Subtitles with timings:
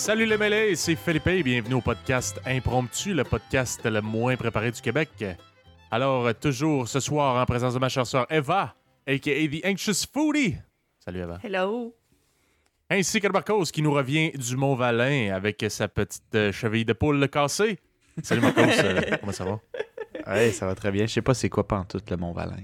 [0.00, 4.70] Salut les mêlés, c'est Philippe et bienvenue au podcast Impromptu, le podcast le moins préparé
[4.70, 5.10] du Québec.
[5.90, 8.74] Alors, toujours ce soir en présence de ma chère sœur Eva,
[9.06, 9.18] a.k.a.
[9.48, 10.56] The Anxious Foodie.
[11.04, 11.38] Salut Eva.
[11.44, 11.94] Hello.
[12.88, 17.28] Ainsi que Marcos qui nous revient du Mont-Valin avec sa petite euh, cheville de poule
[17.28, 17.78] cassée.
[18.22, 19.60] Salut Marcos, euh, comment ça va?
[20.26, 21.04] Ouais, ça va très bien.
[21.06, 22.56] Je sais pas c'est quoi pantoute le Mont-Valin.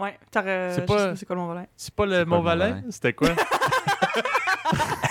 [0.00, 0.42] Ouais, t'as.
[0.44, 1.66] euh, C'est pas- pas c'est quoi le Mont-Valin.
[1.76, 2.68] C'est pas le C'est pas le Mont-Valin?
[2.70, 2.90] Mont-Valin.
[2.90, 3.28] C'était quoi?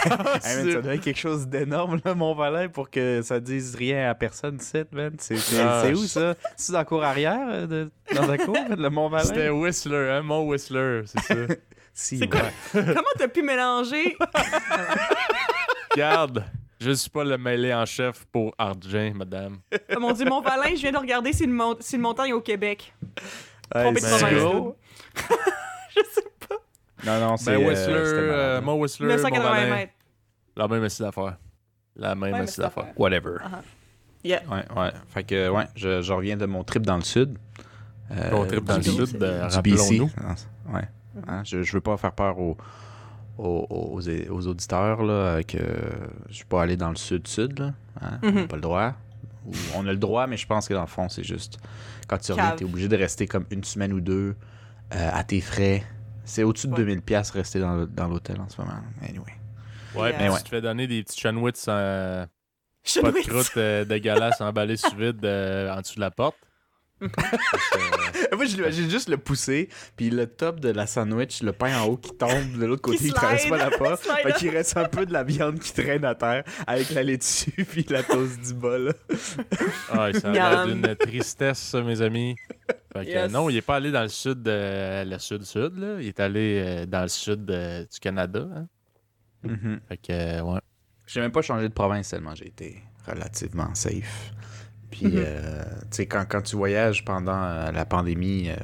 [0.44, 4.10] Hey, man, ça doit être quelque chose d'énorme, le Mont-Valin, pour que ça dise rien
[4.10, 5.16] à personne, c'est, man.
[5.20, 6.36] C'est, c'est, Ah, c'est où, ça?
[6.56, 9.24] C'est dans la cour arrière, euh, de, dans la cour, le Mont-Valin?
[9.26, 10.22] C'était Whistler, hein?
[10.22, 11.36] Mont Whistler, c'est ça.
[11.98, 12.42] Si, C'est quoi?
[12.42, 12.52] ouais.
[12.94, 14.18] Comment t'as pu mélanger?
[15.92, 16.44] Regarde,
[16.82, 19.60] je suis pas le mêlé en chef pour Argent, madame.
[19.96, 22.34] Oh mon dieu, Mont-Valin, je viens de regarder si le, mon- si le montagne est
[22.34, 22.94] au Québec.
[23.74, 24.06] Ouais, Trompé de.
[24.06, 26.56] Je sais pas.
[27.06, 27.56] Non, non, c'est...
[27.56, 28.14] Ben, euh, Whistler, malade.
[28.20, 29.76] euh, Mont Whistler, 980 Mont-Valin.
[29.76, 29.94] mètres.
[30.56, 31.38] La même astuce d'affaires.
[31.96, 32.84] La même c'est d'affaires.
[32.84, 33.00] affaire.
[33.00, 33.38] Whatever.
[34.24, 34.42] Yeah.
[34.50, 34.92] Ouais, ouais.
[35.10, 37.38] Fait que, ouais, je, je reviens de mon trip dans le sud.
[38.12, 39.76] Euh, Ton trip dans le sud, euh, du BC.
[39.82, 40.12] rappelons-nous.
[40.24, 40.36] Ah,
[40.74, 40.88] Ouais.
[41.28, 42.58] Hein, je, je veux pas faire peur aux,
[43.38, 45.58] aux, aux- aux auditeurs là, que
[46.30, 47.60] je suis pas allé dans le sud-sud.
[47.60, 48.48] Là, hein, On n'a Mhm.
[48.48, 48.94] pas le droit.
[49.46, 51.60] Ou on a le droit, mais je pense que dans le fond, c'est juste
[52.08, 54.36] quand tu reviens, tu es obligé de rester comme une semaine ou deux
[54.94, 55.84] euh, à tes frais.
[56.24, 56.80] C'est au-dessus de Ouais.
[56.80, 58.74] 2000 pièces rester dans le- dans l'hôtel en ce moment.
[59.08, 59.26] Anyway.
[59.96, 60.20] Ouais, Yeah.
[60.20, 62.26] puis Mais tu te fais donner des petits chanwits sans
[63.02, 66.38] pas de croûte euh, dégueulasse emballée sous vide euh, en dessous de la porte.
[67.02, 71.86] Moi, je l'imagine juste le pousser, puis le top de la sandwich, le pain en
[71.88, 74.02] haut qui tombe de l'autre côté, Qui il traverse pas la porte.
[74.24, 77.66] Fait qu'il reste un peu de la viande qui traîne à terre avec la laitue
[77.66, 78.94] puis la toast du bol.
[79.92, 80.32] ah, ça
[80.62, 82.36] a d'une tristesse, ça, mes amis.
[82.94, 83.32] Fait que, Yes.
[83.32, 85.98] non, il est pas allé dans le sud, euh, le sud-sud, là.
[86.00, 88.48] Il est allé euh, dans le sud euh, du Canada.
[88.56, 88.68] Hein.
[89.88, 90.60] Fait que, euh, ouais.
[91.08, 94.34] J'ai même pas changé de province tellement j'ai été relativement safe.
[94.92, 95.14] Puis, Mhm.
[95.18, 98.56] euh, tu sais, quand, quand tu voyages pendant euh, la pandémie, euh,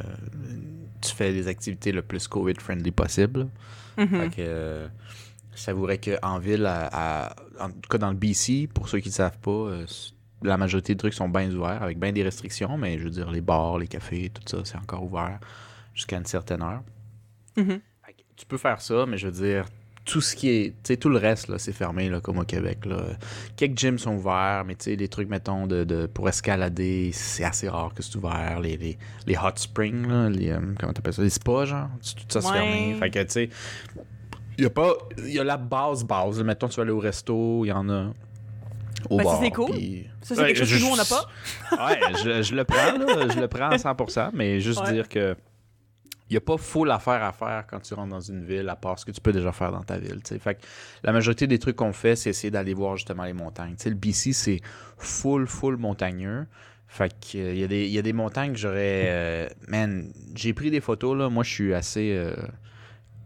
[1.02, 3.48] tu fais les activités le plus COVID-friendly possible.
[3.98, 4.08] Mhm.
[4.08, 4.88] Fait que euh,
[5.56, 9.10] je t'avouerais qu'en ville, à, à- en tout cas dans le BC, pour ceux qui
[9.10, 9.86] ne savent pas, euh,
[10.42, 13.30] la majorité des trucs sont bien ouverts, avec bien des restrictions, mais je veux dire,
[13.30, 15.40] les bars, les cafés, tout ça, c'est encore ouvert
[15.94, 16.82] jusqu'à une certaine heure.
[17.58, 17.80] Mhm.
[18.38, 19.66] Tu peux faire ça, mais je veux dire,
[20.04, 20.70] tout ce qui est.
[20.70, 22.86] Tu sais, tout le reste, là, c'est fermé, là, comme au Québec.
[22.86, 22.98] Là.
[23.56, 27.44] Quelques gyms sont ouverts, mais tu sais, les trucs, mettons, de, de- pour escalader, c'est
[27.44, 28.60] assez rare que c'est ouvert.
[28.62, 28.98] Les, les,
[29.28, 32.48] les hot springs, là, les, euh, comment t'appelles ça, les spas, genre, tout ça, c'est
[32.48, 32.54] Ouais.
[32.54, 32.96] fermé.
[33.00, 33.50] Fait que, tu sais,
[34.58, 34.94] il y a pas.
[35.20, 36.38] Il y a la base, base.
[36.40, 36.44] là.
[36.44, 38.12] Mettons, tu vas aller au resto, il y en a.
[39.10, 39.68] Au Ben, ça, bar, c'est cool.
[40.22, 41.28] Ça, c'est Ouais, quelque chose je- que nous, on n'a pas.
[41.88, 44.94] Ouais, je, je le prends, là, je le prends à 100%, mais juste Ouais.
[44.94, 45.36] dire que
[46.32, 48.98] n'y a pas full affaire à faire quand tu rentres dans une ville, à part
[49.00, 50.20] ce que tu peux déjà faire dans ta ville.
[50.40, 50.62] Fait que
[51.04, 53.76] la majorité des trucs qu'on fait, c'est essayer d'aller voir justement les montagnes.
[53.86, 54.62] Le BC, c'est
[54.98, 56.46] full, full montagneux.
[56.88, 59.06] Fait que, euh, il y, a des- il y a des montagnes que j'aurais...
[59.08, 61.30] euh, man, j'ai pris des photos, là.
[61.30, 62.14] Moi, je suis assez...
[62.14, 62.36] euh,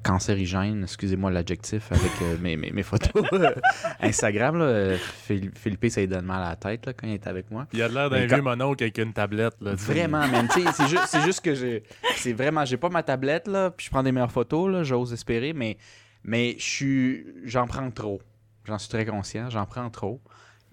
[0.06, 3.52] cancérigène, excusez-moi l'adjectif, avec euh, mes, mes, mes photos euh,
[4.00, 4.58] Instagram.
[4.60, 7.28] Là, Euh, Phil- Philippe, ça lui donne mal à la tête là, quand il est
[7.28, 7.68] avec moi.
[7.74, 9.56] Il a l'air d'un Mais quand- vieux mononcle avec une tablette.
[9.62, 9.74] Là.
[9.76, 10.48] Vraiment, man.
[10.54, 11.84] Tu sais, c'est juste, c'est juste que j'ai.
[12.18, 12.64] C'est vraiment.
[12.66, 15.78] J'ai pas ma tablette, là, puis je prends des meilleures photos, là, j'ose espérer, mais,
[16.24, 17.26] mais je suis.
[17.44, 18.22] J'en prends trop.
[18.66, 20.22] J'en suis très conscient, j'en prends trop.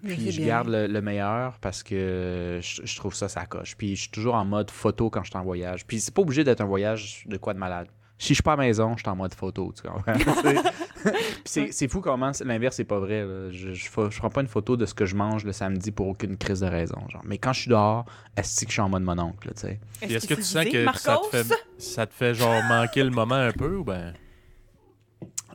[0.05, 0.47] Puis je bien.
[0.47, 3.75] garde le, le meilleur parce que je, je trouve ça, ça coche.
[3.77, 5.85] Puis je suis toujours en mode photo quand je suis en voyage.
[5.87, 7.87] Puis c'est pas obligé d'être un voyage de quoi de malade.
[8.23, 10.13] Si je suis pas à la maison, je suis en mode photo, tu comprends?
[11.43, 13.25] C'est, fou comment l'inverse, c'est pas vrai.
[13.25, 13.51] là.
[13.51, 16.37] Je, je prends pas une photo de ce que je mange le samedi pour aucune
[16.37, 16.95] crise de raison.
[17.09, 17.21] Genre.
[17.25, 18.05] Mais quand je suis dehors,
[18.37, 19.79] est-ce que je suis en mode mon oncle, là, tu sais?
[19.99, 23.09] Puis Est-ce que tu sens que ça te, fait, ça te fait genre manquer le
[23.09, 24.13] moment un peu ou ben?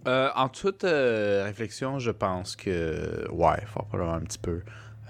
[0.07, 4.61] Euh, en toute euh, réflexion, je pense que ouais, fort probablement un petit peu.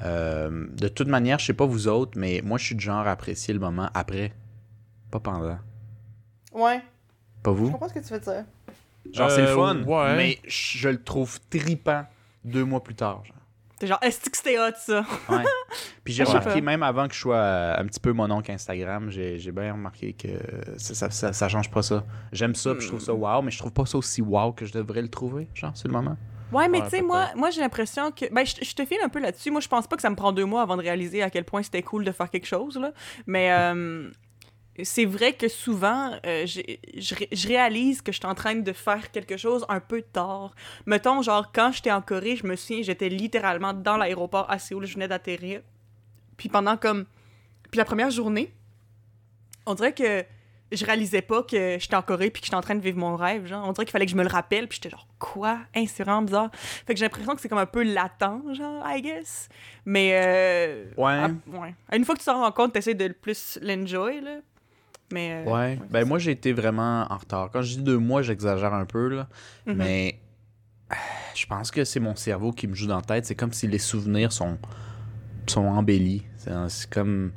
[0.04, 3.04] Euh, de toute manière, je sais pas vous autres, mais moi je suis du genre
[3.04, 4.32] à apprécier le moment après,
[5.10, 5.58] pas pendant.
[6.52, 6.82] Ouais,
[7.52, 7.70] Pas je vous?
[7.70, 8.44] comprends ce que tu veux dire.
[9.12, 10.16] Genre c'est le Euh, fun, ouais.
[10.16, 12.04] mais je le trouve tripant
[12.44, 13.24] deux mois plus tard.
[13.24, 13.34] genre.
[13.78, 15.04] T'es genre, est-ce que c'était hot, ça?
[15.28, 15.44] Ouais.
[16.04, 19.08] Puis j'ai remarqué, même avant que je sois euh, un petit peu mon oncle Instagram,
[19.08, 20.28] j'ai j'ai bien remarqué que
[20.78, 22.04] ça, ça, ça, ça change pas ça.
[22.32, 24.66] J'aime ça, puis je trouve ça wow, mais je trouve pas ça aussi wow que
[24.66, 26.16] je devrais le trouver, genre, c'est le moment.
[26.50, 28.24] Ouais, mais Ouais, tu sais, moi, moi j'ai l'impression que.
[28.34, 29.50] Ben, je, je te file un peu là-dessus.
[29.52, 31.44] Moi, je pense pas que ça me prend deux mois avant de réaliser à quel
[31.44, 32.90] point c'était cool de faire quelque chose, là.
[33.26, 34.10] Mais euh,
[34.84, 38.72] c'est vrai que souvent, euh, je ré- je réalise que je suis en train de
[38.72, 40.54] faire quelque chose un peu tard.
[40.86, 44.86] Mettons, genre, quand j'étais en Corée, je me souviens, j'étais littéralement dans l'aéroport à Séoul,
[44.86, 45.62] je venais d'atterrir.
[46.36, 47.06] Puis pendant comme.
[47.70, 48.52] Puis la première journée,
[49.66, 50.24] on dirait que
[50.70, 53.16] je réalisais pas que j'étais en Corée puis que j'étais en train de vivre mon
[53.16, 53.46] rêve.
[53.46, 53.66] Genre.
[53.66, 55.60] On dirait qu'il fallait que je me le rappelle, puis j'étais genre, quoi?
[55.74, 56.50] Hein, c'est vraiment bizarre.
[56.54, 59.48] Fait que j'ai l'impression que c'est comme un peu latent, genre, I guess.
[59.84, 60.10] Mais.
[60.14, 61.20] Euh, Ouais.
[61.24, 61.74] ah, ouais.
[61.92, 64.36] Une fois que tu t'en rends compte, t'essaies de le plus l'enjoy, là.
[65.12, 65.44] Mais.
[65.46, 65.78] euh, Ouais.
[65.90, 67.50] Ben, moi, j'ai été vraiment en retard.
[67.52, 69.28] Quand je dis deux mois, j'exagère un peu, là.
[69.66, 69.74] Mhm.
[69.76, 70.18] Mais
[71.34, 73.26] je pense que c'est mon cerveau qui me joue dans la tête.
[73.26, 74.58] C'est comme si les souvenirs sont,
[75.46, 76.24] sont embellis.
[76.36, 77.32] C'est comme.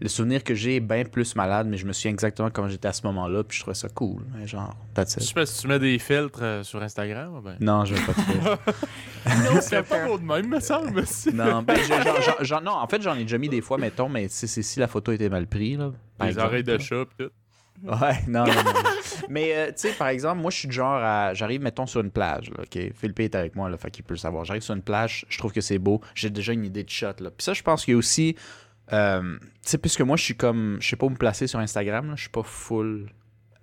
[0.00, 2.88] Le souvenir que j'ai est bien plus malade, mais je me souviens exactement comment j'étais
[2.88, 4.22] à ce moment-là, puis je trouvais ça cool.
[4.36, 7.36] Mais genre, that's Je sais pas si tu mets des filtres euh, sur Instagram.
[7.36, 7.56] ou Ben...
[7.60, 8.58] Non, je vais pas te faire.
[9.54, 11.02] No C'est pas beau de même, me semble.
[11.32, 13.78] Non, ben, je- genre- genre- genre- non, en fait, j'en ai déjà mis des fois,
[13.78, 15.92] mettons, mais c'est c'est si la photo était mal prise, là.
[16.18, 17.30] par Les exemple, oreilles de chat pis tout.
[17.84, 18.72] Ouais, non, non, non.
[19.28, 21.34] Mais, euh, tu sais, par exemple, moi, je suis du genre à.
[21.34, 22.92] J'arrive, mettons, sur une plage, là, OK?
[22.94, 24.46] Philippe est avec moi, là, fait qu'il peut le savoir.
[24.46, 26.00] J'arrive sur une plage, je trouve que c'est beau.
[26.14, 27.30] J'ai déjà une idée de shot, là.
[27.30, 28.34] Puis ça, je pense qu'il y a aussi.
[28.92, 30.78] Euh, tu sais, puisque moi, je suis comme.
[30.80, 32.14] Je sais pas où me placer sur Instagram, là.
[32.16, 33.10] Je suis pas full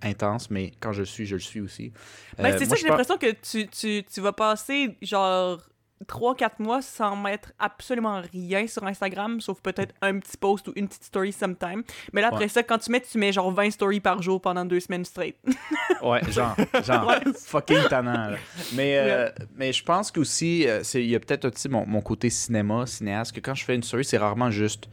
[0.02, 1.92] intense, mais quand je le suis, je le suis aussi.
[2.36, 5.60] Ben, Euh, c'est moi, ça, j'ai l'impression que tu, tu, tu vas passer genre
[6.06, 10.88] 3-4 mois sans mettre absolument rien sur Instagram, sauf peut-être un petit post ou une
[10.88, 11.82] petite story sometime.
[12.12, 12.48] Mais là, après Ouais.
[12.48, 15.36] ça, quand tu mets, tu mets genre 20 stories par jour pendant deux semaines straight.
[16.02, 16.54] Ouais, genre,
[16.84, 17.10] genre
[17.46, 18.28] fucking tannant.
[18.30, 18.36] là.
[18.74, 22.02] Mais, euh, mais je pense qu'aussi, euh, c'est- il y a peut-être aussi mon, mon
[22.02, 24.86] côté cinéma, cinéaste, que quand je fais une story, c'est rarement juste.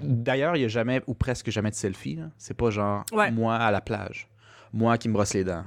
[0.00, 2.18] D'ailleurs, il n'y a jamais, ou presque jamais de selfie.
[2.38, 3.30] C'est pas genre Ouais.
[3.30, 4.28] moi à la plage,
[4.72, 5.64] moi qui me brosse les dents,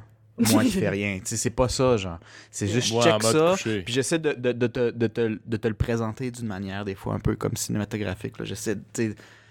[0.51, 1.19] moi qui fais rien.
[1.23, 2.19] C'est pas ça, genre.
[2.51, 5.67] C'est juste, je check ça, puis j'essaie de, de, de te, de, te, de te
[5.67, 8.33] le présenter d'une manière, des fois, un peu comme cinématographique.
[8.43, 8.75] J'essaie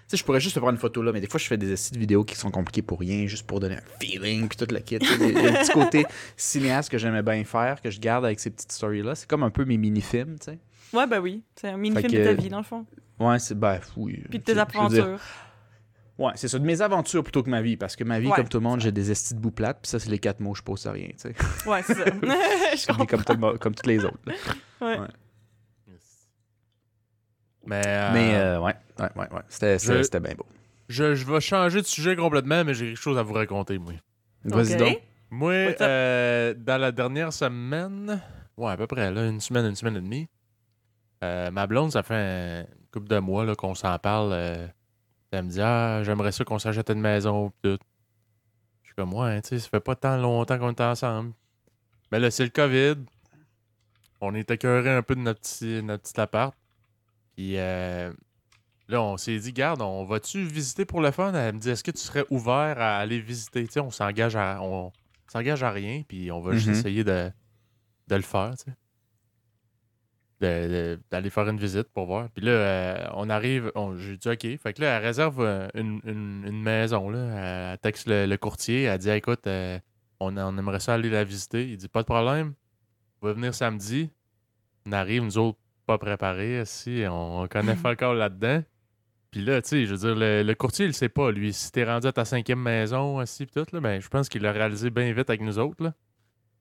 [0.07, 1.57] tu sais, je pourrais juste te prendre une photo là, mais des fois, je fais
[1.57, 4.55] des essais de vidéos qui sont compliqués pour rien, juste pour donner un feeling, puis
[4.55, 4.99] tout le kit.
[4.99, 6.05] Tu sais, Il y a un petit côté
[6.37, 9.15] cinéaste que j'aimais bien faire, que je garde avec ces petites stories-là.
[9.15, 10.59] C'est comme un peu mes mini-films, tu sais.
[10.93, 11.41] Ouais, ben oui.
[11.55, 12.85] C'est un mini-film de ta vie, dans le fond.
[13.19, 13.55] Ouais, c'est.
[13.57, 14.23] Ben, oui.
[14.29, 15.19] Puis de tes sais, je veux dire, aventures.
[16.17, 18.35] Ouais, c'est ça, de mes aventures plutôt que ma vie, parce que ma vie, Ouais,
[18.35, 20.39] comme tout le monde, j'ai des estis de bout plates, puis ça, c'est les quatre
[20.39, 21.35] mots, je pose à rien, tu sais.
[21.69, 22.05] Ouais, c'est ça.
[22.11, 23.05] je Puis comprends.
[23.05, 24.17] comme, tout le mo- comme toutes les autres.
[24.25, 24.33] là.
[24.81, 24.99] Ouais.
[24.99, 25.07] Ouais.
[27.65, 29.41] Mais, euh, Mais, euh, ouais, ouais, ouais, ouais.
[29.47, 30.45] C'était Je- bien beau.
[30.87, 33.93] je, je vais changer de sujet complètement, mais j'ai quelque chose à vous raconter, moi.
[34.43, 35.01] Vas-y donc.
[35.31, 35.51] Moi,
[35.81, 38.21] euh, dans la dernière semaine,
[38.57, 40.27] ouais, à peu près, là, une semaine, une semaine et demie,
[41.23, 44.31] euh, ma blonde, ça fait couple de mois là, qu'on s'en parle.
[44.33, 44.67] euh,
[45.31, 47.49] elle me dit Ah, j'aimerais ça qu'on s'achète une maison.
[47.49, 47.77] pis tout.
[48.83, 51.33] Je suis comme, ouais, tu sais, ça fait pas tant longtemps qu'on est ensemble.
[52.11, 52.95] Mais là, c'est le COVID.
[54.21, 56.55] On est écœuré un peu de notre petit, notre petit appart.
[57.35, 58.13] Puis euh,
[58.87, 61.33] là, on s'est dit, garde, on va-tu visiter pour le fun?
[61.33, 63.65] Elle me dit, est-ce que tu serais ouvert à aller visiter?
[63.65, 64.91] Tu sais, on s'engage à, on
[65.27, 66.73] s'engage à rien, puis on va juste Mhm.
[66.75, 67.29] essayer de,
[68.07, 68.77] de le faire, tu sais.
[70.41, 72.29] D'aller faire une visite pour voir.
[72.29, 74.41] Puis là, euh, on arrive, on- j'ai dit OK.
[74.61, 77.09] Fait que là, elle réserve euh, une, une- une maison.
[77.09, 77.71] Là.
[77.73, 78.83] Elle texte le, le courtier.
[78.83, 79.79] Elle dit Écoute, euh,
[80.19, 81.69] on, on aimerait ça aller la visiter.
[81.69, 82.53] Il dit Pas de problème.
[83.21, 84.09] On va venir samedi.
[84.85, 86.63] On arrive, nous autres, pas préparés.
[86.65, 88.61] Si, on, on connaît pas encore là-dedans.
[89.31, 91.53] Puis là, tu sais, je veux dire, le, le courtier, il sait pas, lui.
[91.53, 94.41] Si t'es rendu à ta cinquième maison, assis, pis tout, là, ben, je pense qu'il
[94.43, 95.93] l'a réalisé bien vite avec nous autres, là.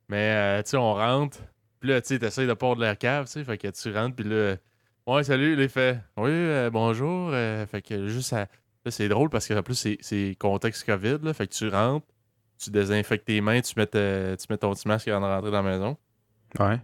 [0.09, 1.39] Mais, euh, tu sais, on rentre.
[1.85, 3.45] Puis là, tu sais, t'essayes de perdre l'air cave, tu sais.
[3.45, 4.57] Fait que tu rentres, puis là,
[5.07, 5.99] ouais, salut, il est fait.
[6.17, 7.29] Oui, euh, bonjour.
[7.35, 8.49] euh, fait que juste, à-
[8.87, 11.35] là, c'est drôle parce qu'en plus, c'est- contexte COVID, là.
[11.35, 12.07] Fait que tu rentres,
[12.59, 15.51] tu désinfectes tes mains, tu mets, ta- tu mets ton petit masque avant de rentrer
[15.51, 15.99] dans la maison.
[16.59, 16.79] Ouais.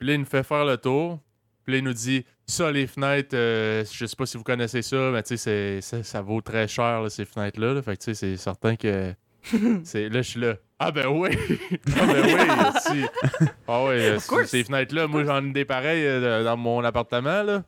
[0.00, 1.20] Puis là, il nous fait faire le tour.
[1.62, 4.82] Puis là, il nous dit Ça, les fenêtres, euh, je sais pas si vous connaissez
[4.82, 7.74] ça, mais tu sais, ça vaut très cher, là, ces fenêtres-là.
[7.74, 7.82] là.
[7.82, 9.14] Fait que tu sais, c'est certain que.
[9.84, 10.54] c'est là, je suis là.
[10.78, 11.30] Ah, ben oui
[12.00, 13.04] Ah, ben oui si.
[13.68, 17.62] Ah, oui, euh, ces fenêtres-là, moi, j'en ai des pareils euh, dans mon appartement, là.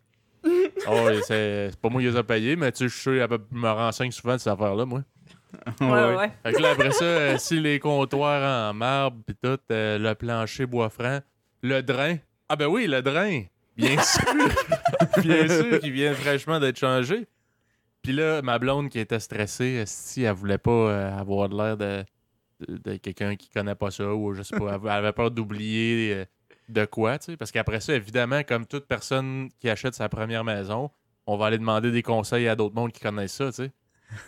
[0.87, 3.21] Ah, oui, c'est c'est pas moi qui les ai payés, mais tu sais, je suis
[3.21, 5.02] à peu- je me renseigne souvent de cette affaire-là, moi.
[5.81, 6.31] Ouais, ouais, ouais.
[6.43, 10.14] Fait que là, après ça, euh, si les comptoirs en marbre, puis tout, euh, le
[10.14, 11.21] plancher bois franc,
[11.62, 12.17] le drain.
[12.49, 13.43] Ah ben oui, le drain.
[13.76, 14.23] Bien sûr.
[15.23, 17.26] Bien sûr qu'il vient fraîchement d'être changé.
[18.03, 22.05] Puis là, ma blonde qui était stressée, si elle voulait pas euh, avoir l'air de,
[22.67, 26.15] de, de quelqu'un qui connaît pas ça, ou je sais pas, elle avait peur d'oublier
[26.15, 26.25] euh,
[26.69, 27.37] de quoi, tu sais.
[27.37, 30.91] Parce qu'après ça, évidemment, comme toute personne qui achète sa première maison,
[31.27, 33.71] on va aller demander des conseils à d'autres mondes qui connaissent ça, tu sais.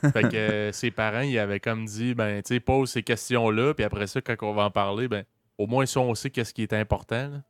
[0.13, 3.75] Fait que euh, ses parents, ils avaient comme dit, ben, tu sais, pose ces questions-là,
[3.75, 5.25] puis après ça, quand on va en parler, ben,
[5.59, 7.43] au moins, ça, on sait qu'est-ce qui est important, là.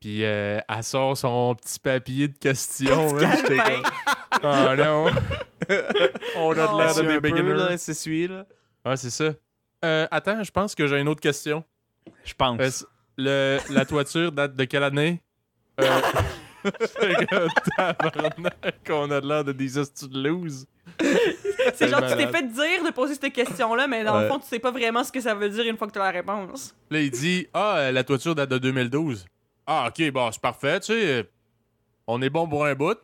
[0.00, 3.34] Puis euh, elle sort son petit papier de questions, là.
[4.42, 5.06] Oh non!
[6.36, 7.54] on a de l'air de des beginners.
[7.54, 8.46] là, c'est celui là.
[8.84, 9.32] Ouais, c'est ça.
[9.84, 11.64] Euh, attends, je pense que j'ai une autre question.
[12.24, 12.86] Je pense.
[13.18, 15.22] Euh, le, la toiture date de quelle année?
[15.80, 16.00] Euh,
[16.80, 20.66] c'est comme, tabarnak, qu'on a de l'air de des astuces de loose.
[21.74, 24.46] C'est genre, tu t'es fait dire de poser cette question-là, mais dans le fond, tu
[24.46, 26.74] sais pas vraiment ce que ça veut dire une fois que tu as la réponse.
[26.90, 29.26] Là, il dit Ah, la toiture date de 2012.
[29.66, 31.28] Ah, ok, bon, c'est parfait, tu sais.
[32.06, 32.98] On est bon pour un bout.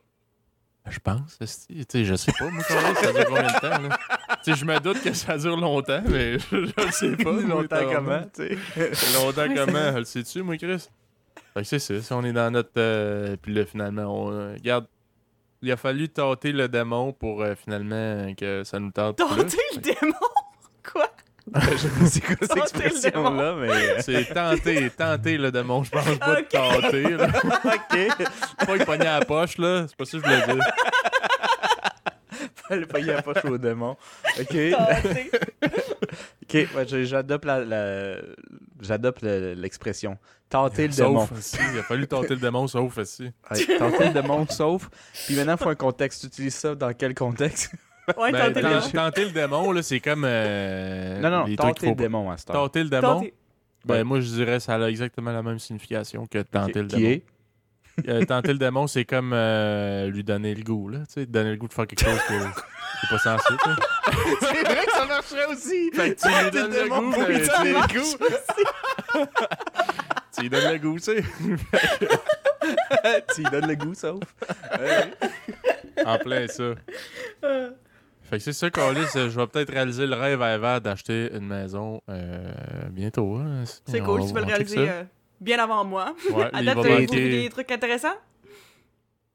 [0.89, 3.97] Je pense, esti, tu sais, je sais pas, moi, ça dure combien de temps, là?
[4.43, 7.31] Tu je me doute que ça dure longtemps, mais je, je sais pas.
[7.31, 8.91] Longtemps comment, tu sais?
[9.17, 9.91] Longtemps comment?
[9.97, 10.89] Le sais-tu, moi, Chris?
[11.53, 12.01] Fait que c'est ça.
[12.01, 12.71] Si on est dans notre.
[12.77, 14.31] euh, puis là, finalement, on.
[14.33, 14.85] euh, regarde.
[15.61, 19.17] Il a fallu tâter le démon pour euh, finalement que ça nous tente.
[19.17, 20.13] Tenter le démon?
[21.71, 24.01] Je sais pas c'est quoi cette expression-là, mais.
[24.01, 25.83] C'est tenter, tenter le démon.
[25.83, 27.03] Je pense pas de tenter.
[27.17, 27.27] Là.
[27.65, 28.65] ok.
[28.65, 29.85] Pas le poignet à la poche, là.
[29.87, 30.63] C'est pas ça que je voulais dire.
[32.69, 33.95] Le payer à poche au démon.
[34.39, 34.47] Ok.
[34.47, 35.31] Tenter.
[35.61, 38.17] Ok, ouais, j'adopte la, la-
[38.81, 40.17] j'adopte le- l'expression.
[40.49, 41.29] Tenter le Sauf, démon.
[41.39, 43.31] si, il a fallu tenter le démon, sauf aussi.
[43.51, 44.89] Ouais, tenter le démon, sauf.
[45.25, 46.21] Puis maintenant, il faut un contexte.
[46.21, 47.71] Tu utilises ça dans quel contexte?
[48.17, 50.23] Ouais, Ben, tenter le tenter le démon, là, c'est comme.
[50.25, 52.53] euh, Non, non, les trucs tenter le démon à ce temps.
[52.53, 53.13] Tenter le démon?
[53.15, 53.33] Tenter.
[53.85, 54.03] Ben, Ouais.
[54.03, 57.09] moi, je dirais ça a exactement la même signification que tenter le Qui démon.
[57.11, 57.23] est
[58.09, 60.99] Euh, tenter le démon, c'est comme euh, lui donner le goût, là.
[60.99, 62.33] Tu sais, donner le goût de faire quelque chose que
[63.01, 63.53] c'est pas censé.
[64.41, 65.91] C'est vrai que ça marcherait aussi.
[65.93, 68.17] Fait que tu lui donnes le goût, lui tu donner sais, le goût.
[70.35, 71.23] tu lui donnes le goût, tu sais.
[73.35, 74.19] tu lui donnes le goût, sauf.
[74.79, 75.13] Ouais.
[76.05, 76.73] En plein ça.
[78.23, 79.05] Euh, Fait que c'est ça, Carlis.
[79.13, 82.51] Je vais peut-être réaliser le rêve à Eva d'acheter une maison euh,
[82.91, 83.35] bientôt.
[83.37, 83.63] hein.
[83.85, 85.03] C'est cool, va- tu peux le réaliser euh,
[85.39, 86.15] bien avant moi.
[86.31, 88.15] Ouais, À date, trouvé des trucs intéressants?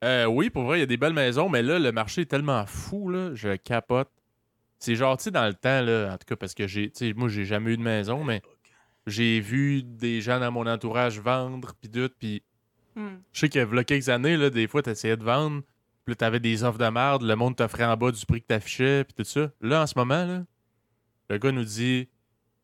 [0.04, 2.26] Euh, oui, pour vrai, il y a des belles maisons, mais là, le marché est
[2.26, 4.09] tellement fou, là, je capote.
[4.78, 7.12] C'est genre, tu sais, dans le temps, là, en tout cas, parce que j'ai, tu
[7.14, 8.40] moi, j'ai jamais eu de maison, mais
[9.09, 12.42] j'ai vu des gens dans mon entourage vendre, puis tout, puis
[12.95, 13.18] Hmm.
[13.33, 15.62] je sais qu'il y a quelques années, là, des fois, t'essayais de vendre,
[16.09, 18.47] puis là, t'avais des offres de merde, le monde t'offrait en bas du prix que
[18.47, 19.50] t'affichais, puis tout ça.
[19.61, 20.43] Là, en ce moment, là,
[21.29, 22.09] le gars nous dit,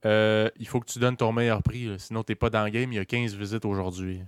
[0.07, 2.71] euh, il faut que tu donnes ton meilleur prix, là, sinon t'es pas dans le
[2.71, 4.23] game, il y a 15 visites aujourd'hui.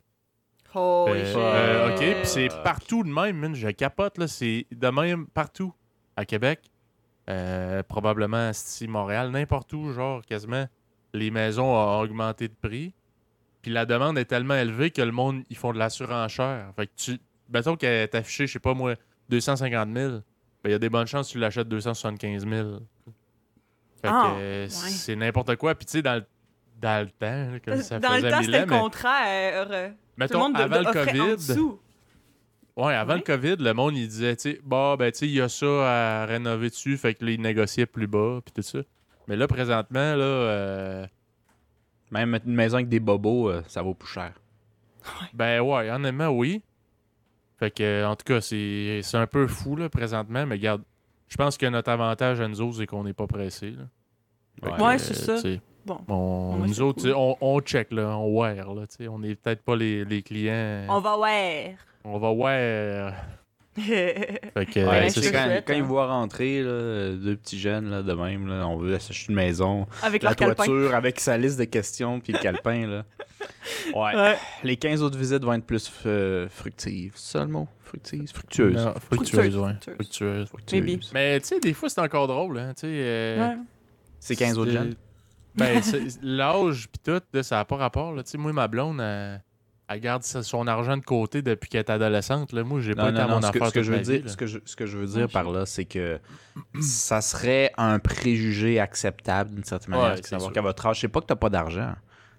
[0.74, 3.54] Euh, euh, ok, puis c'est partout de même, man.
[3.54, 4.28] Je capote, là.
[4.28, 5.72] C'est de même partout.
[6.14, 6.60] À Québec,
[7.88, 10.66] probablement si Montréal, n'importe où, genre, quasiment,
[11.14, 12.92] les maisons ont augmenté de prix.
[13.62, 16.70] Puis la demande est tellement élevée que le monde, ils font de la surenchère.
[16.76, 17.18] Fait que tu.
[17.52, 18.94] Mettons qu'elle est affichée, je sais pas moi,
[19.28, 20.10] 250 000.
[20.10, 20.20] Ben,
[20.64, 22.68] il y a des bonnes chances que tu l'achètes 275 000.
[24.02, 24.68] Fait Ah, que ouais.
[24.68, 25.74] c'est n'importe quoi.
[25.74, 26.24] Puis tu sais, dans le,
[26.80, 29.64] dans le temps, comme ça Dans le faisait temps, mille c'était le mais- contraire.
[29.66, 31.60] Tout le mettons, monde de, avant de- le COVID.
[32.76, 33.18] Ouais, avant Ouais.
[33.18, 35.48] le COVID, le monde, il disait, tu sais, bah, ben, tu sais, il y a
[35.48, 38.80] ça à rénover dessus, fait que là, il négociait plus bas, puis tout ça.
[39.28, 41.06] Mais là, présentement, là, euh,
[42.10, 44.32] Même mettre une maison avec des bobos, euh, ça vaut plus cher.
[45.32, 46.62] ben ouais, honnêtement, oui.
[47.58, 50.82] Fait que, en tout cas, c'est un peu fou, là, présentement, mais regarde,
[51.28, 53.26] je pense que notre avantage à nous autres, c'est qu'on n'est pas.
[54.62, 55.38] Fait que, Ouais, c'est ça.
[55.86, 55.98] Bon.
[56.08, 57.14] on- Ouais, nous autres, cool.
[57.16, 60.22] on, on check, là, on wear, là, tu sais, on est peut-être pas les, les
[60.22, 60.84] clients.
[60.88, 61.76] On va ouais.
[62.04, 63.14] On va wear.
[63.82, 64.40] Fait
[64.72, 65.76] que, Ouais, Ouais, euh, c'est quand, quand hein.
[65.76, 69.36] ils voient rentrer là, deux petits jeunes là, de même, là, on veut s'acheter une
[69.36, 70.64] maison, Avec la calepin.
[70.64, 72.86] toiture avec sa liste de questions puis le calepin.
[72.86, 73.04] Là.
[73.94, 74.14] Ouais.
[74.14, 74.36] Ouais.
[74.64, 77.12] Les 15 autres visites vont être plus euh, fructives.
[77.16, 77.68] C'est ça le mot?
[77.82, 78.30] Fructives?
[78.32, 78.74] Fructueuses.
[78.84, 79.72] Non, fructueuse, ouais.
[79.74, 79.94] Fructueuse.
[79.96, 80.48] Fructueuse.
[80.48, 80.80] Fructueuses.
[80.82, 81.00] Maybe.
[81.12, 82.72] Mais tu sais, des fois, c'est encore drôle, hein.
[82.74, 82.86] Tu sais.
[82.90, 83.56] euh, Ouais.
[84.18, 84.94] C'est 15 autres jeunes?
[85.54, 88.22] Ben, c'est- l'âge pis tout, là, ça n'a pas rapport, là.
[88.22, 89.42] Tu sais, moi, ma blonde, elle,
[89.88, 92.64] elle garde son argent de côté depuis qu'elle est adolescente, là.
[92.64, 94.00] Moi, j'ai pas Non, été non, à mon ce que, affaire ce que je veux
[94.00, 94.46] dire, ce que
[94.86, 96.18] je, veux dire Ouais, par là, c'est que
[96.80, 100.16] ça serait un préjugé acceptable d'une certaine Ouais, manière.
[100.16, 101.94] c'est de savoir qu'à votre âge, c'est pas que t'as pas d'argent.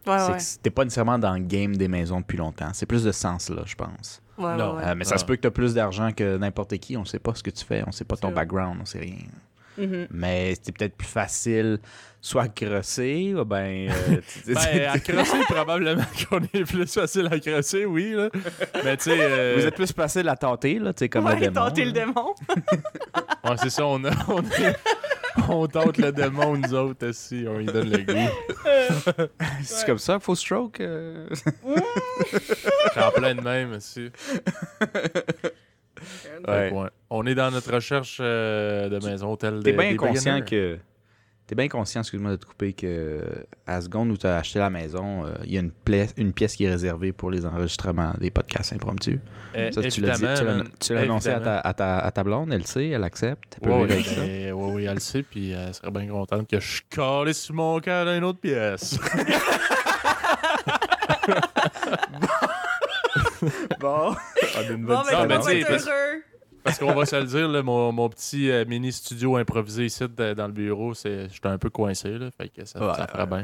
[0.05, 0.37] Ouais, c'est ouais.
[0.37, 2.69] que t'es pas nécessairement dans le game des maisons depuis longtemps.
[2.73, 4.21] C'est plus de sens là, je pense.
[4.37, 4.75] Ouais, Non.
[4.75, 6.95] ouais, Euh, mais ça se peut que t'as plus d'argent que n'importe qui.
[6.95, 8.35] On sait pas ce que tu fais, on sait pas ton vrai.
[8.35, 9.17] background, on sait rien.
[9.77, 10.07] Mhm.
[10.11, 11.79] Mais c'est peut-être plus facile,
[12.21, 13.89] soit à crosser, ou ben.
[13.89, 18.29] euh, Ben, à crosser, probablement qu'on est plus facile à crosser, oui, là.
[18.83, 19.17] Mais tu sais.
[19.19, 21.53] euh, Vous êtes plus facile à tenter, là, tu sais, comme ouais, le démon.
[21.53, 22.33] tenter le démon.
[23.43, 24.09] Ouais, c'est ça, on, a,
[25.47, 27.45] on, tente le démon, nous autres, aussi.
[27.47, 29.27] On lui donne le goût.
[29.63, 30.81] C'est comme ça, faux stroke.
[30.81, 31.29] euh.
[32.97, 34.09] En plein de même, aussi.
[36.47, 36.71] Ouais.
[37.09, 39.61] On est dans notre recherche euh, de maison, hôtel.
[39.63, 40.77] T'es bien conscient que.
[41.47, 43.23] T'es bien conscient, excuse-moi de te couper, que
[43.65, 46.33] à seconde où tu as acheté la maison, euh, il y a une, pla- une
[46.33, 49.19] pièce qui est réservée pour les enregistrements des podcasts impromptus.
[49.55, 52.11] Eh, Ça, tu l'as dit, tu l'as- tu l'as annoncé à ta, à, ta, à
[52.11, 53.59] ta blonde, elle sait, elle accepte.
[53.63, 54.15] Elle avec ça.
[54.19, 57.55] ben, ouais, ouais, elle le sait, puis elle serait bien contente que je calais sur
[57.55, 58.99] mon cœur dans une autre pièce.
[63.79, 64.15] Bon,
[64.55, 66.23] on a une Bon, bonne ben, mais tu sais, être parce- heureux.
[66.63, 70.03] Parce qu'on va se le dire, là, mon, mon petit euh, mini studio improvisé ici
[70.03, 72.09] de- dans le bureau, c'est j'étais un peu coincé.
[72.17, 73.41] Là, fait que ça, Ouais, ça ferait bien.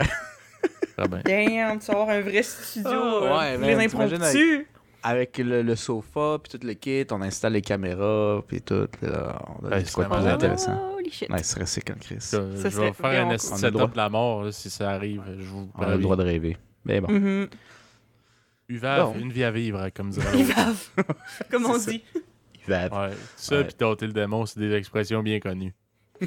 [0.97, 1.21] Ça bien.
[1.23, 2.89] Damn, tu vas avoir un vrai studio.
[2.93, 4.65] Oh, euh, ouais, les t'imagines impromptus.
[5.05, 8.87] Avec le, le sofa, puis tout le kit, on installe les caméras, puis tout.
[9.01, 10.93] Là, on a Ouais, des quoi de c'est plus intéressant.
[10.95, 11.29] Holy shit.
[11.29, 12.15] Ouais, ce serait sick en Chris.
[12.19, 13.87] Ça, je Ça vais faire vraiment un setup droit.
[13.87, 15.21] de la mort là, si ça arrive.
[15.37, 16.57] Je vous On a le droit de rêver.
[16.85, 17.11] Mais bon.
[17.11, 17.47] Mhm.
[18.75, 20.89] UVAV, une vie à vivre, comme dirait vavent.
[21.51, 22.03] Comme on dit.
[22.15, 23.13] Il va Ouais.
[23.35, 23.63] Ça, Ouais.
[23.65, 25.73] puis tâter le démon, c'est des expressions bien connues.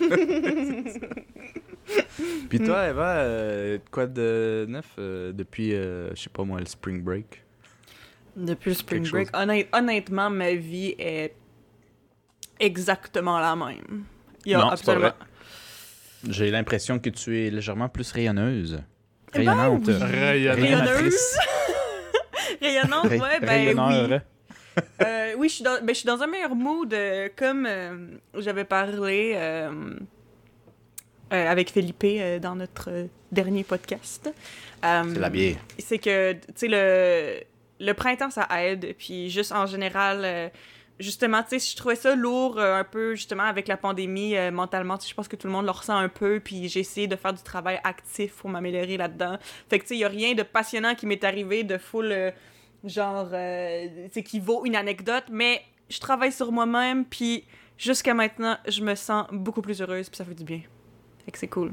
[2.49, 6.67] Puis toi, Eva, euh, quoi de neuf euh, depuis, euh, je sais pas moi, le
[6.67, 7.43] spring break?
[8.37, 11.35] Depuis le Spring Quelque Break, honnête- honnêtement, ma vie est
[12.61, 14.05] exactement la même.
[14.45, 15.01] Il y a Non, c'est pas absolument.
[15.09, 16.33] vrai.
[16.33, 18.83] J'ai l'impression que tu es légèrement plus rayonneuse.
[19.35, 19.87] Eh ben Rayonnante.
[19.89, 19.95] oui.
[20.49, 21.13] Rayonnante.
[22.61, 24.17] Rayonnante, ouais, ben oui.
[25.03, 28.09] Euh, oui, je suis dans, ben, je suis dans un meilleur mood, euh, comme euh,
[28.37, 29.71] j'avais parlé euh,
[31.33, 32.91] euh, avec Felipe euh, dans notre
[33.33, 34.31] dernier podcast.
[34.83, 35.57] C'est la bière.
[35.79, 37.41] c'est que, tu sais, le,
[37.81, 38.95] le printemps, ça aide.
[38.99, 40.51] Puis juste en général,
[40.99, 44.51] justement, tu sais, je trouvais ça lourd euh, un peu, justement, avec la pandémie, euh,
[44.51, 44.97] mentalement.
[45.05, 46.41] Je pense que tout le monde le ressent un peu.
[46.41, 49.39] Puis j'ai essayé de faire du travail actif pour m'améliorer là-dedans.
[49.69, 52.13] Fait que, tu sais, il n'y a rien de passionnant qui m'est arrivé de full,
[52.13, 52.31] euh,
[52.85, 55.25] genre, euh, tu sais, qui vaut une anecdote.
[55.31, 57.05] Mais je travaille sur moi-même.
[57.05, 57.45] Puis
[57.79, 60.09] jusqu'à maintenant, je me sens beaucoup plus heureuse.
[60.09, 60.63] Puis ça fait du bien.
[61.25, 61.73] Fait que c'est cool.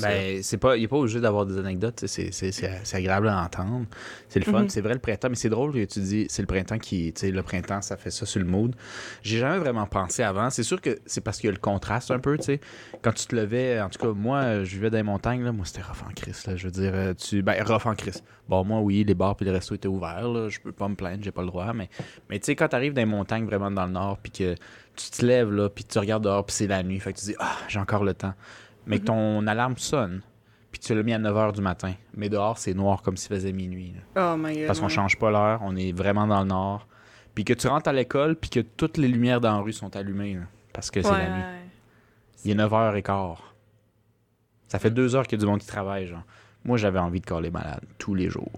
[0.00, 2.96] Ben, c'est pas, il n'est pas obligé d'avoir des anecdotes, tu c'est, c'est, c'est, c'est
[2.96, 3.86] agréable à entendre.
[4.28, 4.68] C'est le fun, Mhm.
[4.70, 7.20] c'est vrai le printemps, mais c'est drôle que tu dis, c'est le printemps qui, tu
[7.20, 8.74] sais, le printemps, ça fait ça sur le mood.
[9.22, 10.50] J'ai jamais vraiment pensé avant.
[10.50, 12.60] C'est sûr que c'est parce qu'il y a le contraste un peu, tu sais.
[13.02, 15.66] Quand tu te levais, en tout cas, moi, je vivais dans les montagnes, là, moi,
[15.66, 16.56] c'était rough en crise, là.
[16.56, 18.22] Je veux dire, euh, tu, ben, rough en crise.
[18.48, 20.48] Bon, moi, oui, les bars puis le resto étaient ouverts, là.
[20.48, 21.90] Je peux pas me plaindre, j'ai pas le droit, mais,
[22.30, 24.54] mais tu sais, quand t'arrives dans les montagnes vraiment dans le nord, puis que
[24.96, 27.26] tu te lèves, là, puis tu regardes dehors, puis c'est la nuit, fait que tu
[27.26, 28.34] dis, ah, j'ai encore le temps.
[28.88, 30.22] Mais que ton alarme sonne,
[30.70, 31.92] puis tu l'as mis à 9h du matin.
[32.16, 33.94] Mais dehors, c'est noir comme s'il faisait minuit.
[34.16, 34.32] là.
[34.34, 34.66] Oh my god.
[34.66, 36.86] Parce qu'on change pas l'heure, on est vraiment dans le nord.
[37.34, 39.94] Puis que tu rentres à l'école, puis que toutes les lumières dans la rue sont
[39.94, 40.34] allumées.
[40.34, 40.40] là,
[40.72, 41.42] parce que c'est Ouais, la nuit.
[41.42, 41.60] ouais.
[42.44, 43.36] Il est 9h15.
[44.68, 46.22] Ça fait deux heures qu'il y a du monde qui travaille, genre.
[46.64, 48.50] Moi, j'avais envie de coller malade tous les jours.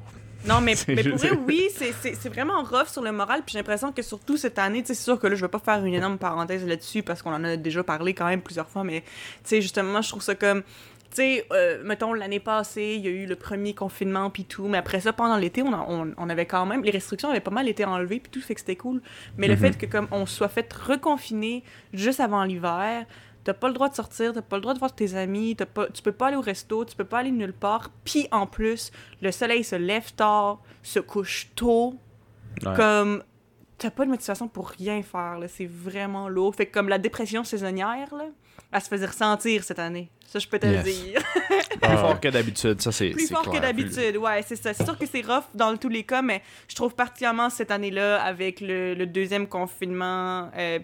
[0.46, 3.42] Non, mais, mais pour vrai, oui, c'est- vraiment rough sur le moral.
[3.44, 5.48] Puis j'ai l'impression que surtout cette année, tu sais, c'est sûr que là, je vais
[5.50, 8.68] pas faire une énorme parenthèse là-dessus parce qu'on en a déjà parlé quand même plusieurs
[8.68, 8.82] fois.
[8.84, 9.06] Mais tu
[9.44, 10.62] sais, justement, je trouve ça comme.
[10.62, 14.68] Tu sais, euh, mettons, l'année passée, il y a eu le premier confinement puis tout.
[14.68, 16.84] Mais après ça, pendant l'été, on, on, on avait quand même.
[16.84, 19.02] Les restrictions avaient pas mal été enlevées puis tout, fait que c'était cool.
[19.36, 19.60] Mais le Mhm.
[19.60, 23.06] fait que, comme, on soit fait reconfiner juste avant l'hiver.
[23.50, 25.66] T'as pas le droit de sortir, t'as pas le droit de voir tes amis, t'as
[25.66, 27.90] pas, tu peux pas aller au resto, tu peux pas aller nulle part.
[28.04, 31.96] Puis en plus, le soleil se lève tard, se couche tôt.
[32.64, 32.72] Ouais.
[32.76, 33.24] Comme,
[33.76, 35.48] t'as pas de motivation pour rien faire, là.
[35.48, 36.54] C'est vraiment lourd.
[36.54, 38.26] Fait que comme la dépression saisonnière, là,
[38.70, 40.08] elle se faisait ressentir cette année.
[40.28, 40.86] Ça, je peux te Yes.
[40.86, 41.22] le dire.
[41.82, 43.10] Plus fort que d'habitude, ça c'est.
[43.10, 44.72] Plus c'est fort que d'habitude, ouais, c'est ça.
[44.74, 48.22] C'est sûr que c'est rough dans tous les cas, mais je trouve particulièrement cette année-là,
[48.22, 50.78] avec le, le deuxième confinement, euh,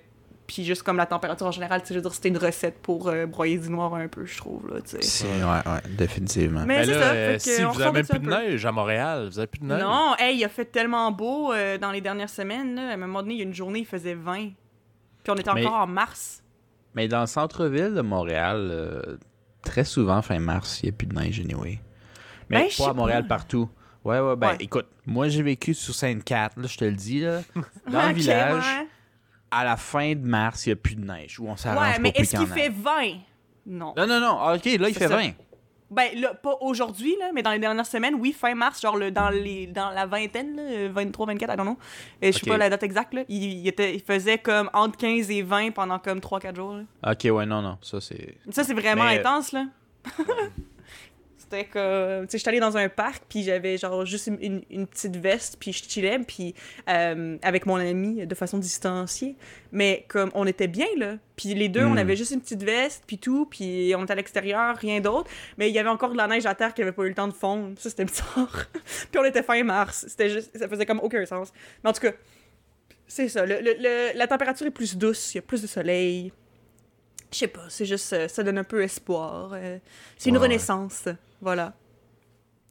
[0.47, 2.79] puis juste comme la température en général, tu sais, je veux dire, c'était une recette
[2.81, 5.03] pour euh, broyer du noir un peu, je trouve, là, tu sais.
[5.03, 6.65] C'est- Ouais, ouais, définitivement.
[6.67, 9.39] Mais Ben là, ça, euh, si vous avez même plus de neige à Montréal, vous
[9.39, 9.83] avez plus de neige.
[9.83, 12.75] Non, hey, il a fait tellement beau euh, dans les dernières semaines.
[12.77, 12.91] Là.
[12.91, 14.51] À un moment donné, il y a une journée, il faisait 20.
[15.25, 16.43] Puis on était Mais- encore en mars.
[16.95, 19.17] Mais dans le centre-ville de Montréal, euh,
[19.63, 21.81] très souvent, fin mars, il n'y a plus de neige anyway.
[22.49, 23.35] Mais Ben, pas à Montréal pas.
[23.37, 23.69] partout.
[24.05, 24.57] Ouais, ouais, ben Ouais.
[24.61, 27.41] écoute, moi j'ai vécu sur Sainte-Cat, là, je te le dis, là.
[27.91, 28.87] Dans le village, ouais.
[29.51, 31.39] À la fin de mars, il n'y a plus de neige.
[31.41, 32.69] Où on s'arrange Ouais, mais est-ce qu'il fait ait.
[32.71, 32.93] 20?
[33.67, 33.95] Non.
[33.97, 34.39] Non, non, non.
[34.41, 35.17] Ah, ok, là, il fait ça.
[35.17, 35.31] 20.
[35.89, 39.13] Ben, là, pas aujourd'hui, là, mais dans les dernières semaines, oui, fin mars, genre le,
[39.13, 41.79] dans, les, dans la vingtaine, là, 23, 24, I don't know.
[42.21, 43.23] Et je sais pas la date exacte, là.
[43.29, 46.75] Il, il était, il faisait comme entre 15 et 20 pendant comme 3-4 jours.
[46.75, 47.13] là.
[47.13, 47.79] Ok, ouais, non, non.
[47.83, 48.35] Ça, c'est.
[48.51, 49.67] Ça, c'est vraiment Mais- intense, là.
[51.49, 52.27] C'était comme...
[52.27, 55.59] Tu sais, j'étais allée dans un parc, puis j'avais genre juste une, une- petite veste,
[55.61, 56.55] puis je chillais, puis
[56.89, 59.37] euh, avec mon ami de façon distanciée.
[59.71, 61.19] Mais comme, on était bien, là.
[61.37, 61.99] Puis les deux, on Mm.
[61.99, 65.31] avait juste une petite veste, puis tout, puis on était à l'extérieur, rien d'autre.
[65.57, 67.15] Mais il y avait encore de la neige à terre qui avait pas eu le
[67.15, 67.79] temps de fondre.
[67.79, 68.67] Ça, c'était bizarre.
[69.13, 70.07] puis on était fin mars.
[70.09, 70.59] C'était juste...
[70.59, 71.53] Ça faisait comme aucun sens.
[71.85, 72.13] Mais en tout cas,
[73.07, 73.47] c'est ça.
[73.47, 76.33] Le- le- le- la température est plus douce, il y a plus de soleil.
[77.37, 79.51] Je sais pas, c'est juste, euh, ça donne un peu espoir.
[79.53, 79.79] euh,
[80.17, 80.47] c'est une Ouais, ouais.
[80.49, 81.07] renaissance,
[81.43, 81.75] voilà.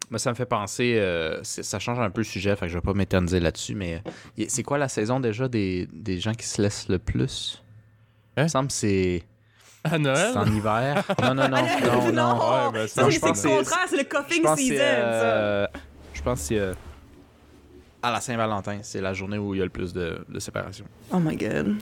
[0.10, 0.96] Mais ça me fait penser.
[0.98, 4.02] euh, ça change un peu le sujet, fait que je vais pas m'éterniser là-dessus, mais
[4.40, 7.62] euh, c'est quoi la saison déjà des, des gens qui se laissent le plus?
[8.38, 8.42] Hein?
[8.42, 9.24] Il me semble que c'est.
[9.84, 10.30] À Noël?
[10.34, 11.04] C'est en hiver.
[11.22, 12.38] Non, non, non, Ah, non, non.
[12.66, 14.84] Ouais, ben, non, c'est je pense c'est le contraire, c'est le coughing season, ça.
[14.84, 15.68] euh,
[16.14, 16.58] Je pense que c'est.
[16.60, 16.74] euh,
[18.02, 18.80] à la Saint-Valentin.
[18.82, 20.86] C'est la journée où il y a le plus de, de séparation.
[21.12, 21.76] Oh my god.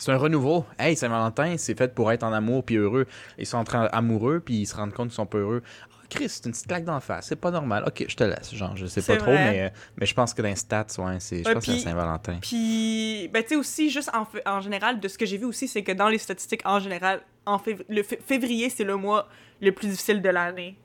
[0.00, 0.64] C'est un renouveau.
[0.78, 3.06] Hey, Saint-Valentin, c'est fait pour être en amour puis heureux.
[3.38, 5.62] Ils sont en train amoureux puis ils se rendent compte qu'ils sont pas heureux.
[5.92, 7.26] Ah, Chris, c'est une petite claque d'en face.
[7.26, 7.84] C'est pas normal.
[7.86, 8.54] Ok, je te laisse.
[8.54, 9.50] Genre, je sais pas trop, vrai.
[9.52, 11.72] mais, euh, mais je pense que dans les stats, ouais, c'est, je Ouais, pense que
[11.72, 12.38] c'est Saint-Valentin.
[12.40, 15.68] Puis, ben, tu sais, aussi, juste en, en général, de ce que j'ai vu aussi,
[15.68, 19.28] c'est que dans les statistiques, en général, en fév- le février, c'est le mois
[19.60, 20.76] le plus difficile de l'année.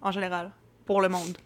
[0.00, 0.50] En général.
[0.86, 1.36] Pour le monde.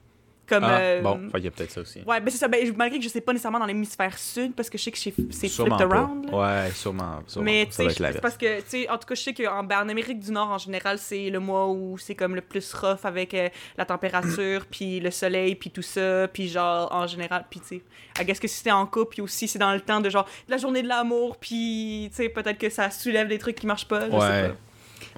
[0.48, 0.64] Comme.
[0.64, 2.00] Ah, euh, bon, il y a peut-être ça aussi.
[2.06, 2.46] Ouais, ben c'est ça.
[2.48, 4.98] Ben, malgré que je sais pas nécessairement dans l'hémisphère sud, parce que je sais que
[4.98, 6.30] c'est flipped around.
[6.30, 6.36] là.
[6.64, 7.20] Ouais, sûrement.
[7.26, 9.80] sûrement Mais tu sais, parce que, tu sais, en tout cas, je sais qu'en ben,
[9.82, 13.04] en Amérique du Nord, en général, c'est le mois où c'est comme le plus rough
[13.04, 17.60] avec euh, la température, puis le soleil, puis tout ça, puis genre, en général, puis
[17.60, 17.82] tu
[18.18, 20.26] sais, guess que si t'es en couple, puis aussi c'est dans le temps de genre,
[20.46, 23.66] de la journée de l'amour, puis tu sais, peut-être que ça soulève des trucs qui
[23.66, 24.20] marchent pas, je Ouais.
[24.20, 24.54] sais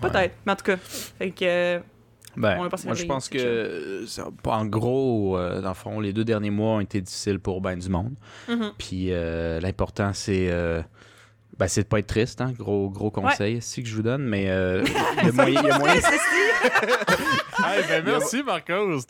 [0.01, 0.09] pas.
[0.09, 1.79] Peut-être, mais en tout cas, fait que, euh,
[2.39, 6.25] Ben, On moi, je pense que, ça- en gros, euh, dans le fond, les deux
[6.25, 8.15] derniers mois ont été difficiles pour ben du monde.
[8.49, 8.73] mhm.
[8.79, 10.81] Puis euh, l'important, c'est euh,
[11.59, 12.53] ben, c'est de pas être triste, hein?
[12.57, 15.61] Gros, gros conseil, c'est que je vous donne, mais euh, il y a moyen.
[15.63, 16.01] il y a moyen-
[17.65, 19.01] Hey, ben merci, Marcos.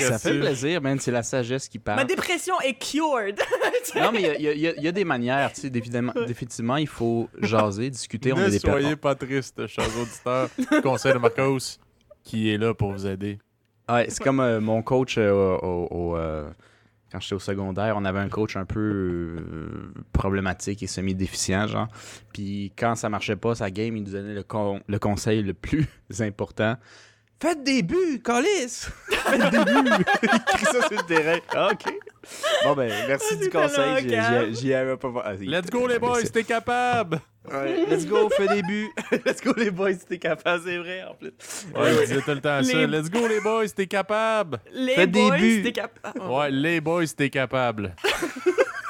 [0.00, 0.98] Ça fait plaisir, man.
[0.98, 2.06] C'est la sagesse qui ma parle.
[2.06, 3.38] dépression est cured.
[3.94, 7.28] Non, mais il y a- y, y des manières, tu sais, définitivement, définitivement, il faut
[7.40, 8.32] jaser, discuter.
[8.32, 10.48] On ne a des soyez pas tristes, chers auditeurs.
[10.82, 11.78] Conseil de Marcos,
[12.26, 13.38] qui est là pour vous aider.
[13.88, 16.50] Ouais, c'est comme euh, mon coach euh, au, euh,
[17.12, 21.86] quand j'étais au secondaire, on avait un coach un peu euh, problématique et semi-déficient, genre.
[22.32, 25.54] Puis quand ça marchait pas, sa game, il nous donnait le, con- le conseil le
[25.54, 25.86] plus
[26.20, 26.76] important.
[27.40, 28.88] Faites des buts, Colis!
[29.10, 30.04] Faites des buts!
[30.22, 31.38] il crie ça sur le terrain.
[31.54, 31.92] Ah, OK.
[32.64, 34.54] Bon, ben, merci Ah, du conseil.
[34.54, 35.08] J'y- avais pas...
[35.24, 37.20] ah, Let's go, les boys, t'es capable!
[37.50, 38.88] Ouais, let's go, fais des buts.
[39.24, 41.32] let's go, les boys, t'es capable, c'est vrai, en plus.
[41.76, 42.72] Ouais, il disait tout le temps ça.
[42.72, 44.58] Les- Let's go, les boys, t'es capable!
[44.72, 45.62] Les des boys, buts.
[45.62, 46.20] t'es capable.
[46.28, 46.38] Oh.
[46.38, 47.94] Ouais, les boys, t'es capable.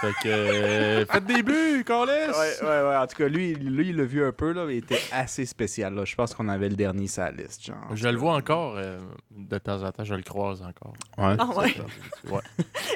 [0.01, 0.29] fait que.
[0.29, 1.85] euh, faites des buts!
[1.89, 2.97] Ouais, ouais, ouais.
[2.97, 5.47] En tout cas, lui, lui il l'a vu un peu, là, mais il était assez
[5.47, 5.95] spécial.
[5.95, 6.05] Là.
[6.05, 7.65] Je pense qu'on avait le dernier sur la liste.
[7.67, 7.77] Genre.
[7.95, 8.99] Je le vois encore, euh,
[9.31, 10.95] de temps en temps, je le croise encore.
[11.19, 11.37] Ouais.
[11.39, 11.75] Ah ouais.
[12.31, 12.41] Ouais.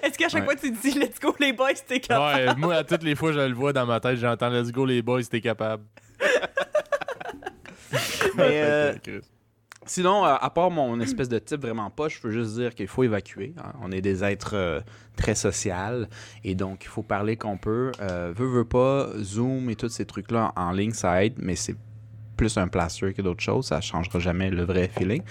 [0.02, 0.56] Est-ce qu'à chaque Ouais.
[0.56, 2.48] fois tu dis let's go les boys, t'es capable?
[2.48, 4.84] Ouais, moi, à toutes les fois, je le vois dans ma tête, j'entends Let's go,
[4.86, 5.84] les boys, t'es capable.
[8.36, 8.94] Mais, euh.
[9.90, 12.86] Sinon, euh, à part mon espèce de type vraiment pas, je veux juste dire qu'il
[12.86, 13.54] faut évacuer.
[13.58, 13.72] hein.
[13.82, 14.80] On est des êtres euh,
[15.16, 16.06] très sociaux
[16.44, 17.90] et donc il faut parler qu'on peut.
[18.00, 21.74] Euh, veux, veux pas, Zoom et tous ces trucs-là en ligne, ça aide, mais c'est
[22.36, 23.66] plus un plaster que d'autres choses.
[23.66, 25.22] Ça changera jamais le vrai feeling.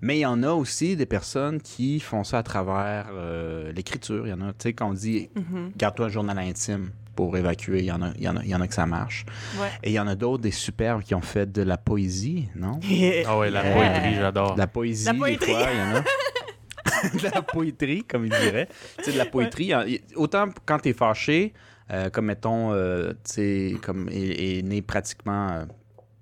[0.00, 4.26] Mais il y en a aussi des personnes qui font ça à travers euh, l'écriture.
[4.26, 5.72] Il y en a, tu sais, quand on dit Mhm.
[5.76, 8.48] garde-toi un journal intime pour évacuer, il y en a, il y en a, il
[8.50, 9.24] y en a que ça marche.
[9.60, 9.68] Ouais.
[9.82, 12.78] Et il y en a d'autres, des superbes qui ont fait de la poésie, non?
[13.26, 13.74] Ah ouais, la Yeah.
[13.74, 14.54] poétrie, j'adore.
[14.54, 16.02] De la poésie, La des fois, il y en a.
[17.18, 18.68] de la poétrie, comme il dirait.
[18.98, 19.72] Tu sais, de la poétrie.
[19.72, 21.52] a- il- Autant quand t'es fâché,
[21.90, 25.48] euh, comme mettons, euh, tu sais, comme est, est né pratiquement.
[25.50, 25.64] euh,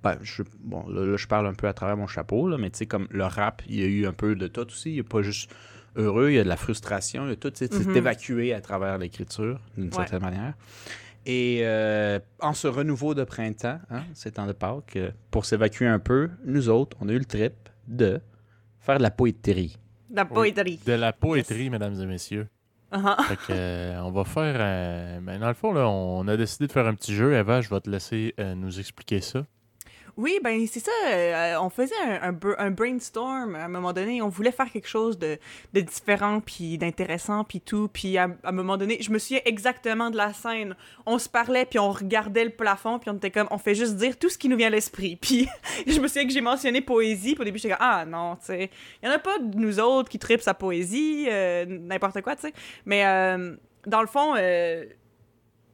[0.03, 2.71] ben, je, bon, là, là, je parle un peu à travers mon chapeau, là, mais
[2.71, 4.91] tu sais, comme le rap, il y a eu un peu de tout aussi.
[4.91, 5.51] Il n'y a pas juste
[5.97, 7.51] heureux, il y a de la frustration, il y a tout.
[7.55, 7.97] C'est Mhm.
[7.97, 9.93] évacué à travers l'écriture, d'une Ouais.
[9.95, 10.55] certaine manière.
[11.27, 15.87] Et euh, en ce renouveau de printemps, hein, ces temps de Pâques, euh, pour s'évacuer
[15.87, 17.55] un peu, nous autres, on a eu le trip
[17.89, 18.21] de
[18.81, 19.79] faire de la poétrie.
[20.13, 20.79] La poétrie.
[20.85, 22.47] De la poétrie, mesdames et messieurs.
[22.93, 23.23] Uh-huh.
[23.29, 24.55] Fait que, euh, on va faire.
[24.59, 27.33] euh, ben, dans le fond, là, on a décidé de faire un petit jeu.
[27.33, 29.45] Eva, je vais te laisser euh, nous expliquer ça.
[30.17, 30.93] Oui, ben c'est ça.
[31.09, 34.23] euh, on faisait un, un br- un brainstorm à un moment donné.
[34.23, 35.39] On voulait faire quelque chose de,
[35.73, 37.89] de différent, puis d'intéressant, puis tout.
[37.93, 40.77] Puis à, un moment donné, je me souviens exactement de la scène.
[41.05, 43.97] On se parlait, puis on regardait le plafond, puis on était comme, on fait juste
[43.97, 45.17] dire tout ce qui nous vient à l'esprit.
[45.21, 45.49] Puis
[45.85, 47.33] je me souviens que j'ai mentionné poésie.
[47.35, 48.71] Puis au début, j'étais comme, ah non, tu sais,
[49.03, 52.37] il y en a pas de nous autres qui tripent sa poésie, euh, n'importe quoi,
[52.37, 52.55] tu sais.
[52.87, 54.35] Mais euh, dans le fond,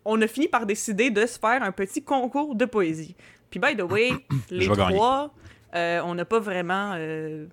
[0.06, 3.14] on a fini par décider de se faire un petit concours de poésie.
[3.50, 4.12] Puis, by the way,
[4.50, 5.32] les trois,
[5.74, 7.46] euh, on n'a pas vraiment euh,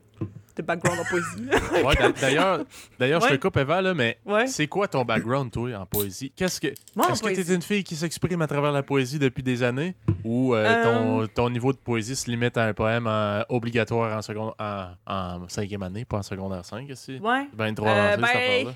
[0.56, 1.84] de background en poésie.
[1.86, 2.60] Ouais, d'a- d'ailleurs,
[3.00, 4.48] d'ailleurs je te coupe, Eva, là, mais ouais.
[4.48, 6.32] c'est quoi ton background, toi, en poésie?
[6.36, 6.68] Qu'est-ce que.
[6.68, 9.96] Est-ce que tu es une fille qui s'exprime à travers la poésie depuis des années?
[10.24, 14.22] Ou euh, ton, ton niveau de poésie se limite à un poème euh, obligatoire en,
[14.24, 17.20] seconde, en, en cinquième année, pas en secondaire 5, ici?
[17.22, 17.48] Ouais.
[17.54, 18.74] Ben trop Euh, avancé, cette ben.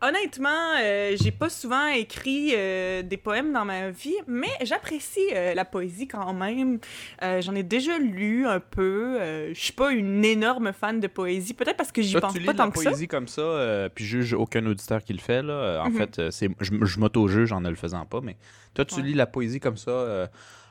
[0.00, 5.54] Honnêtement, euh, j'ai pas souvent écrit euh, des poèmes dans ma vie, mais j'apprécie euh,
[5.54, 6.78] la poésie quand même.
[7.24, 9.16] Euh, J'en ai déjà lu un peu.
[9.20, 12.38] Euh, Je suis pas une énorme fan de poésie, peut-être parce que j'y pense tu
[12.38, 12.90] lis pas la tant que ça.
[12.90, 15.42] poésie comme ça, euh, puis juge aucun auditeur qui le fait.
[15.42, 15.82] Là.
[15.84, 15.96] En Mhm.
[15.96, 18.36] fait, euh, c'est, je, je m'auto-juge en ne le faisant pas, mais
[18.74, 19.02] toi, tu Ouais.
[19.02, 20.26] lis la poésie comme ça euh,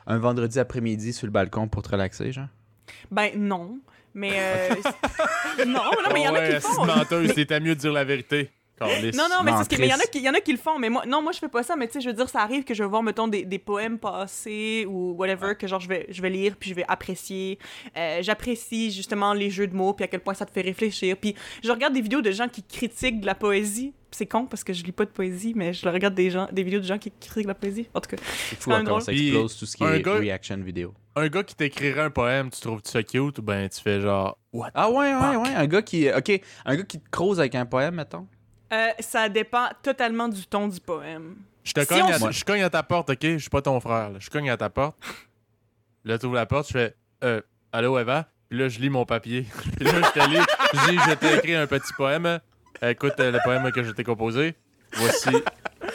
[0.06, 2.46] un vendredi après-midi sur le balcon pour te relaxer, genre?
[3.10, 3.78] Ben non,
[4.14, 4.68] mais euh,
[5.66, 6.86] non, non, mais il y en a qui le c'est font.
[6.86, 8.50] menteuse, c'était mieux de dire la vérité.
[8.78, 9.16] Calisse.
[9.16, 10.78] Non, non, mais c'est ce y en a qui, y en a qui le font,
[10.78, 12.40] mais moi, non, moi je fais pas ça, mais tu sais, je veux dire, ça
[12.40, 15.88] arrive que je vais voir, mettons, des, des poèmes passés ou whatever, que genre je
[15.88, 17.58] vais, je vais lire, puis je vais apprécier.
[17.96, 21.16] Euh, J'apprécie justement les jeux de mots, puis à quel point ça te fait réfléchir.
[21.16, 23.92] Puis je regarde des vidéos de gens qui critiquent de la poésie.
[24.10, 26.62] C'est con parce que je lis pas de poésie, mais je regarde des, gens, des
[26.62, 27.88] vidéos de gens qui critiquent de la poésie.
[27.92, 30.14] En tout cas, C'est fou quand même ça explose tout ce qui un est gars-
[30.14, 30.94] reaction vidéo.
[31.14, 33.38] Un gars qui t'écrirait un poème, tu trouves ça cute?
[33.38, 34.70] Ou ben tu fais genre What?
[34.74, 35.42] Ah ouais, ouais, Fuck?
[35.44, 35.54] ouais.
[35.54, 36.08] Un gars qui.
[36.10, 38.26] Ok, un gars qui te croise avec un poème, mettons?
[38.72, 41.36] Euh, ça dépend totalement du ton du poème.
[41.64, 43.18] Je te Si cogne, on à, je cogne à ta porte, ok?
[43.22, 44.10] Je suis pas ton frère.
[44.10, 44.18] là.
[44.18, 44.96] Je cogne à ta porte.
[46.04, 47.40] Là, tu ouvres la porte, je fais euh,
[47.72, 48.26] Allô, Eva?
[48.48, 49.46] Puis là, je lis mon papier.
[49.76, 50.40] Puis là, je te lis.
[50.72, 52.40] Je dis Je t'ai écrit un petit poème.
[52.80, 54.54] Écoute euh, le poème que je t'ai composé.
[54.94, 55.30] Voici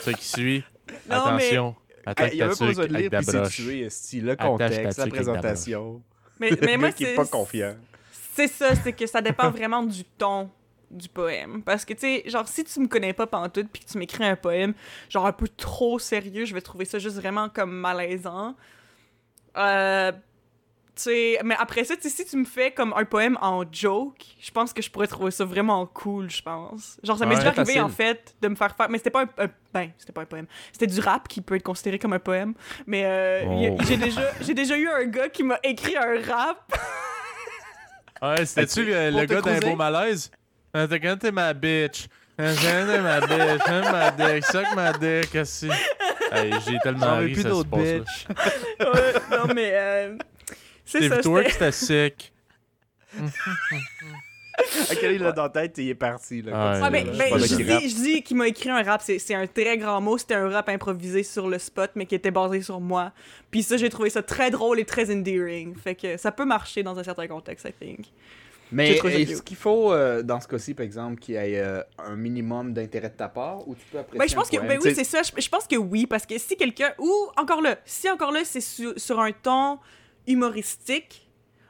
[0.00, 0.64] ce qui suit.
[1.10, 1.76] Non, Attention.
[2.06, 6.02] Attaque il y avait ta pas besoin de lire puis le contexte, la présentation.
[6.38, 7.74] Mais, Le mais moi, gars qui est c'est pas confiant.
[8.34, 10.50] C'est ça, c'est que ça dépend vraiment du ton
[10.94, 11.62] du poème.
[11.62, 14.24] Parce que, tu sais, genre, si tu me connais pas pantoute puis que tu m'écris
[14.24, 14.74] un poème,
[15.08, 18.54] genre un peu trop sérieux, je vais trouver ça juste vraiment comme malaisant.
[19.56, 20.12] Euh.
[20.96, 23.64] Tu sais, mais après ça, tu sais, si tu me fais comme un poème en
[23.68, 27.00] joke, je pense que je pourrais trouver ça vraiment cool, je pense.
[27.02, 27.82] Genre, ça m'est Ouais, déjà arrivé, facile.
[27.82, 28.88] en fait, de me faire faire...
[28.88, 29.28] Mais c'était pas un...
[29.44, 30.46] un- ben, c'était pas un poème.
[30.70, 32.54] C'était du rap qui peut être considéré comme un poème.
[32.86, 33.76] Mais euh, Oh.
[33.88, 36.72] j'ai déjà, j'ai déjà eu un gars qui m'a écrit un rap
[38.22, 40.30] Ouais, c'était-tu le, gars d'un beau malaise?
[40.76, 42.06] Euh, T'as quand t'es ma bitch.
[42.40, 43.62] Euh, T'es ma bitch.
[43.66, 44.44] Hein, ma dick.
[44.46, 45.68] Suck ma dick, aussi.
[46.32, 48.26] Hey, j'ai tellement ri, plus ça se d'autres passe.
[48.80, 49.70] Ouais, non, mais.
[49.72, 50.16] euh,
[50.84, 51.18] c'est ça.
[51.18, 52.32] Twerk, c'était- c'était sick.
[54.88, 56.40] À quel il l'a dans la tête, il est parti.
[56.40, 59.18] Là, Ah, ben, là, ben, je, dis, je dis qu'il m'a écrit un rap, c'est
[59.18, 62.30] c'est un très grand mot, c'était un rap improvisé sur le spot, mais qui était
[62.30, 63.12] basé sur moi.
[63.50, 65.74] Puis ça, j'ai trouvé ça très drôle et très endearing.
[65.76, 68.06] Fait que ça peut marcher dans un certain contexte, I think.
[68.72, 72.16] Mais est-ce qu'il faut, euh, dans ce cas-ci, par exemple, qu'il y ait euh, un
[72.16, 74.78] minimum d'intérêt de ta part ou tu peux apprécier Ben, je pense un que, ben
[74.82, 75.22] oui, c'est ça.
[75.22, 76.92] Je, je pense que oui, parce que si quelqu'un.
[76.98, 79.78] Ou encore là, si encore là, c'est sur, sur un ton
[80.26, 81.28] humoristique,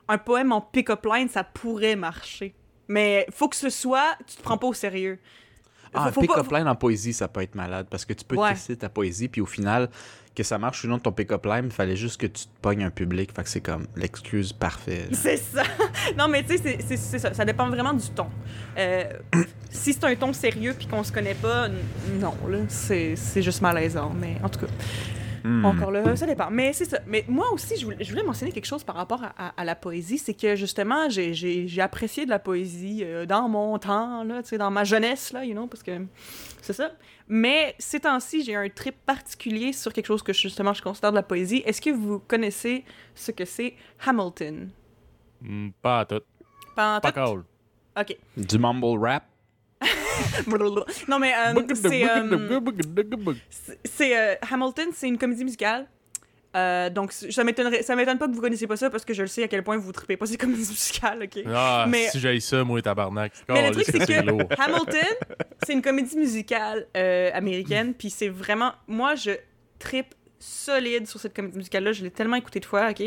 [0.08, 2.54] un poème en pick-up line, ça pourrait marcher.
[2.88, 4.16] Mais faut que ce soit.
[4.26, 5.18] Tu te prends pas au sérieux.
[5.96, 8.34] Ah, un Faut- pick-up line en poésie, ça peut être malade parce que tu peux
[8.36, 8.52] Ouais.
[8.52, 9.88] tester ta poésie, puis au final,
[10.34, 12.82] que ça marche ou non ton pick-up line, il fallait juste que tu te pognes
[12.84, 13.30] un public.
[13.34, 15.08] Fait que c'est comme l'excuse parfaite.
[15.14, 15.62] C'est ça.
[16.18, 17.32] non, mais tu sais, c'est- ça.
[17.34, 18.26] Ça dépend vraiment du ton.
[18.76, 19.04] Euh,
[19.70, 21.68] si c'est un ton sérieux puis qu'on se connaît pas,
[22.20, 24.12] non, là, c'est juste malaisant.
[24.20, 24.66] Mais en tout cas,
[25.46, 25.62] Hmm.
[25.66, 26.48] encore là, ça dépend.
[26.50, 27.00] Mais c'est ça.
[27.06, 29.64] Mais moi aussi, je voulais, je voulais mentionner quelque chose par rapport à, à- à
[29.64, 30.16] la poésie.
[30.16, 34.42] C'est que justement, j'ai- j'ai j'ai apprécié de la poésie euh, dans mon temps, là,
[34.42, 35.92] tu sais, dans ma jeunesse, là, you know, parce que
[36.62, 36.92] c'est ça.
[37.28, 41.16] Mais ces temps-ci, j'ai un trip particulier sur quelque chose que justement je considère de
[41.16, 41.62] la poésie.
[41.66, 43.74] Est-ce que vous connaissez ce que c'est
[44.06, 44.70] Hamilton?
[45.42, 46.20] Hmm, pas à tout.
[46.74, 47.22] Pas en Pas tête?
[47.24, 47.44] cool.
[48.00, 48.16] Ok.
[48.36, 49.24] Du mumble rap?
[51.08, 52.08] Non, mais euh, c'est.
[52.08, 52.22] euh,
[54.00, 55.86] euh, Hamilton, c'est une comédie musicale.
[56.56, 59.22] Euh, donc, ça m'étonnerait, ça m'étonne pas que vous connaissiez pas ça parce que je
[59.22, 61.42] le sais à quel point vous tripez pas ces comédies musicales, ok?
[61.52, 63.32] Ah, Mais- si j'aille ça, moi, tabarnak.
[63.48, 64.12] Mais le truc, c'est que.
[64.62, 65.14] Hamilton,
[65.66, 68.72] c'est une comédie musicale euh, américaine, puis c'est vraiment.
[68.86, 69.32] Moi, je
[69.80, 71.90] tripe solide sur cette comédie musicale-là.
[71.92, 73.02] Je l'ai tellement écoutée de fois, ok?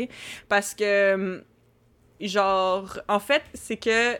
[0.48, 1.14] Parce que.
[1.14, 1.42] hum,
[2.20, 4.16] Genre, en fait, c'est que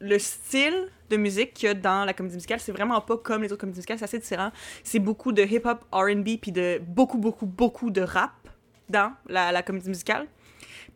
[0.00, 3.42] le style de musique qu'il y a dans la comédie musicale, c'est vraiment pas comme
[3.42, 4.50] les autres comédies musicales, c'est assez différent.
[4.84, 8.32] C'est beaucoup de hip-hop, R&B, puis de beaucoup, beaucoup, beaucoup de rap
[8.88, 10.26] dans la, la comédie musicale.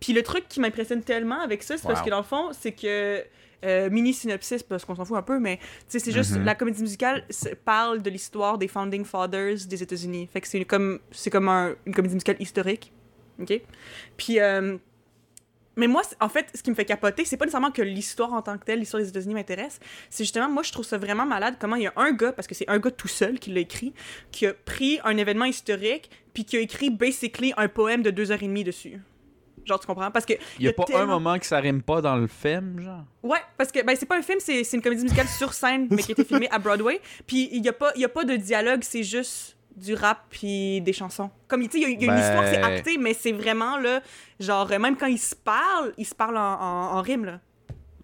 [0.01, 2.73] Puis le truc qui m'impressionne tellement avec ça, c'est parce que dans le fond, c'est
[2.73, 3.25] que
[3.65, 6.45] euh, mini synopsis parce qu'on s'en fout un peu, mais c'est juste Mhm.
[6.45, 7.25] la comédie musicale
[7.65, 10.29] parle de l'histoire des founding fathers des États-Unis.
[10.33, 12.93] Fait que c'est comme c'est comme un- une comédie musicale historique,
[13.41, 13.61] ok?
[14.17, 14.77] Puis euh,
[15.77, 18.43] mais moi, en fait, ce qui me fait capoter, c'est pas nécessairement que l'histoire en
[18.43, 19.81] tant que telle, l'histoire des États-Unis m'intéresse.
[20.11, 22.47] C'est justement, moi, je trouve ça vraiment malade comment il y a un gars, parce
[22.47, 23.95] que c'est un gars tout seul qui l'a écrit,
[24.31, 28.33] qui a pris un événement historique, puis qui a écrit basically un poème de deux
[28.33, 29.01] heures et demie dessus.
[29.65, 30.11] Genre, tu comprends?
[30.11, 30.35] Parce que.
[30.59, 33.05] Il y a pas un moment que ça rime pas dans le film, genre?
[33.23, 36.03] Ouais, parce que ben, c'est pas un film, c'est une comédie musicale sur scène, mais
[36.03, 37.01] qui a été filmée à Broadway.
[37.27, 40.19] Puis il y a pas, il y a pas de dialogue, c'est juste du rap
[40.31, 41.31] puis des chansons.
[41.49, 43.15] Comme, tu sais, il y a, il y a une Ben- histoire, c'est acté, mais
[43.15, 44.01] c'est vraiment, là,
[44.41, 47.41] genre, euh, même quand ils se parlent, ils se parlent en, en, en rime, là,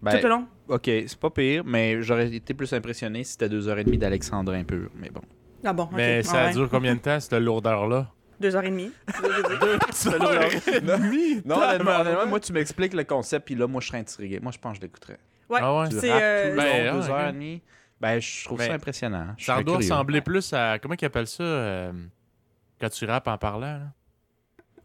[0.01, 0.47] Ben, tout le long.
[0.67, 3.97] ok, c'est pas pire, mais j'aurais été plus impressionné si c'était deux heures et demie
[3.97, 4.89] d'Alexandrin pur.
[4.95, 5.21] Mais bon.
[5.63, 5.91] Ah bon, ok.
[5.95, 6.53] Mais Ah ça ouais.
[6.53, 8.07] dure combien de temps, cette lourdeur-là?
[8.39, 8.91] Deux heures et demie.
[11.45, 14.39] Non, honnêtement, moi, tu m'expliques le concept, puis là, moi, je serais intrigué.
[14.41, 15.19] Moi, je pense que je l'écouterais.
[15.49, 15.89] Ouais, Ah ouais?
[15.89, 16.11] Du c'est...
[16.11, 17.29] rap euh, Ben, long, ouais, deux heures ouais.
[17.29, 17.61] et demie.
[17.99, 19.35] Ben, je trouve Ben, ça impressionnant.
[19.37, 20.79] Je Ça doit ressembler plus à.
[20.79, 21.91] Comment ils appellent ça euh,
[22.79, 23.79] quand tu rappes en parlant?
[23.79, 23.91] là?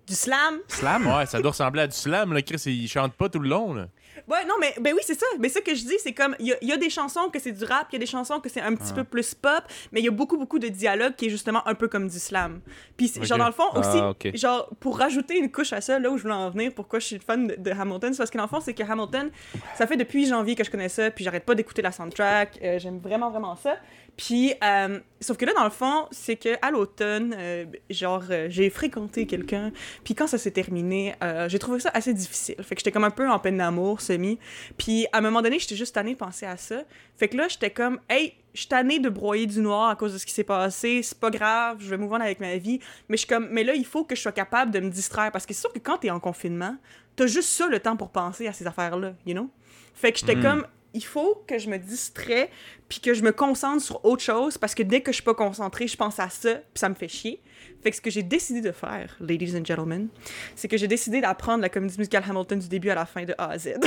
[0.07, 0.59] Du slam?
[0.69, 1.07] Slam?
[1.07, 2.43] Ouais, ça doit ressembler à du slam, là.
[2.43, 3.87] Chris, il chante pas tout le long, là.
[4.29, 5.27] Ouais, non, mais ben oui, c'est ça.
[5.39, 7.29] Mais ça que je dis, c'est comme, il y, a- il y a des chansons
[7.31, 9.35] que c'est du rap, il y a des chansons que c'est un petit peu plus
[9.35, 12.09] pop, mais il y a beaucoup, beaucoup de dialogue qui est justement un peu comme
[12.09, 12.61] du slam.
[12.97, 13.99] Puis, genre, dans le fond, Ah, aussi,
[14.39, 17.07] genre, pour rajouter une couche à ça, là où je voulais en venir, pourquoi je
[17.07, 19.31] suis fan de, de Hamilton, c'est parce que dans le fond, c'est que Hamilton,
[19.77, 22.79] ça fait depuis janvier que je connais ça, puis j'arrête pas d'écouter la soundtrack, euh,
[22.79, 23.77] j'aime vraiment, vraiment ça.
[24.17, 28.47] Puis, euh, sauf que là, dans le fond, c'est que à l'automne, euh, genre, euh,
[28.49, 29.73] j'ai fréquenté quelqu'un,
[30.05, 32.55] puis quand ça s'est terminé, euh, j'ai trouvé ça assez difficile.
[32.63, 34.39] Fait que j'étais comme un peu en peine d'amour, semi.
[34.79, 36.85] Puis, à un moment donné, j'étais juste tannée de penser à ça.
[37.17, 40.13] Fait que là, j'étais comme, hey, je suis tannée de broyer du noir à cause
[40.13, 42.79] de ce qui s'est passé, c'est pas grave, je vais move on avec ma vie.
[43.09, 45.33] Mais je suis comme, mais là, il faut que je sois capable de me distraire,
[45.33, 46.77] parce que c'est sûr que quand t'es en confinement,
[47.17, 49.51] t'as juste ça le temps pour penser à ces affaires-là, you know?
[49.97, 50.43] Fait que j'étais Mm.
[50.43, 52.51] comme, il faut que je me distrais
[52.89, 55.35] puis que je me concentre sur autre chose parce que dès que je suis pas
[55.35, 57.43] concentrée, je pense à ça puis ça me fait chier.
[57.83, 60.09] Fait que ce que j'ai décidé de faire, ladies and gentlemen,
[60.55, 63.35] c'est que j'ai décidé d'apprendre la comédie musicale Hamilton du début à la fin de
[63.37, 63.75] A à Z.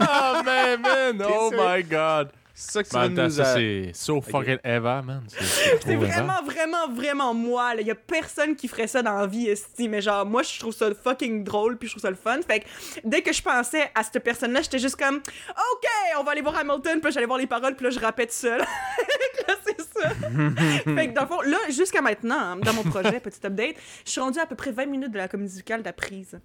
[0.00, 1.22] Oh, man, man!
[1.28, 2.30] Oh my god!
[2.60, 3.40] C'est ça que tu veux nous...
[3.40, 5.22] euh, c'est so fucking Eva, man.
[5.28, 7.74] C'est- vraiment, vraiment, vraiment moi.
[7.78, 9.88] Il y a personne qui ferait ça dans la vie, esti.
[9.88, 12.40] Mais genre, moi, je trouve ça fucking drôle puis je trouve ça le fun.
[12.44, 12.66] Fait que
[13.04, 16.56] dès que je pensais à cette personne-là, j'étais juste comme, OK, on va aller voir
[16.56, 17.00] Hamilton.
[17.00, 18.58] Puis j'allais voir les paroles puis là, je tout seul.
[19.48, 20.08] là, c'est ça.
[20.96, 24.10] fait que dans le fond, là, jusqu'à maintenant, hein, dans mon projet, petit update, je
[24.10, 26.40] suis rendue à peu près 20 minutes de la comédie musicale d'apprise.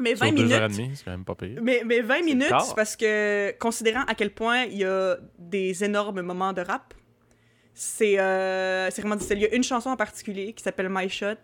[0.00, 0.84] Mais 20 Sur deux heures et minutes.
[0.86, 1.58] demie, c'est quand même pas pire.
[1.62, 5.84] Mais, mais 20 minutes, c'est parce que, considérant à quel point il y a des
[5.84, 6.94] énormes moments de rap,
[7.74, 9.38] c'est euh, c'est vraiment difficile.
[9.38, 11.34] Il y a une chanson en particulier qui s'appelle My Shot,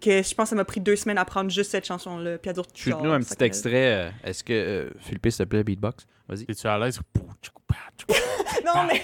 [0.00, 2.38] que je pense que ça m'a pris deux semaines à prendre juste cette chanson-là.
[2.38, 4.08] Puis à d'autres Shoot-nous un petit extrait.
[4.08, 4.52] euh, Est-ce que...
[4.52, 6.06] euh, Philippe, s'il te plaît, beatbox?
[6.28, 6.44] Vas-y.
[6.48, 6.98] Es-tu à l'aise?
[8.64, 9.02] Non, mais.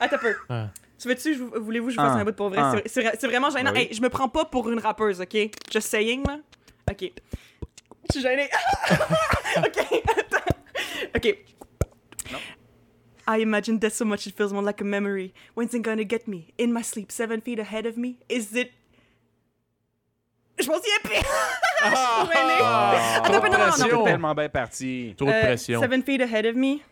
[0.00, 0.34] Attends un peu.
[0.48, 0.68] Ah.
[0.98, 2.20] Tu veux-tu, je vous- voulez-vous que je fasse Ah.
[2.20, 2.58] un bout pour vrai?
[2.60, 2.74] Ah.
[2.86, 3.72] C'est vraiment gênant.
[3.72, 3.80] Oui.
[3.80, 5.36] Hey, je me prends pas pour une rappeuse, ok?
[5.72, 6.38] Just saying, là.
[6.90, 7.12] Ok.
[8.08, 8.48] Je suis gênée.
[9.58, 10.56] ok, attends.
[11.14, 11.38] Ok.
[13.28, 15.34] I imagine that so much it feels more like a memory.
[15.54, 16.52] When's it gonna get me?
[16.58, 18.18] In my sleep, seven feet ahead of me?
[18.28, 18.70] Is it?
[20.58, 21.16] Je m'en souviens plus!
[21.16, 22.58] Je suis gênée.
[22.62, 23.20] Ah.
[23.24, 25.14] Attends, non, non, non, tellement bien parti.
[25.16, 25.80] Trop de Uh, pression.
[25.80, 26.82] Seven feet ahead of me?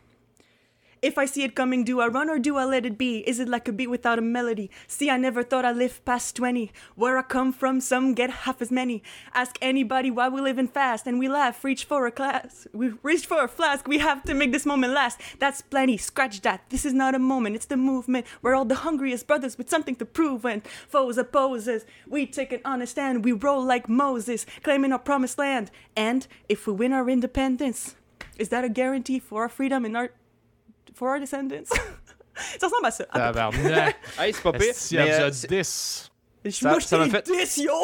[1.04, 3.18] If I see it coming, do I run or do I let it be?
[3.28, 4.70] Is it like a beat without a melody?
[4.86, 6.72] See, I never thought I'd live past 20.
[6.94, 9.02] Where I come from, some get half as many.
[9.34, 11.62] Ask anybody why we living fast, and we laugh.
[11.62, 13.86] Reach for a class, we reach for a flask.
[13.86, 15.20] We have to make this moment last.
[15.38, 15.98] That's plenty.
[15.98, 16.70] Scratch that.
[16.70, 17.54] This is not a moment.
[17.54, 18.24] It's the movement.
[18.40, 20.46] We're all the hungriest brothers with something to prove.
[20.46, 21.84] And foes opposes.
[22.08, 23.26] We take an honest stand.
[23.26, 25.70] We roll like Moses, claiming our promised land.
[25.94, 27.94] And if we win our independence,
[28.38, 30.10] is that a guarantee for our freedom and our
[30.94, 31.64] for our descendants?
[32.58, 33.04] ça ressemble à ça.
[33.10, 33.96] à Tabarnak.
[34.18, 34.72] Hey, c'est pas pire.
[34.92, 36.10] Elle euh, nous a c'est- 10.
[36.42, 36.50] près.
[36.50, 37.68] ça- Moi, ça m'a fait- déçu.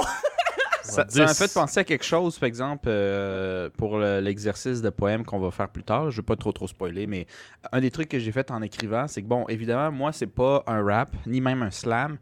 [0.82, 1.38] Ça Ouais, ça m'a 10.
[1.38, 5.50] fait penser à quelque chose, par exemple, euh, pour le- l'exercice de poème qu'on va
[5.50, 6.10] faire plus tard.
[6.10, 7.26] Je vais pas trop trop spoiler, mais
[7.70, 10.64] un des trucs que j'ai fait en écrivant, c'est que, bon, évidemment, moi, c'est pas
[10.66, 12.16] un rap, ni même un slam,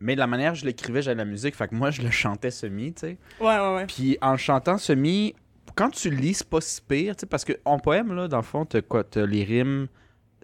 [0.00, 2.10] mais de la manière que je l'écrivais, j'avais la musique, fait que moi, je le
[2.10, 3.18] chantais semi, tu sais.
[3.40, 3.86] Ouais, ouais, ouais.
[3.86, 5.34] Puis en chantant semi,
[5.74, 8.36] quand tu le lis, c'est pas si pire, tu sais, parce qu'en poème, là, dans
[8.36, 9.02] le fond, t'as quoi?
[9.02, 9.88] T'as les rimes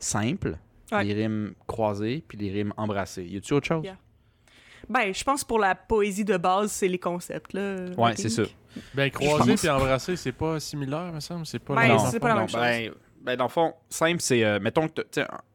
[0.01, 0.57] simples,
[0.93, 1.05] Ouais.
[1.05, 3.23] les rimes croisées, puis les rimes embrassées.
[3.25, 3.85] Y a-tu autre chose?
[3.85, 3.97] Yeah.
[4.89, 7.77] Ben, je pense pour la poésie de base, c'est les concepts, là.
[7.97, 8.43] Ouais, c'est ça.
[8.95, 11.47] Ben, croiser puis embrasser, c'est pas similaire, me semble.
[11.47, 12.91] C'est pas Ben, la- c'est pas la même Ben,
[13.23, 14.43] ben, dans le fond, simple, c'est.
[14.45, 15.03] euh, mettons que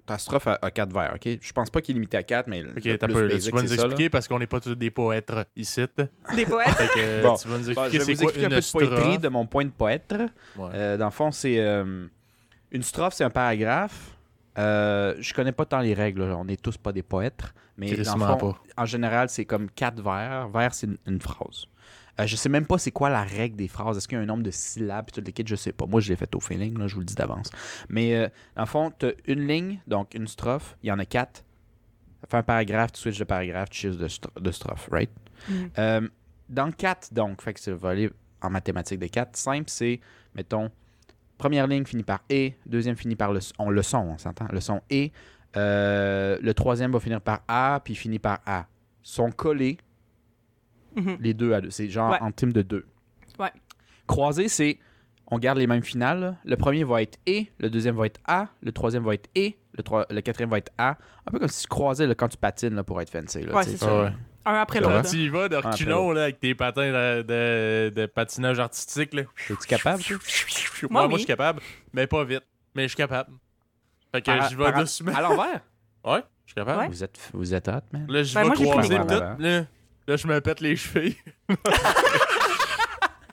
[0.06, 1.28] ta strophe a, a quatre vers, OK?
[1.42, 2.64] Je pense pas qu'il est limité à quatre, mais.
[2.64, 3.28] Ok, le t'as peu.
[3.28, 5.82] basic, Tu vas nous ça, expliquer parce qu'on n'est pas tous des poètes ici.
[5.98, 6.68] Fait Des poètes?
[6.94, 7.36] que Bon.
[7.36, 9.28] tu vas nous je expliquer vais c'est vous quoi expliquer un peu de poétrie de
[9.30, 10.14] mon point de poète.
[10.56, 10.70] Ouais.
[10.74, 11.60] Euh, dans le fond, c'est.
[11.60, 12.06] euh,
[12.72, 14.15] une strophe, c'est un paragraphe.
[14.58, 16.38] Euh, je connais pas tant les règles, là.
[16.38, 18.64] on est tous pas des poètes, mais dans le Crissement fond, pas.
[18.78, 20.48] en général, c'est comme quatre vers.
[20.50, 21.66] Vers, c'est une, une phrase.
[22.20, 23.98] Euh, je sais même pas c'est quoi la règle des phrases.
[23.98, 25.86] Est-ce qu'il y a un nombre de syllabes, tout le kit, je sais pas.
[25.86, 27.50] Moi, je l'ai fait au feeling, là, je vous le dis d'avance.
[27.90, 31.00] Mais euh, dans le fond, tu as une ligne, donc une strophe, il y en
[31.00, 31.44] a quatre.
[32.22, 35.10] Ça fait un paragraphe, tu switches de paragraphe, tu switches de, stro- de strophe, right?
[35.50, 35.70] Mhm.
[35.78, 36.08] Euh,
[36.48, 38.10] dans 4, donc, fait que ça va aller
[38.42, 39.36] en mathématiques de 4.
[39.36, 40.00] Simple, c'est,
[40.34, 40.72] mettons,
[41.38, 44.60] première ligne finit par E, deuxième finit par le, on, le son, on s'entend, le
[44.62, 45.10] son E.
[45.58, 48.66] Euh, le troisième va finir par A, puis finit par A.
[49.04, 49.78] Sont collés,
[50.96, 51.18] Mhm.
[51.20, 51.70] les deux à deux.
[51.70, 52.18] C'est genre Ouais.
[52.22, 52.86] en team de deux.
[53.40, 53.52] Ouais.
[54.08, 54.80] Croisé, c'est,
[55.28, 56.38] on garde les mêmes finales.
[56.46, 59.52] Le premier va être E, le deuxième va être A, le troisième va être E,
[59.78, 60.98] le, quatrième va être A.
[61.28, 63.42] Un peu comme si tu croisais là, quand tu patines là, pour être fancy.
[63.42, 63.78] Là, Ouais, tu sais.
[63.78, 64.14] c'est Ah ça.
[64.46, 65.02] Un après l'autre.
[65.02, 69.14] Quand tu y vas de reculons là, avec tes patins de, de- de patinage artistique,
[69.14, 69.24] là.
[69.50, 70.04] Es-tu capable?
[70.04, 70.18] toi?
[70.90, 71.14] moi, Moi, oui.
[71.14, 71.62] je suis capable,
[71.94, 72.44] mais pas vite.
[72.76, 73.32] Mais je suis capable.
[74.14, 75.14] Fait que je vais doucement.
[75.16, 75.62] À l'envers?
[76.06, 76.82] Ouais, je suis capable.
[76.82, 76.88] Ouais.
[76.90, 78.06] Vous êtes, vous êtes hot, man.
[78.08, 79.08] Là, je Ben, vais croiser tout.
[79.08, 79.66] Là,
[80.08, 81.16] là, je me pète les chevilles.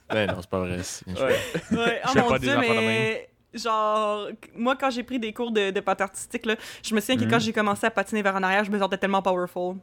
[0.08, 0.76] Ben non, c'est pas vrai.
[0.76, 1.14] Ouais.
[1.78, 5.70] Ouais, oh Je mon pas dieu, mais genre, moi quand j'ai pris des cours de,
[5.70, 7.30] de patin artistique, là, je me souviens que Mhm.
[7.30, 9.76] quand j'ai commencé à patiner vers en arrière, je me sentais tellement powerful.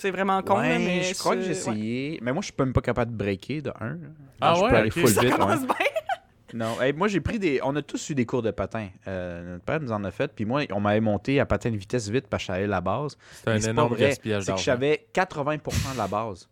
[0.00, 1.02] C'est vraiment con, là, mais.
[1.02, 1.52] je crois que j'ai ouais.
[1.52, 2.18] essayé.
[2.22, 3.98] Mais moi, je suis même pas capable de breaker de 1.
[4.40, 5.30] Ah je ouais, peux aller full Ça vite.
[5.32, 5.38] ouais.
[5.38, 5.74] commence bien.
[6.52, 7.60] Non, hey, moi j'ai pris des.
[7.62, 8.88] On a tous eu des cours de patin.
[9.06, 10.32] Euh, notre père nous en a fait.
[10.34, 12.80] Puis moi, on m'avait monté à patin de vitesse vite parce que je savais la
[12.80, 13.16] base.
[13.44, 14.08] C'est un énorme vrai.
[14.08, 16.48] gaspillage C'est que j'avais 80% de la base.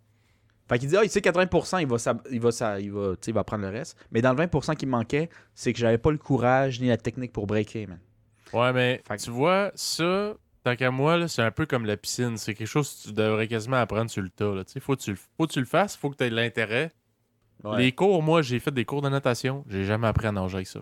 [0.68, 1.96] Fait qu'il dit, ah, il sait 80%, il va,
[2.30, 3.96] il va, ça- il va, il prendre le reste.
[4.12, 6.96] Mais dans le 20% qui me manquait, c'est que j'avais pas le courage ni la
[6.96, 7.99] technique pour breaker, man.
[8.53, 10.34] Ouais, mais Fait que- tu vois, ça,
[10.65, 12.37] tant qu'à moi, là, c'est un peu comme la piscine.
[12.37, 14.55] C'est quelque chose que tu devrais quasiment apprendre sur le tas.
[14.55, 14.63] Là.
[14.81, 16.91] Faut, que tu, le- faut que tu le fasses, faut que tu aies de l'intérêt.
[17.77, 19.65] Les cours, moi, j'ai fait des cours de natation.
[19.69, 20.81] J'ai jamais appris à nager avec ça.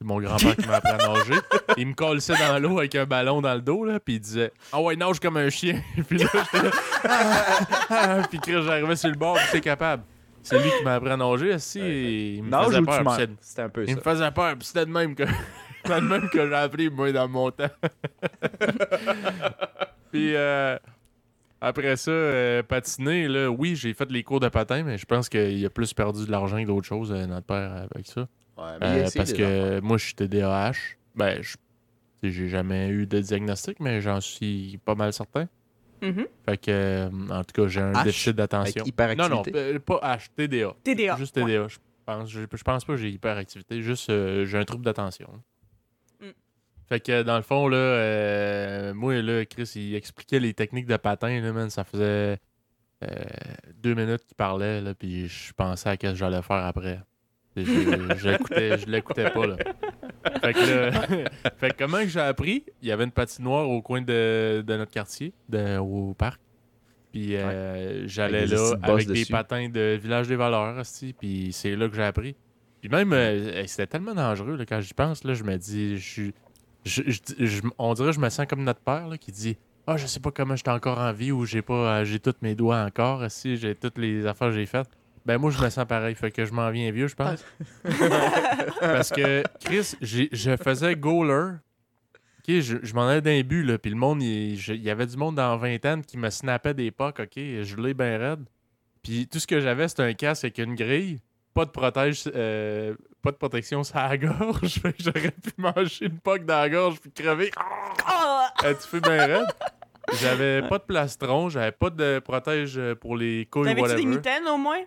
[0.00, 1.34] C'est mon grand-père qui m'a appris à nager.
[1.76, 4.52] Il me collait dans l'eau avec un ballon dans le dos, là, puis il disait
[4.72, 5.82] Ah ouais, nage comme un chien.
[6.08, 6.62] puis là, j'étais
[7.90, 10.04] là, puis j'arrivais sur le bord, puis j'étais capable.
[10.42, 11.80] C'est lui qui m'a appris à nager, aussi.
[11.80, 13.14] et il me Nage faisait peur.
[13.16, 13.96] c'est- C'était un peu il ça.
[13.96, 15.24] me faisait peur, puis c'était de même que,
[15.88, 17.70] c'était de même que j'ai appris, moi, dans mon temps.
[20.12, 20.76] puis euh,
[21.60, 25.28] après ça, euh, patiner, là, oui, j'ai fait les cours de patin, mais je pense
[25.28, 28.22] qu'il a plus perdu de l'argent que d'autres choses, euh, notre père, avec ça.
[28.56, 30.72] Ouais, mais il Euh, parce que moi, je suis TDAH.
[31.14, 31.42] Ben,
[32.22, 35.48] j'ai jamais eu de diagnostic, mais j'en suis pas mal certain.
[36.02, 36.26] Mhm.
[36.48, 38.84] Fait que, euh, en tout cas, j'ai un H, déficit d'attention.
[39.16, 40.74] Non, non, pas H, TDA.
[40.84, 41.16] TDA.
[41.16, 41.44] Juste ouais.
[41.44, 41.68] TDA.
[41.68, 41.76] Je
[42.06, 45.28] pense, je, je pense pas que j'ai hyperactivité, juste euh, j'ai un trouble d'attention.
[46.88, 50.96] Fait que dans le fond, là, euh, moi, là, Chris, il expliquait les techniques de
[50.96, 52.38] patin, là, man, ça faisait
[53.04, 53.08] euh,
[53.76, 57.00] deux minutes qu'il parlait, là, puis je pensais à ce que j'allais faire après.
[57.56, 59.56] Je, je, l'écoutais- pas, là.
[60.40, 60.92] Fait que, là,
[61.58, 62.64] fait que comment j'ai appris?
[62.82, 66.40] Il y avait une patinoire au coin de, de notre quartier, de, au parc.
[67.12, 71.88] Puis euh, j'allais là avec des patins de Village des Valeurs, esti, puis c'est là
[71.88, 72.36] que j'ai appris.
[72.80, 76.08] Puis même, euh, c'était tellement dangereux là, quand j'y pense, là, je me dis, je
[76.08, 76.34] suis.
[76.88, 79.56] Je- je- je- on dirait que je me sens comme notre père là, qui dit
[79.86, 82.34] Ah, je sais pas comment j'étais encore en vie ou j'ai pas euh, j'ai tous
[82.42, 84.88] mes doigts encore, si j'ai toutes les affaires que j'ai faites.
[85.24, 87.44] Ben moi je me sens pareil, fait que je m'en viens vieux, je pense.
[88.80, 91.56] Parce que Chris, je faisais goaler.
[92.40, 95.16] Ok, je, je m'en allais d'un but, là, puis le monde, il, y avait du
[95.18, 98.44] monde dans la vingtaine qui me snappait des pucks, ok, je l'ai bien raide.
[99.02, 101.18] Puis tout ce que j'avais, c'était un casque avec une grille,
[101.58, 106.06] pas de protège, euh, pas de protection sur la gorge, fait que j'aurais pu manger
[106.06, 107.50] une puck dans la gorge puis crever.
[107.56, 108.52] Ah!
[108.62, 109.46] Ah, tu fais bien raide?
[110.20, 114.00] J'avais pas de plastron, j'avais pas de protège euh, pour les couilles T'avais-tu whatever.
[114.02, 114.82] des mitaines au moins?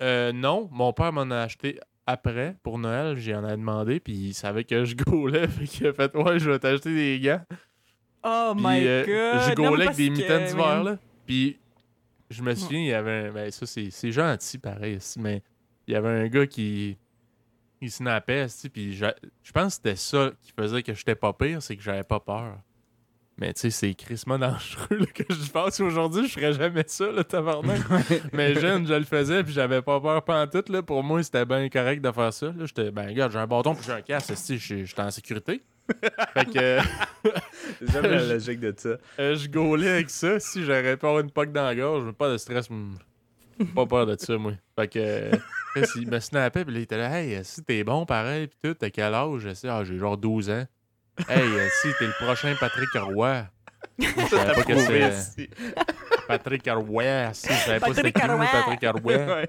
[0.00, 3.18] Euh, non, mon père m'en a acheté après pour Noël.
[3.18, 5.46] J'en ai demandé, puis il savait que je gaulais.
[5.48, 7.42] Fait qu'il a fait Ouais, je vais t'acheter des gants.
[8.24, 9.42] Oh Puis, my euh, god!
[9.50, 10.82] je gaulais avec des mitaines que, d'hiver.
[10.82, 10.98] là.
[11.26, 11.58] Puis
[12.30, 13.32] je me souviens, il y avait un.
[13.32, 14.98] Ben, ça, c'est gentil, pareil.
[15.18, 15.42] Mais
[15.86, 16.96] il y avait un gars qui.
[17.82, 19.04] Il snappait, puis je
[19.42, 22.20] je pense que c'était ça qui faisait que j'étais pas pire, c'est que j'avais pas
[22.20, 22.56] peur.
[23.38, 27.12] Mais tu sais, c'est crissement dangereux là, que je pense aujourd'hui, je ferais jamais ça,
[27.12, 27.80] là, tabarnak.
[28.32, 30.82] Mais jeune, je le faisais, puis j'avais pas peur pantoute, là.
[30.82, 32.54] Pour moi, c'était bien correct de faire ça.
[32.64, 35.62] J'étais, ben, regarde, j'ai un bâton, puis j'ai un casque, je- j'étais en sécurité.
[36.32, 36.78] fait que
[37.92, 38.96] J'aime la logique de ça.
[39.18, 40.40] euh, je gaulais avec ça.
[40.40, 42.94] Si j'aurais pas une poque dans la gorge, pas de stress, hmm,
[43.74, 44.52] pas peur de ça, moi.
[44.78, 45.30] Fait que,
[45.96, 48.74] il me snappait, puis là, il était là, hey, si t'es bon, pareil, puis tout,
[48.74, 49.48] t'as quel âge?
[49.64, 50.64] Ah, j'ai genre 12 ans.
[51.28, 51.42] Hey,
[51.82, 53.46] si t'es le prochain Patrick Roy.
[53.98, 55.50] Je savais pas que c'est.
[56.28, 58.86] Patrick Roy, si, je savais pas c'était Patrick qui.
[58.86, 59.46] Patrick Roy.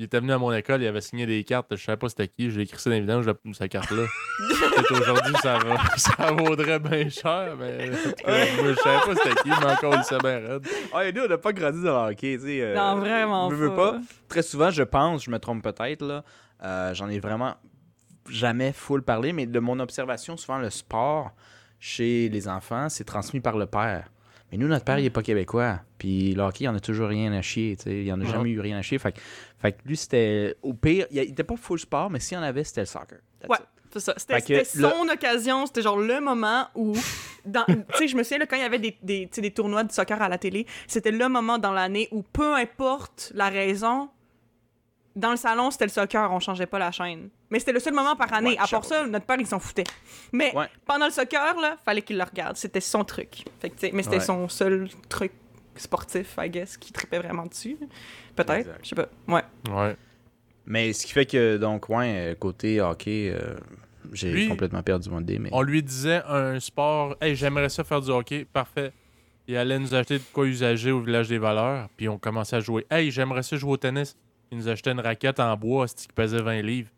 [0.00, 2.26] Il était venu à mon école, il avait signé des cartes, je savais pas c'était
[2.26, 4.04] qui, j'ai écrit ça dans la- sa carte-là.
[4.48, 8.32] Peut-être aujourd'hui, ça, va- ça vaudrait bien cher, mais cas,
[8.62, 10.66] moi, je savais pas c'était qui, mais encore, il sait bien raide.
[10.94, 12.62] Ah, nous, on n'a pas grandi dans le hockey, tu sais.
[12.62, 13.92] euh, Non, vraiment je veux pas.
[13.92, 13.98] pas.
[14.30, 16.24] Très souvent, je pense, je me trompe peut-être, là.
[16.64, 17.56] euh, J'en ai vraiment
[18.30, 21.30] jamais full parlé, mais de mon observation, souvent, le sport
[21.78, 24.08] chez les enfants, c'est transmis par le père.
[24.50, 25.80] Mais nous, notre père, il est pas québécois.
[25.98, 27.76] Puis le hockey, il en a toujours rien à chier.
[27.86, 28.98] Il en a jamais eu rien à chier.
[28.98, 29.20] Fait, que-
[29.58, 30.56] fait que lui, c'était.
[30.62, 32.86] Au pire, il il était pas full sport, mais s'il y en avait, c'était le
[32.86, 33.18] soccer.
[33.40, 33.64] That's Ouais, it.
[33.92, 34.14] c'est ça.
[34.16, 36.94] C'était son occasion, c'était genre le moment où.
[37.42, 37.52] Tu
[37.96, 40.20] sais, je me souviens, là, quand il y avait des, des, des tournois de soccer
[40.20, 44.10] à la télé, c'était le moment dans l'année où peu importe la raison,
[45.16, 47.30] dans le salon, c'était le soccer, on changeait pas la chaîne.
[47.50, 48.50] Mais c'était le seul moment par année.
[48.50, 49.84] Ouais, à part ça, notre père, il s'en foutait.
[50.32, 50.66] Mais Ouais.
[50.86, 52.56] pendant le soccer, là, fallait qu'il le regarde.
[52.56, 53.44] C'était son truc.
[53.60, 54.20] Fait que, mais c'était Ouais.
[54.24, 55.32] son seul truc
[55.76, 57.76] sportif, I guess, qui tripait vraiment dessus.
[58.36, 58.70] Peut-être.
[58.82, 59.08] Je sais pas.
[59.28, 59.42] Ouais.
[59.70, 59.96] Ouais.
[60.66, 63.56] Mais ce qui fait que, donc, ouais, côté hockey, euh,
[64.12, 65.38] j'ai Lui, complètement perdu mon idée.
[65.38, 65.48] Mais...
[65.52, 68.92] On lui disait un sport, hey, j'aimerais ça faire du hockey, parfait.
[69.48, 72.60] Il allait nous acheter de quoi usager au village des valeurs, puis on commençait à
[72.60, 72.86] jouer.
[72.90, 74.16] Hey, j'aimerais ça jouer au tennis.
[74.50, 76.90] Il nous achetait une raquette en bois qui pesait 20 livres.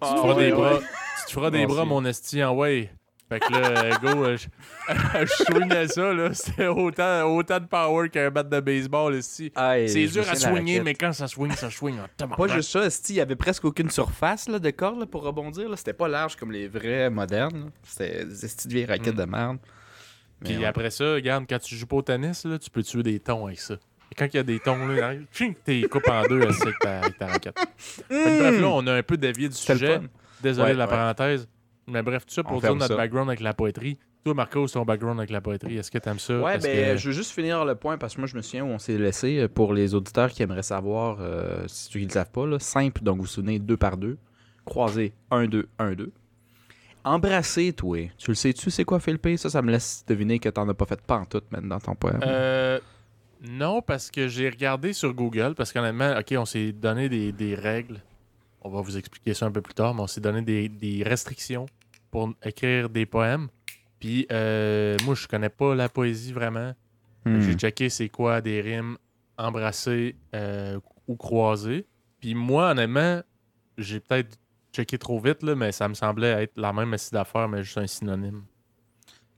[0.00, 0.58] Ah, tu te feras ouais, des ouais.
[0.58, 2.90] bras, tu te feras des Moi bras, mon esti, en way.
[3.28, 4.48] Fait que là, go, euh, je,
[5.20, 6.34] je swingais ça, là.
[6.34, 9.52] C'était autant, autant de power qu'un bat de baseball, ici.
[9.54, 10.82] C'est dur à raquette.
[10.82, 13.64] mais quand ça swing, ça swing en Pas juste ça, esti, il y avait presque
[13.64, 15.68] aucune surface là, de corde là, pour rebondir.
[15.68, 15.76] là.
[15.76, 17.70] C'était pas large comme les vrais modernes.
[17.84, 19.18] C'était des esti de vieilles raquettes Mm.
[19.20, 19.58] de merde.
[20.42, 20.64] Puis Mais ouais.
[20.64, 23.46] après ça, regarde, quand tu joues pas au tennis, là, tu peux tuer des tons
[23.46, 23.76] avec ça.
[24.12, 25.12] Et quand il y a des tons, là,
[25.64, 27.58] t'es coupes en deux esti, avec ta, avec ta raquette.
[27.76, 30.00] Fait que bref, là, on a un peu dévié du sujet.
[30.42, 30.90] Désolé Ouais, de la ouais.
[30.90, 31.48] parenthèse.
[31.86, 32.96] Mais bref, tout ça On pour dire notre ça.
[32.96, 33.98] background avec la poétrie.
[34.24, 36.38] Toi, Marco, ton background avec la poétrie, est-ce que t'aimes ça?
[36.40, 38.64] Ouais, ben, que- je veux juste finir le point parce que moi, je me souviens
[38.64, 42.04] où on s'est laissé euh, pour les auditeurs qui aimeraient savoir, euh, si ceux qui
[42.04, 44.18] ne le savent pas, là, simple, donc vous vous souvenez, deux par deux,
[44.66, 46.12] croisé, un, deux, un, deux.
[47.02, 47.96] Embrasser, toi.
[48.18, 49.26] Tu le sais-tu, c'est quoi, Philippe?
[49.38, 51.80] Ça, ça me laisse deviner que t'en as pas fait pas en tout, même, dans
[51.80, 52.20] ton poème.
[52.22, 52.78] Euh,
[53.42, 57.54] non, parce que j'ai regardé sur Google, parce qu'honnêtement, OK, on s'est donné des, des
[57.54, 58.00] règles.
[58.60, 61.02] On va vous expliquer ça un peu plus tard, mais on s'est donné des, des
[61.02, 61.66] restrictions
[62.10, 63.48] pour écrire des poèmes.
[63.98, 66.74] Puis euh, moi, je connais pas la poésie vraiment.
[67.24, 67.40] Hmm.
[67.40, 68.98] J'ai checké c'est quoi des rimes
[69.38, 70.78] embrassées euh,
[71.08, 71.86] ou croisées.
[72.20, 73.22] Puis moi, honnêtement,
[73.78, 74.38] j'ai peut-être
[74.72, 77.78] checké trop vite, là, mais ça me semblait être la même assiette d'affaires, mais juste
[77.78, 78.42] un synonyme.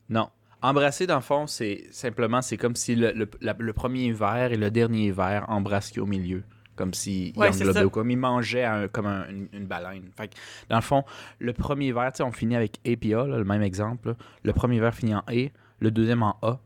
[0.09, 0.29] Non.
[0.63, 4.53] Embrasser, dans le fond, c'est simplement, c'est comme si le, le- la- le premier verre
[4.53, 6.43] et le dernier verre embrassent qui au milieu.
[6.77, 7.51] Comme s'il Ouais,
[7.91, 10.11] comme il mangeait un- comme un- une, une baleine.
[10.17, 10.35] Fait que,
[10.71, 11.05] dans le fond,
[11.39, 14.09] le premier verre, tu sais, on finit avec A puis A, là, le même exemple.
[14.11, 14.15] là.
[14.43, 15.51] Le premier verre finit en E,
[15.81, 16.59] le deuxième en A,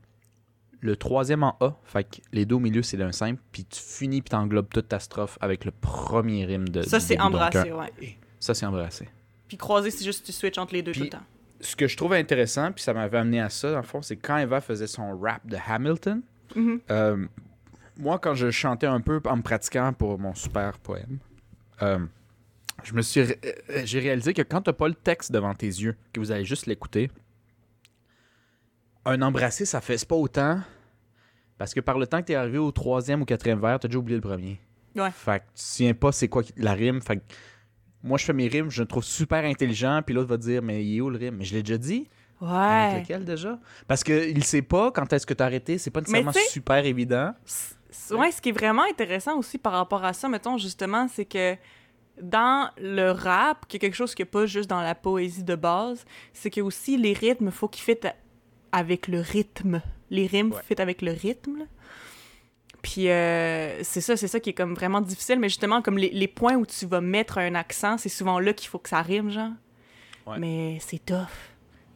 [0.80, 1.74] le troisième en A.
[1.84, 3.40] Fait que les deux au milieu, c'est d'un simple.
[3.51, 6.82] Puis tu finis puis t'englobes toute ta strophe avec le premier rime de.
[6.82, 8.18] Ça, c'est embrasser, un- ouais.
[8.38, 9.09] Ça, c'est embrasser.
[9.49, 11.22] Puis croiser, c'est juste tu switches entre les deux tout le temps.
[11.61, 14.16] Ce que je trouve intéressant, puis ça m'avait amené à ça, dans le fond, c'est
[14.16, 16.22] quand Eva faisait son rap de Hamilton.
[16.54, 16.80] Mhm.
[16.90, 17.26] euh,
[17.98, 21.18] moi, quand je chantais un peu en me pratiquant pour mon super poème,
[21.82, 21.98] euh,
[22.84, 23.40] je me suis, ré-
[23.70, 26.44] euh, j'ai réalisé que quand t'as pas le texte devant tes yeux, que vous allez
[26.44, 27.11] juste l'écouter,
[29.04, 30.61] un embrassé, ça fait c'est pas autant.
[31.59, 33.98] Parce que par le temps que t'es arrivé au troisième ou quatrième vers, t'as déjà
[33.98, 34.61] oublié le premier.
[34.94, 35.11] Ouais.
[35.11, 37.00] Fait que tu te souviens pas c'est quoi la rime.
[37.00, 37.22] Fait que
[38.07, 40.84] moi, je fais mes rimes, je le trouve super intelligent, puis l'autre va dire, mais
[40.84, 41.36] il est où le rime?
[41.38, 42.09] Mais je l'ai déjà dit.
[42.40, 42.52] Avec
[42.94, 43.00] Ouais.
[43.00, 43.59] lequel déjà?
[43.88, 47.32] Parce qu'il sait pas quand est-ce que t'as arrêté, c'est pas nécessairement super évident.
[48.11, 51.57] Ouais, ce qui est vraiment intéressant aussi par rapport à ça, mettons, justement, c'est que
[52.20, 55.54] dans le rap, qui est quelque chose qui n'est pas juste dans la poésie de
[55.54, 58.09] base, c'est que aussi les rythmes, faut qu'ils fitent
[58.72, 59.80] avec le rythme.
[60.11, 60.80] Les rimes Ouais.
[60.80, 61.59] avec le rythme.
[61.61, 61.64] là.
[62.89, 66.11] Puis euh, c'est ça, c'est ça qui est comme vraiment difficile, mais justement, comme les,
[66.11, 69.03] les points où tu vas mettre un accent, c'est souvent là qu'il faut que ça
[69.03, 69.51] rime, genre.
[70.24, 70.39] Ouais.
[70.39, 71.26] Mais c'est tough.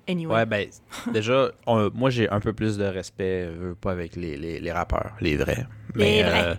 [0.08, 0.34] Anyway.
[0.34, 0.68] Ouais, ben,
[1.12, 4.72] déjà, on- moi, j'ai un peu plus de respect, euh, pas avec les, les, les
[4.72, 5.64] rappeurs, les vrais.
[5.94, 6.44] Mais, Les vrais.
[6.48, 6.54] euh,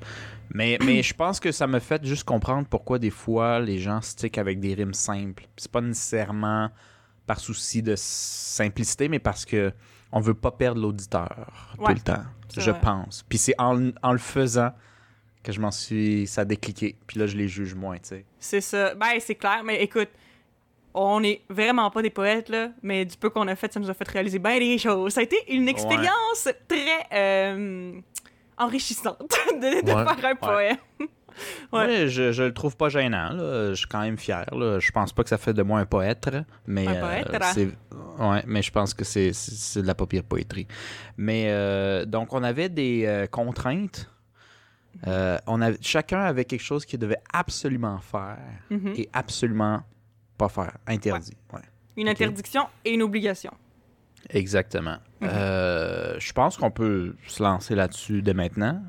[0.53, 3.99] mais, mais je pense que ça me fait juste comprendre pourquoi des fois les gens
[4.01, 5.43] stick avec des rimes simples.
[5.57, 6.69] C'est pas nécessairement
[7.27, 9.73] par souci de simplicité, mais parce que
[10.11, 12.23] on veut pas perdre l'auditeur Ouais, tout le temps.
[12.57, 12.79] Je vrai.
[12.81, 13.23] pense.
[13.29, 14.71] Puis c'est en, en le faisant
[15.43, 16.27] que je m'en suis.
[16.27, 16.95] Ça a décliqué.
[17.07, 18.25] Puis là, je les juge moins, tu sais.
[18.39, 18.93] C'est ça.
[18.95, 20.09] Ben, c'est clair, mais écoute,
[20.93, 23.89] on est vraiment pas des poètes, là, mais du peu qu'on a fait, ça nous
[23.89, 25.13] a fait réaliser bien des choses.
[25.13, 27.93] Ça a été une expérience très euh,
[28.57, 29.17] enrichissante
[29.53, 30.77] de, de Ouais, faire un poème.
[31.71, 31.85] Ouais.
[31.85, 33.29] Ouais, je, je le trouve pas gênant.
[33.33, 33.69] Là.
[33.69, 34.45] Je suis quand même fier.
[34.51, 34.79] Là.
[34.79, 36.29] Je pense pas que ça fait de moi un poète.
[36.67, 37.69] Mais, Un euh, poète, c'est
[38.19, 40.67] ouais, mais je pense que c'est, de la pas pire poétrie.
[41.17, 44.09] Mais euh, donc, on avait des euh, contraintes.
[45.47, 48.37] On avait, chacun avait quelque chose qu'il devait absolument faire
[48.69, 48.93] Mhm.
[48.97, 49.83] et absolument
[50.37, 50.77] pas faire.
[50.87, 51.35] Interdit.
[51.53, 51.61] Ouais.
[51.97, 53.51] Une interdiction et une obligation.
[54.29, 54.97] Exactement.
[55.21, 55.29] Mhm.
[55.31, 58.81] Euh, je pense qu'on peut se lancer là-dessus dès maintenant.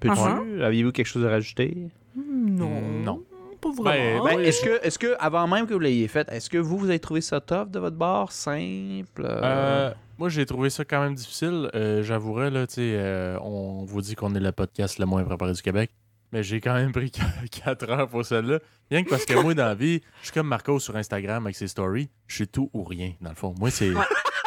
[0.00, 0.14] Peux-tu?
[0.14, 0.62] Uh-huh.
[0.64, 1.76] Aviez-vous quelque chose à rajouter?
[2.16, 2.80] Non.
[3.04, 3.22] Non.
[3.60, 4.24] Pas vraiment.
[4.24, 6.88] Ben, est-ce que, est-ce que, avant même que vous l'ayez fait, est-ce que vous, vous
[6.88, 8.32] avez trouvé ça tough de votre bord?
[8.32, 9.22] Simple?
[9.22, 11.68] euh, Euh, moi, j'ai trouvé ça quand même difficile.
[11.74, 15.22] Euh, J'avouerais, là, tu sais, euh, on vous dit qu'on est le podcast le moins
[15.24, 15.90] préparé du Québec.
[16.32, 17.10] Mais j'ai quand même pris
[17.64, 18.60] 4 heures pour celle-là.
[18.90, 21.56] Rien que parce que moi, dans la vie, je suis comme Marco sur Instagram avec
[21.56, 22.08] ses stories.
[22.28, 23.54] Je suis tout ou rien, dans le fond.
[23.58, 24.06] Moi, c'est moi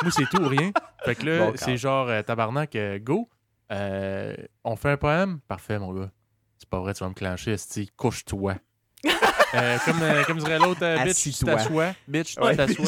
[0.10, 0.72] c'est tout ou rien.
[1.06, 3.30] Fait que là, Bon, c'est genre euh, tabarnak, euh, go.
[3.74, 5.39] Euh, on fait un poème?
[5.47, 6.11] Parfait, mon gars.
[6.59, 7.89] C'est pas vrai, tu vas me clencher, esti.
[7.97, 8.55] Couche-toi.
[9.55, 11.93] Euh, comme, euh, comme dirait l'autre, euh, bitch, tu t'assois.
[12.07, 12.88] Bitch, tu Ouais, t'assois.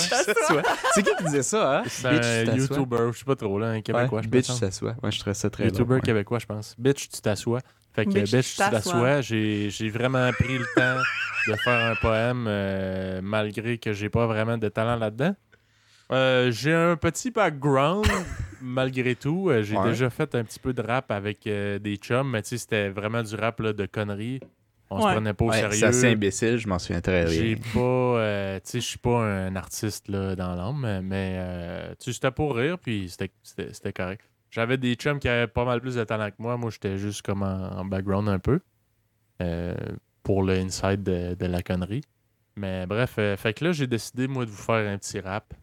[0.96, 1.84] C'est qui qui disait ça, hein?
[1.88, 2.78] C'est Bitch, tu un t'assois.
[2.78, 4.56] YouTuber, je sais pas trop, là, un Québécois, Ouais, je bitch, pense.
[4.56, 4.96] tu t'assois.
[5.04, 6.02] Ouais, je trouvais ça très YouTuber ouais.
[6.02, 6.74] québécois, je pense.
[6.80, 7.60] Bitch, tu t'assois.
[7.94, 9.22] Fait que Bitch, bitch, tu t'assois.
[9.22, 11.00] J'ai j'ai vraiment pris le temps
[11.48, 15.36] de faire un poème, euh, malgré que j'ai pas vraiment de talent là-dedans.
[16.12, 18.06] Euh, j'ai un petit background,
[18.62, 19.50] malgré tout.
[19.50, 19.90] Euh, J'ai Ouais.
[19.90, 22.90] déjà fait un petit peu de rap avec euh, des chums, mais tu sais, c'était
[22.90, 24.40] vraiment du rap là, de conneries.
[24.92, 25.76] On se prenait pas au Ouais, sérieux.
[25.78, 27.64] c'est assez imbécile, je m'en souviens très J'ai bien.
[27.74, 27.80] pas.
[27.80, 32.14] euh, tu sais, je suis pas un artiste là, dans l'âme, mais, euh, tu sais,
[32.14, 34.30] c'était pour rire, puis c'était- c'était c'était correct.
[34.52, 36.56] J'avais des chums qui avaient pas mal plus de talent que moi.
[36.56, 38.60] Moi, j'étais juste comme en, en background un peu.
[39.42, 39.76] euh,
[40.24, 42.02] pour le inside de, de la connerie.
[42.56, 45.54] Mais bref, euh, fait que là, j'ai décidé, moi, de vous faire un petit rap.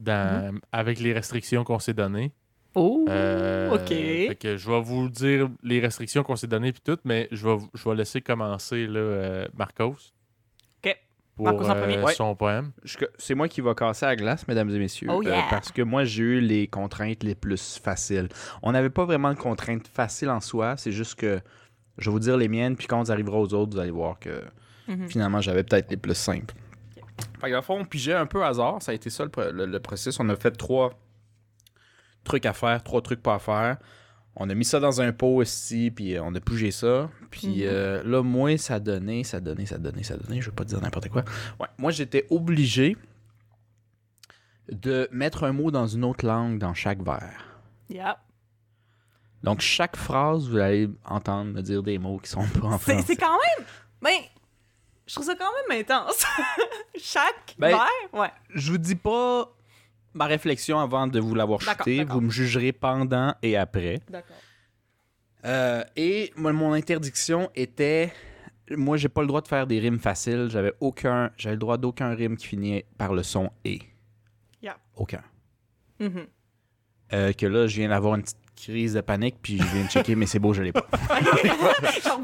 [0.00, 2.32] Dans, Avec les restrictions qu'on s'est données.
[2.74, 3.88] Oh, Euh, ok.
[3.88, 7.46] Fait que je vais vous dire les restrictions qu'on s'est données puis tout, mais je
[7.48, 9.96] vais, je vais laisser commencer là, euh, Marcos.
[10.84, 10.96] Ok.
[11.36, 11.96] Pour Marcos en premier.
[11.98, 12.14] euh, Ouais.
[12.14, 12.70] son poème.
[13.18, 15.08] C'est moi qui va casser la glace, mesdames et messieurs.
[15.10, 15.46] Oh yeah.
[15.50, 18.28] parce que moi, j'ai eu les contraintes les plus faciles.
[18.62, 20.76] On n'avait pas vraiment de contraintes faciles en soi.
[20.76, 21.40] C'est juste que
[21.98, 24.18] je vais vous dire les miennes, puis quand on arrivera aux autres, vous allez voir
[24.20, 24.42] que
[24.88, 25.08] Mhm.
[25.08, 26.54] finalement, j'avais peut-être les plus simples.
[27.40, 28.82] Fait que, dans le fond, on pigeait un peu hasard.
[28.82, 30.18] Ça a été ça le, le- le processus.
[30.20, 30.98] On a fait trois
[32.24, 33.76] trucs à faire, trois trucs pas à faire.
[34.36, 37.10] On a mis ça dans un pot ici, puis euh, on a bougé ça.
[37.30, 37.62] Puis Mhm.
[37.64, 40.40] euh, là, moi, ça donnait, ça donnait, ça donnait, ça donnait.
[40.40, 41.24] Je veux pas dire n'importe quoi.
[41.58, 42.96] Ouais, moi, j'étais obligé
[44.70, 47.44] de mettre un mot dans une autre langue dans chaque vers.
[47.88, 48.18] Yeah.
[49.42, 53.02] Donc, chaque phrase, vous allez entendre me dire des mots qui sont pas en français.
[53.06, 53.66] c'est quand même.
[54.02, 54.20] Ben,
[55.10, 56.24] je trouve ça quand même intense.
[56.96, 58.30] Chaque Ben, verre, ouais.
[58.54, 59.52] Je vous dis pas
[60.14, 62.04] ma réflexion avant de vous l'avoir chuté.
[62.04, 63.98] Vous me jugerez pendant et après.
[64.08, 64.36] D'accord.
[65.46, 68.12] Euh, et mon interdiction était.
[68.70, 70.46] Moi, j'ai pas le droit de faire des rimes faciles.
[70.48, 71.32] J'avais aucun.
[71.36, 73.80] J'avais le droit d'aucun rime qui finit par le son et.
[74.62, 74.78] Yeah.
[74.94, 75.24] Aucun.
[75.98, 76.26] Mhm.
[77.14, 79.88] Euh, que là, je viens d'avoir une petite crise de panique, puis je viens de
[79.90, 80.86] checker, mais c'est beau, je l'ai pas.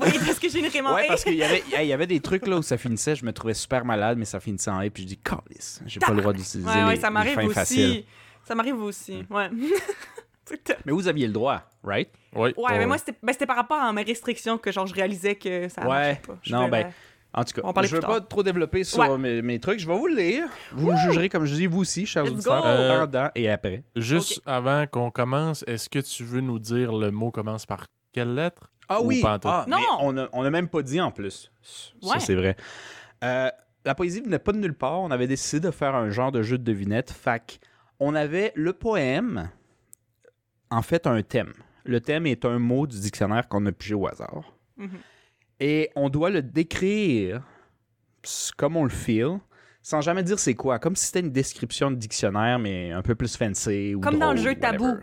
[0.01, 2.21] Oui, est-ce que j'ai une en Ouais, parce qu'il y avait, il y avait des
[2.21, 4.91] trucs là où ça finissait, je me trouvais super malade, mais ça finissait en et,
[4.91, 7.35] puis je dis, calice, j'ai pas le droit d'utiliser Ouais, ouais, les, ça les m'arrive
[7.35, 7.55] fins aussi.
[7.55, 8.05] faciles.
[8.45, 9.51] Ça m'arrive aussi, ouais.
[10.45, 12.09] C'était- Mais vous aviez le droit, right?
[12.35, 12.53] Oui.
[12.57, 15.69] ouais, mais moi, c'était ben, par rapport à mes restrictions que genre je réalisais que
[15.69, 15.89] ça Ouais.
[15.89, 16.39] marchait pas.
[16.43, 16.93] Je Non, ben,
[17.37, 19.19] En tout cas, On je veux plus pas trop développer sur Ouais.
[19.19, 19.79] mes, mes trucs.
[19.79, 20.49] Je vais vous le lire.
[20.73, 22.63] Vous me jugerez comme je dis, vous aussi, chers Let's auditeurs!
[22.67, 23.85] Euh, pendant et après.
[23.95, 28.35] Juste avant qu'on commence, est-ce que tu veux nous dire le mot commence par quelle
[28.35, 28.71] lettre?
[28.89, 29.21] Ah Ou oui!
[29.21, 29.49] pas en tout?
[29.49, 29.77] Ah, Non!
[29.79, 31.51] mais on a, on a même pas dit en plus.
[31.63, 32.21] Ça, Ouais.
[32.21, 32.57] c'est vrai.
[33.23, 33.51] Euh,
[33.85, 35.01] la poésie venait pas de nulle part.
[35.01, 37.11] On avait décidé de faire un genre de jeu de devinette.
[37.11, 37.61] Fac,
[38.01, 39.51] on avait le poème,
[40.71, 41.53] en fait, un thème.
[41.85, 44.55] Le thème est un mot du dictionnaire qu'on a pigé au hasard.
[44.79, 44.89] mhm.
[45.61, 47.43] Et on doit le décrire
[48.57, 49.39] comme on le feel,
[49.83, 50.79] sans jamais dire c'est quoi.
[50.79, 53.95] Comme si c'était une description de dictionnaire, mais un peu plus fancy.
[53.95, 54.97] Ou Comme dans le jeu Tabou.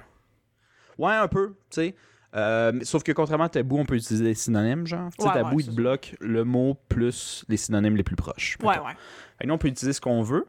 [0.97, 1.95] Ouais, un peu, tu sais.
[2.36, 5.10] Euh, sauf que contrairement à Tabou, on peut utiliser des synonymes, genre.
[5.18, 8.58] Tu sais, Ouais, Tabou, ouais, il bloque le mot plus les synonymes les plus proches.
[8.62, 8.86] Ouais, mettons.
[8.88, 8.93] ouais.
[9.38, 10.47] Fait que nous, on peut utiliser ce qu'on veut,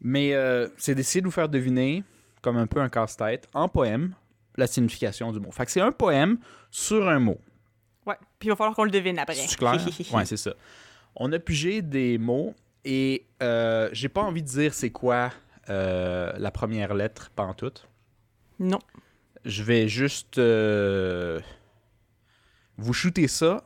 [0.00, 2.02] mais euh, c'est d'essayer de vous faire deviner,
[2.42, 4.14] comme un peu un casse-tête, en poème,
[4.56, 5.50] la signification du mot.
[5.52, 6.38] Fait que c'est un poème
[6.70, 7.38] sur un mot.
[8.38, 9.34] Puis il va falloir qu'on le devine après.
[9.34, 9.74] C'est clair?
[10.12, 10.54] ouais, c'est ça.
[11.16, 15.32] On a pigé des mots et euh, j'ai pas envie de dire c'est quoi
[15.68, 17.72] euh, la première lettre, pas en tout.
[18.60, 18.78] Non.
[19.44, 21.40] Je vais juste euh,
[22.76, 23.64] vous shooter ça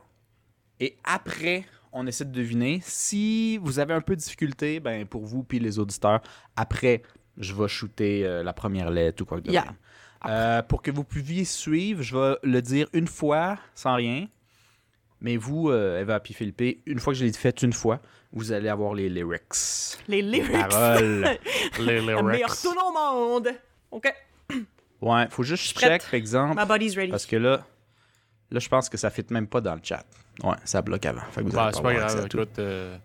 [0.80, 2.80] et après, on essaie de deviner.
[2.82, 6.20] Si vous avez un peu de difficulté, ben pour vous puis les auditeurs,
[6.56, 7.02] après,
[7.36, 9.64] je vais shooter la première lettre ou quoi que Yeah.
[9.64, 9.74] même.
[10.26, 14.28] Euh, pour que vous puissiez suivre, je vais le dire une fois sans rien.
[15.22, 18.00] Mais vous, euh, Eva Philippe, une fois que je l'ai fait une fois,
[18.32, 19.96] vous allez avoir les lyrics.
[20.08, 20.52] Les Les lyrics.
[20.68, 21.38] paroles.
[21.78, 22.60] Les La meilleure lyrics.
[22.60, 23.48] tune au monde.
[23.92, 24.12] OK.
[25.00, 26.60] Ouais, faut juste check, par exemple.
[26.60, 27.10] My body's ready.
[27.10, 27.64] Parce que là,
[28.50, 30.04] là, je pense que ça fit même pas dans le chat.
[30.42, 31.22] Ouais, ça bloque avant.
[31.30, 32.28] Fait que vous allez c'est pas grave.
[32.28, 32.38] tout.
[32.40, 32.96] Écoute, euh,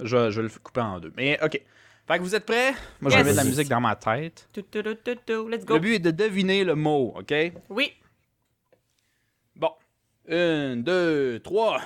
[0.00, 1.12] Je, je vais le couper en deux.
[1.16, 1.60] Mais OK.
[2.06, 2.72] Fait que vous êtes prêts?
[3.00, 3.18] Moi, Yes.
[3.18, 4.48] j'avais de la musique dans ma tête.
[4.56, 5.74] Let's go.
[5.74, 7.32] Le but est de deviner le mot, OK?
[7.70, 7.92] Oui.
[10.26, 11.82] Une, deux, trois.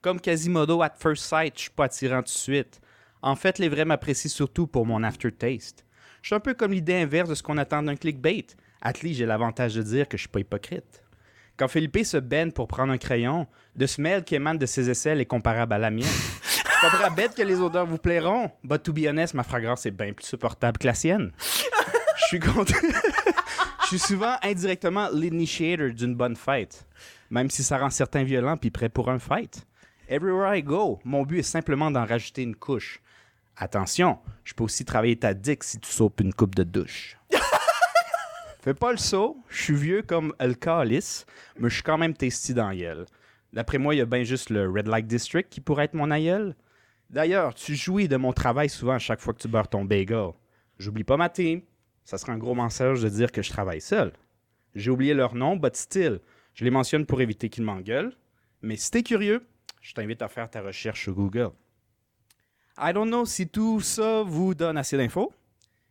[0.00, 2.80] Comme Quasimodo at first sight, je suis pas attirant tout de suite.
[3.22, 5.84] En fait, les vrais m'apprécient surtout pour mon aftertaste.
[6.22, 8.46] Je suis un peu comme l'idée inverse de ce qu'on attend d'un clickbait.
[8.80, 11.02] Atli, j'ai l'avantage de dire que je suis pas hypocrite.
[11.56, 15.20] Quand Philippe se baigne pour prendre un crayon, de smell qui émane de ses aisselles
[15.20, 16.06] est comparable à la mienne.
[16.80, 18.50] Pas vrai bête que les odeurs vous plairont.
[18.62, 21.32] But to be honest, ma fragrance est bien plus supportable que la sienne.
[22.16, 22.74] Je suis content.
[23.84, 26.86] Je suis souvent indirectement l'initiator d'une bonne fête,
[27.30, 29.66] même si ça rend certains violents puis prêts pour un fight.
[30.08, 33.02] Everywhere I go, mon but est simplement d'en rajouter une couche.
[33.56, 37.18] Attention, je peux aussi travailler ta dick si tu saupes une coupe de douche.
[38.62, 41.26] Fais pas le saut, je suis vieux comme le calice,
[41.58, 43.06] mais je suis quand même tasty dans la gueule.
[43.52, 46.10] D'après moi, il y a bien juste le Red Light District qui pourrait être mon
[46.10, 46.56] aïeul.
[47.10, 50.30] D'ailleurs, tu jouis de mon travail souvent à chaque fois que tu beurres ton bagel.
[50.78, 51.60] J'oublie pas ma team.
[52.04, 54.12] Ça serait un gros mensonge de dire que je travaille seul.
[54.74, 56.20] J'ai oublié leur nom, but still.
[56.54, 58.14] Je les mentionne pour éviter qu'ils m'engueulent.
[58.62, 59.46] Mais si t'es curieux,
[59.80, 61.50] je t'invite à faire ta recherche sur Google.
[62.78, 65.32] I don't know si tout ça vous donne assez d'infos,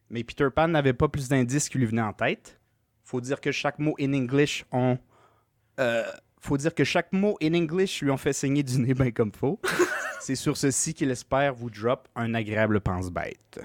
[0.10, 2.60] mais Peter Pan n'avait pas plus d'indices qui lui venaient en tête.
[3.04, 4.66] Faut dire que chaque mot in English
[5.80, 6.04] euh,
[6.40, 9.32] faut dire que chaque mot in English lui ont fait saigner du nez bien comme
[9.32, 9.60] faux.
[10.20, 13.60] C'est sur ceci qu'il espère vous drop un agréable pense-bête.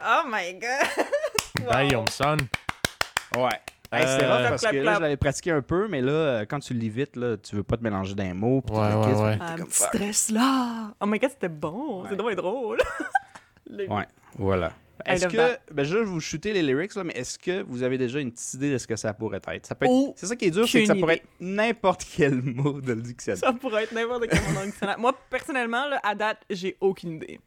[0.00, 1.04] Oh my god!
[1.66, 1.88] Wow.
[1.90, 2.36] Damn, son.
[3.40, 3.48] Ouais.
[3.92, 6.58] Hey, Euh, rough parce que là, je l'avais pratiqué un peu, mais là, euh, quand
[6.58, 8.62] tu le lis vite, là, tu veux pas te mélanger d'un mot.
[8.70, 9.36] Ouais, ouais, ouais.
[9.38, 10.94] t'es Un comme petit stress là!
[11.00, 12.02] Oh my god, c'était bon!
[12.02, 12.08] Ouais.
[12.10, 12.78] C'est drôle!
[13.70, 14.06] Le- Ouais,
[14.36, 14.72] voilà.
[15.06, 17.82] I Est-ce que, ben, je vais vous shooter les lyrics, là, mais est-ce que vous
[17.82, 19.66] avez déjà une petite idée de ce que ça pourrait être?
[19.66, 22.04] Ça peut être- Aucune c'est ça qui est dur, c'est que ça pourrait être n'importe
[22.16, 23.38] quel mot de le dictionnaire.
[23.40, 24.98] Ça pourrait être n'importe quel moment dans le dictionnaire.
[24.98, 27.38] Moi, personnellement, là, à date, j'ai aucune idée.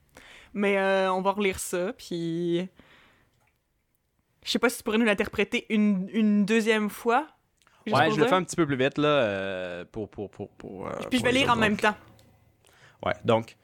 [0.54, 2.68] Mais euh, on va relire ça, puis...
[4.48, 7.28] Je sais pas si tu pourrais nous l'interpréter une, une deuxième fois.
[7.86, 10.10] Ouais, je le fais un petit peu plus vite, là, euh, pour...
[10.10, 11.96] pour, pour, pour, euh, Puis je vais lire en même temps.
[13.06, 13.58] Ouais, donc,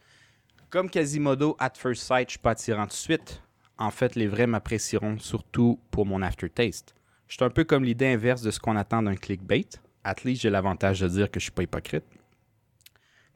[0.69, 3.41] comme Quasimodo, at first sight, je suis pas attirant de suite.
[3.77, 6.93] En fait, les vrais m'apprécieront surtout pour mon aftertaste.
[7.27, 9.69] Je suis un peu comme l'idée inverse de ce qu'on attend d'un clickbait.
[10.03, 12.03] At least, j'ai l'avantage de dire que je suis pas hypocrite.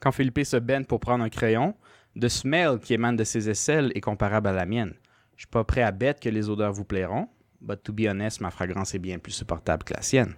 [0.00, 1.74] Quand Philippe se baigne pour prendre un crayon,
[2.20, 4.92] the smell qui émane de ses aisselles est comparable à la mienne.
[5.36, 7.28] Je suis pas prêt à bête que les odeurs vous plairont,
[7.60, 10.34] but to be honest, ma fragrance est bien plus supportable que la sienne.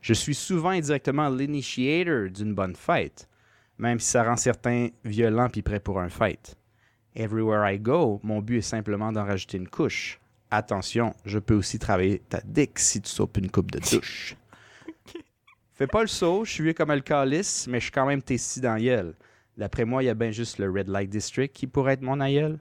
[0.00, 3.28] Je suis souvent indirectement l'initiator d'une bonne fête
[3.78, 6.56] même si ça rend certains violents puis prêts pour un fight.
[7.14, 10.20] Everywhere I go, mon but est simplement d'en rajouter une couche.
[10.50, 14.36] Attention, je peux aussi travailler ta dick si tu saupes une coupe de douche.
[15.74, 18.22] Fais pas le saut, je suis vieux comme le calice, mais je suis quand même
[18.22, 19.12] testé dans.
[19.56, 22.20] D'après moi, il y a bien juste le Red Light District qui pourrait être mon
[22.20, 22.58] aïeul.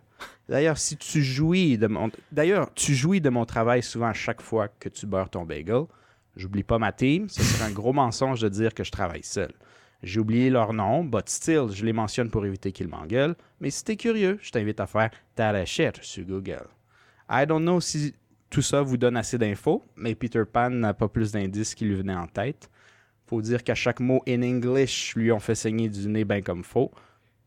[0.49, 3.45] D'ailleurs, tu jouis de mon...
[3.45, 5.83] Travail souvent à chaque fois que tu beurres ton bagel.
[6.35, 9.51] J'oublie pas ma team, ce serait un gros mensonge de dire que je travaille seul.
[10.03, 13.35] J'ai oublié leur nom, but still, je les mentionne pour éviter qu'ils m'engueulent.
[13.59, 16.67] Mais si t'es curieux, je t'invite à faire ta recherche sur Google.
[17.29, 18.13] I don't know si
[18.49, 21.95] tout ça vous donne assez d'infos, mais Peter Pan n'a pas plus d'indices qui lui
[21.95, 22.69] venaient en tête.
[23.25, 26.63] Faut dire qu'à chaque mot in English lui ont fait saigner du nez bien comme
[26.63, 26.91] faux.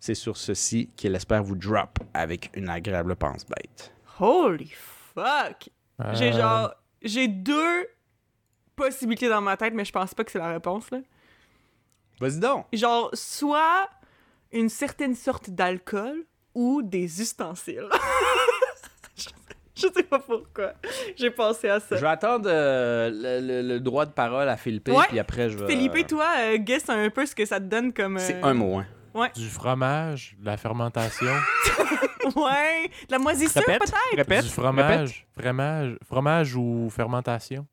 [0.00, 3.92] C'est sur ceci qu'il espère vous drop avec une agréable pense-bête.
[4.18, 4.72] Holy
[5.14, 5.68] fuck!
[6.14, 6.74] J'ai Euh, genre...
[7.02, 7.86] J'ai deux
[8.76, 10.98] possibilités dans ma tête, mais je pense pas que c'est la réponse, là.
[12.20, 12.66] Vas-y donc!
[12.72, 13.88] Genre, soit
[14.52, 16.24] une certaine sorte d'alcool
[16.54, 17.88] ou des ustensiles.
[19.16, 19.28] je,
[19.74, 20.72] je sais pas pourquoi.
[21.16, 21.96] J'ai pensé à ça.
[21.96, 25.04] Je vais attendre euh, le, le- le droit de parole à Philippe, Ouais.
[25.08, 25.66] puis après je vais...
[25.68, 28.16] Philippe, toi, euh, guess un peu ce que ça te donne comme...
[28.16, 28.86] euh, C'est un mot, hein?
[29.34, 31.32] Du fromage, de la fermentation.
[32.36, 33.94] Ouais, de la moisissure Répète, peut-être?
[34.14, 34.52] répète, du répète.
[34.52, 37.66] fromage, fromage, fromage ou fermentation.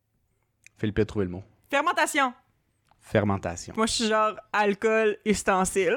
[0.77, 1.43] Philippe a trouvé le mot.
[1.69, 2.33] Fermentation.
[2.99, 3.73] Fermentation.
[3.75, 5.95] Moi, je suis genre alcool, ustensile.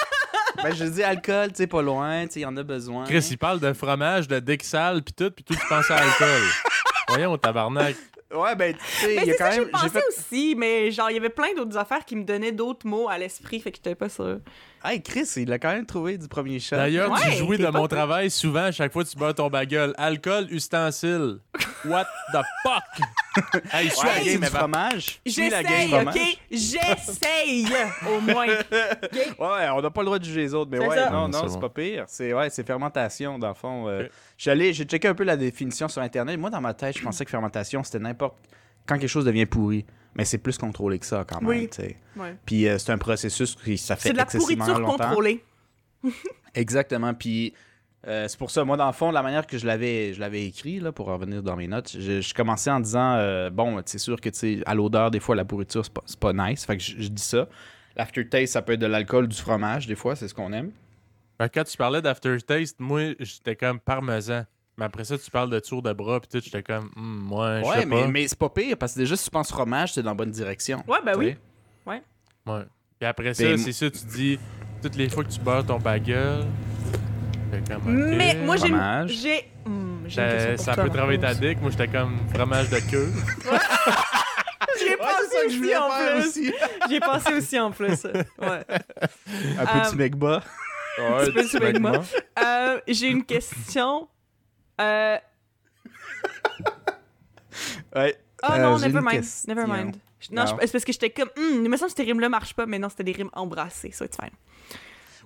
[0.62, 3.04] ben, je dis alcool, tu sais, pas loin, tu sais, il y en a besoin.
[3.04, 6.42] Chris, il parle de fromage, de sale, pis tout, pis tout, tu penses à l'alcool.
[7.08, 7.96] Voyons, tabarnak.
[8.32, 9.66] Ouais, ben, tu sais, Mais il y a c'est quand ça que j'ai même.
[9.66, 10.04] J'ai pensé fait.
[10.08, 13.18] aussi, mais genre, il y avait plein d'autres affaires qui me donnaient d'autres mots à
[13.18, 14.38] l'esprit, fait que j'étais pas sûre.
[14.82, 16.76] Hey, Chris, il a quand même trouvé du premier shot.
[16.76, 19.34] D'ailleurs, tu Ouais, jouis t'es de mon travail souvent à chaque fois que tu bois
[19.34, 19.92] ton bagueule.
[19.98, 21.40] Alcool, ustensile.
[21.84, 23.62] What the fuck?
[23.72, 25.20] hey, je suis Ouais, la game, du fromage.
[25.26, 26.18] J'essaye, ok?
[26.50, 27.66] J'essaye,
[28.08, 28.46] au moins.
[29.38, 31.10] Ouais, on n'a pas le droit de juger les autres, mais ouais, ça.
[31.10, 31.60] non, non, c'est bon.
[31.60, 32.04] pas pire.
[32.08, 33.88] C'est ouais, c'est fermentation, dans le fond.
[33.88, 34.08] euh.
[34.38, 36.38] J'ai checké un peu la définition sur Internet.
[36.38, 38.36] Moi, dans ma tête, je pensais que fermentation, c'était n'importe.
[38.86, 39.84] Quand quelque chose devient pourri.
[40.14, 41.70] Mais c'est plus contrôlé que ça, quand même, Oui.
[42.16, 42.36] Ouais.
[42.44, 45.04] Puis euh, c'est un processus qui ça fait C'est de la excessivement pourriture longtemps.
[45.04, 45.44] contrôlée.
[46.54, 47.14] Exactement.
[47.14, 47.54] Puis
[48.06, 50.46] euh, c'est pour ça, moi, dans le fond, la manière que je l'avais, je l'avais
[50.46, 53.98] écrit, là, pour revenir dans mes notes, je, je commençais en disant euh, bon, c'est
[53.98, 56.64] sûr que, tu à l'odeur, des fois, la pourriture, c'est pas, c'est pas nice.
[56.64, 57.46] Fait que je, je dis ça.
[57.96, 60.70] L'aftertaste, ça peut être de l'alcool, du fromage, des fois, c'est ce qu'on aime.
[61.38, 64.44] Que Quand tu parlais d'aftertaste, moi, j'étais comme parmesan.
[64.80, 67.60] Mais après ça, tu parles de tour de bras, pis tout, j'étais comme, hum, moi,
[67.60, 68.08] je Ouais, sais mais, pas.
[68.08, 70.30] mais c'est pas pire, parce que déjà, si tu penses fromage, c'est dans la bonne
[70.30, 70.82] direction.
[70.88, 71.36] Ouais, ben oui.
[71.86, 72.02] sais.
[72.46, 72.62] Ouais.
[72.98, 74.38] Puis après ça, Ben, c'est ça, tu dis,
[74.82, 76.46] toutes les fois que tu beurres ton bagueule.
[77.50, 78.16] fait comme, ok.
[78.16, 78.68] Mais moi, j'ai.
[79.14, 79.50] J'ai...
[79.66, 81.60] Hmm, j'ai une Ça, ça peut travailler ta dick.
[81.60, 83.12] Moi, j'étais comme fromage de queue.
[84.78, 86.26] J'y ai pensé aussi en plus.
[86.26, 86.52] aussi.
[86.88, 88.04] J'y ai pensé aussi en plus.
[88.04, 88.64] Ouais.
[89.58, 90.42] Un Euh, petit megba.
[90.98, 91.90] Ouais, petit peu du sous magma.
[91.90, 92.04] magma.
[92.42, 94.08] Euh, j'ai une question.
[94.80, 95.18] Euh...
[97.94, 98.16] Ouais.
[98.42, 99.24] Oh Euh, non, j'ai never mind.
[99.48, 99.96] Never mind.
[100.30, 100.46] Non, Non.
[100.46, 101.28] je- c'est parce que j'étais comme.
[101.36, 103.90] Hmm, il me semble que ces rimes-là marchent pas, mais non, c'était des rimes embrassées,
[103.90, 104.30] so it's fine.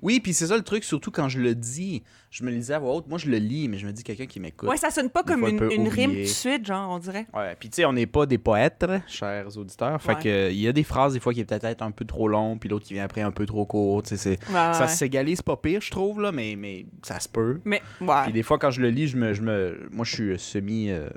[0.02, 2.02] Oui, puis c'est ça le truc, surtout quand je le dis.
[2.30, 3.06] Je me le disais à voix haute.
[3.08, 4.68] Moi, je le lis, mais je me dis quelqu'un qui m'écoute.
[4.68, 7.26] Ouais, ça sonne pas comme une, rime tout de suite, genre, on dirait.
[7.32, 10.00] Ouais, puis tu sais, on n'est pas des poètes, chers auditeurs.
[10.02, 10.22] Fait Ouais.
[10.22, 12.58] que il y a des phrases, des fois, qui est peut-être un peu trop long,
[12.58, 14.02] puis l'autre qui vient après un peu trop court.
[14.02, 17.20] Tu sais, c'est- Ouais, ouais, ça s'égalise pas pire, je trouve, là, mais, mais ça
[17.20, 17.60] se peut.
[17.64, 17.80] Mais.
[18.24, 20.90] Puis des fois, quand je le lis, je me, je me, moi, je suis semi.
[20.90, 21.08] euh,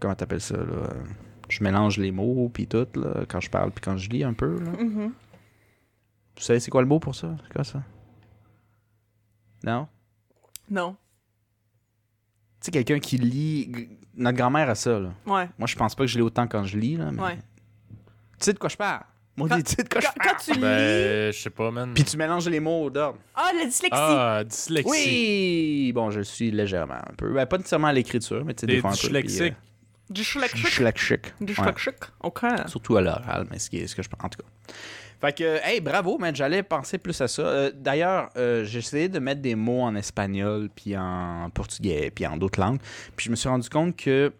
[0.00, 0.62] comment t'appelles ça, là?
[0.64, 0.88] euh,
[1.48, 4.34] Je mélange les mots, puis tout, là, quand je parle, puis quand je lis un
[4.34, 4.58] peu.
[4.60, 4.70] Là.
[6.36, 7.34] Vous savez, c'est quoi le mot pour ça?
[7.46, 7.82] C'est quoi ça?
[9.64, 9.88] Non?
[10.70, 10.96] Non.
[12.60, 13.88] Tu sais, quelqu'un qui lit.
[14.16, 15.10] Notre grand-mère a ça, là.
[15.26, 15.48] Ouais.
[15.58, 17.10] Moi, je pense pas que je l'ai autant quand je lis, là.
[17.12, 17.22] Mais...
[17.22, 17.36] Ouais.
[17.36, 19.02] Tu sais de quoi je parle?
[19.36, 20.28] Moi, Quand- tu sais de quoi je parle?
[20.36, 20.60] quand tu lis.
[20.60, 21.94] Ben, je sais pas, man.
[21.94, 23.18] Puis tu mélanges les mots d'ordre.
[23.36, 23.90] Ah, la dyslexie!
[23.96, 24.90] Ah, dyslexie.
[24.90, 25.92] Oui!
[25.94, 27.32] Bon, je suis légèrement un peu.
[27.32, 28.98] Ben, pas nécessairement à l'écriture, mais tu sais, des fois un peu.
[28.98, 29.54] dyslexiques.
[30.10, 30.62] Dyslexie.
[30.64, 31.26] Dyslexique.
[31.40, 31.46] Ouais.
[31.46, 31.90] Dyslexie.
[32.24, 32.40] Ok.
[32.66, 34.18] Surtout à l'oral, mais ce, qui est- ce que je pense.
[34.24, 34.48] En tout cas.
[35.20, 36.34] Fait que, hey, bravo, man.
[36.34, 37.42] J'allais penser plus à ça.
[37.42, 42.26] Euh, D'ailleurs, euh, j'ai essayé de mettre des mots en espagnol, puis en portugais, puis
[42.26, 42.80] en d'autres langues.
[43.16, 44.32] Puis je me suis rendu compte que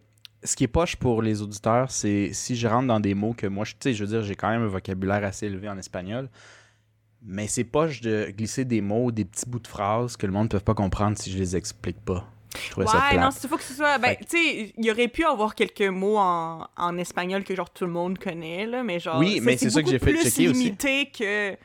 [0.44, 3.48] ce qui est poche pour les auditeurs, c'est si je rentre dans des mots que
[3.48, 6.28] moi, tu sais, je veux dire, j'ai quand même un vocabulaire assez élevé en espagnol.
[7.22, 10.44] Mais c'est poche de glisser des mots, des petits bouts de phrases que le monde
[10.44, 12.24] ne peut pas comprendre si je les explique pas.
[12.56, 13.20] Je trouvais ça Ouais, plate.
[13.20, 13.98] non, il faut que ce soit.
[13.98, 17.70] Ben, tu sais, il y aurait pu avoir quelques mots en, en espagnol que, genre,
[17.70, 19.18] tout le monde connaît, là, mais genre.
[19.18, 20.62] Oui, mais c'est ça que j'ai fait checker aussi.
[20.64, 21.56] limité que.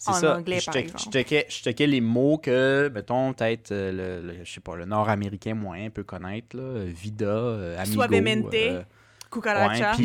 [0.00, 0.36] C'est en ça.
[0.36, 1.02] anglais, je, par check- exemple.
[1.06, 4.76] je checkais, je checkais les mots que, mettons, peut-être, euh, le, le- je sais pas,
[4.76, 6.84] le nord-américain moyen peut connaître, là.
[6.84, 7.94] Vida, euh, Amigo.
[8.02, 8.54] Suavemente.
[8.54, 8.82] euh,
[9.28, 9.90] Cucaracha.
[9.90, 10.04] Ouais, puis-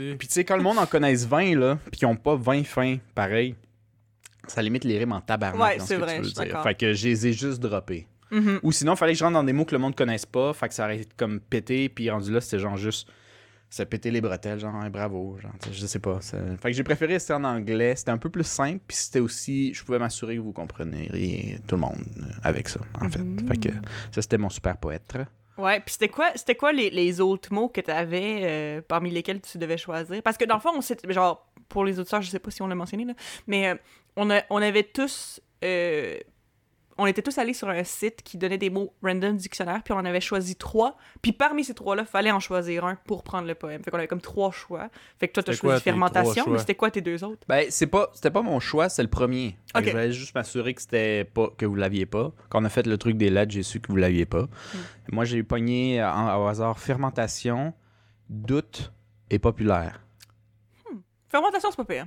[0.00, 0.16] euh.
[0.18, 2.64] Puis tu sais, quand le monde en connaisse 20, là, puis qu'ils ont pas 20
[2.66, 3.54] fins, pareil,
[4.48, 5.60] ça limite les rimes en tabarnak.
[5.60, 6.62] Ouais, ce c'est vrai, je dire.
[6.62, 8.06] Fait que je les ai juste droppés.
[8.30, 8.60] Mhm.
[8.62, 10.52] Ou sinon, il fallait que je rentre dans des mots que le monde connaisse pas,
[10.52, 13.08] fait que ça aurait comme pété, puis rendu là, c'était genre juste.
[13.70, 16.22] Ça pétait les bretelles, genre, Hey, bravo, genre, je sais pas.
[16.22, 19.20] ça- Fait que j'ai préféré rester en anglais, c'était un peu plus simple, puis c'était
[19.20, 19.74] aussi.
[19.74, 23.18] Je pouvais m'assurer que vous compreniez tout le monde euh, avec ça, en fait.
[23.18, 23.46] Mhm.
[23.46, 23.68] Fait que
[24.10, 25.18] ça, c'était mon super poète.
[25.58, 29.40] Ouais, puis c'était quoi, c'était quoi les, les autres mots que tu avais parmi lesquels
[29.42, 30.22] tu devais choisir?
[30.22, 32.66] Parce que dans le fond, on genre, pour les auditeurs, je sais pas si on
[32.68, 33.14] l'a mentionné, là,
[33.46, 33.74] mais euh,
[34.16, 35.40] on, a, on avait tous.
[35.64, 36.16] euh,
[37.00, 39.98] on était tous allés sur un site qui donnait des mots random dictionnaire, puis on
[39.98, 40.96] en avait choisi trois.
[41.22, 43.84] Puis parmi ces trois-là, fallait en choisir un pour prendre le poème.
[43.84, 44.88] Fait qu'on avait comme trois choix.
[45.20, 47.46] Fait que toi, t'as C'était quoi choisi trois fermentation, mais c'était quoi tes deux autres?
[47.48, 49.56] Ben, c'est pas, c'était pas mon choix, c'est le premier.
[49.72, 49.84] Fait que Ok.
[49.84, 52.32] Je voulais juste m'assurer que c'était pas, que vous l'aviez pas.
[52.48, 54.42] Quand on a fait le truc des lettres, j'ai su que vous l'aviez pas.
[54.42, 54.78] Hmm.
[55.12, 57.74] Moi, j'ai pogné en- au hasard fermentation,
[58.28, 58.92] doute
[59.30, 60.00] et populaire.
[61.28, 62.06] Fermentation, c'est pas pire.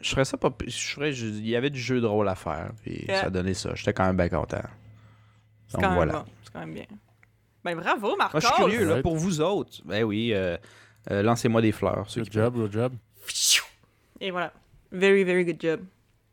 [0.00, 0.50] Je ferais ça pas.
[0.50, 3.20] pi- Je ferais, je- il y avait du jeu de rôle à faire, puis Yeah.
[3.20, 3.74] ça a donné ça.
[3.74, 4.62] J'étais quand même bien content.
[5.68, 6.12] C'est Donc quand même voilà.
[6.12, 6.24] bon.
[6.44, 6.86] C'est quand même bien.
[7.64, 8.38] Ben bravo, Marcos!
[8.38, 9.82] Moi, je suis curieux, là, pour vous autres.
[9.84, 10.56] Ben oui, euh,
[11.10, 12.08] euh, lancez-moi des fleurs.
[12.08, 12.92] ceux Good qui job, good job.
[14.20, 14.52] Et voilà.
[14.92, 15.80] Very, very good job.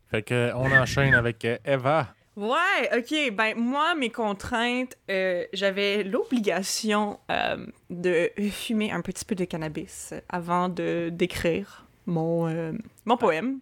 [0.10, 2.14] Fait que, on enchaîne avec euh, Eva.
[2.38, 3.34] Ouais, ok.
[3.36, 10.14] Ben, moi, mes contraintes, euh, j'avais l'obligation euh, de fumer un petit peu de cannabis
[10.30, 12.72] avant de d'écrire mon, euh,
[13.05, 13.60] mon poème.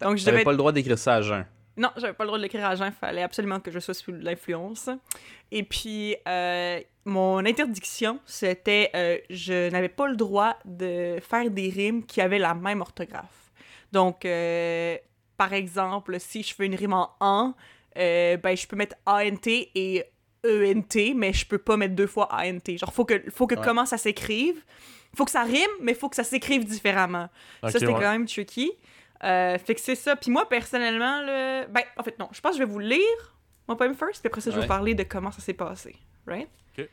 [0.00, 0.44] Donc, je devais...
[0.44, 1.44] pas le droit d'écrire ça à jeun.
[1.76, 2.90] Non, j'avais pas le droit de l'écrire à jeun.
[2.90, 4.88] fallait absolument que je sois sous l'influence.
[5.52, 11.68] Et puis, euh, mon interdiction, c'était euh, je n'avais pas le droit de faire des
[11.68, 13.52] rimes qui avaient la même orthographe.
[13.92, 14.96] Donc, euh,
[15.36, 17.54] par exemple, si je fais une rime en an,
[17.96, 20.04] euh, ben, je peux mettre ANT et
[20.44, 22.76] ENT, mais je peux pas mettre deux fois ANT.
[22.76, 23.60] Genre, faut que, faut que Ouais.
[23.64, 24.62] comment ça s'écrive.
[25.16, 27.28] Faut que ça rime, mais faut que ça s'écrive différemment.
[27.62, 27.92] Ça, c'était ouais.
[27.94, 28.70] quand même tricky.
[29.24, 30.14] Euh, fait que c'est ça.
[30.16, 31.66] Puis moi, personnellement, le...
[31.66, 32.28] ben, en fait, non.
[32.32, 33.36] Je pense que je vais vous lire
[33.66, 34.66] mon poème first, puis après ça, je vais Ouais.
[34.66, 35.96] vous parler de comment ça s'est passé.
[36.26, 36.48] Right?
[36.78, 36.88] Ok.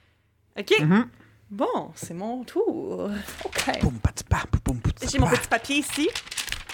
[0.59, 0.79] OK.
[0.79, 1.09] Mhm.
[1.51, 3.11] Bon, c'est mon tour.
[3.43, 3.65] OK.
[5.11, 6.09] J'ai mon petit papier ici.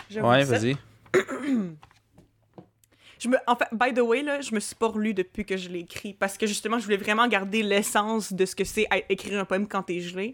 [0.09, 0.77] Je Ouais, vas-y.
[3.19, 5.55] Je me, en fait, by the way, là, je me suis pas relu depuis que
[5.55, 8.87] je l'ai écrit parce que justement, je voulais vraiment garder l'essence de ce que c'est
[9.09, 10.33] écrire un poème quand t'es gelé.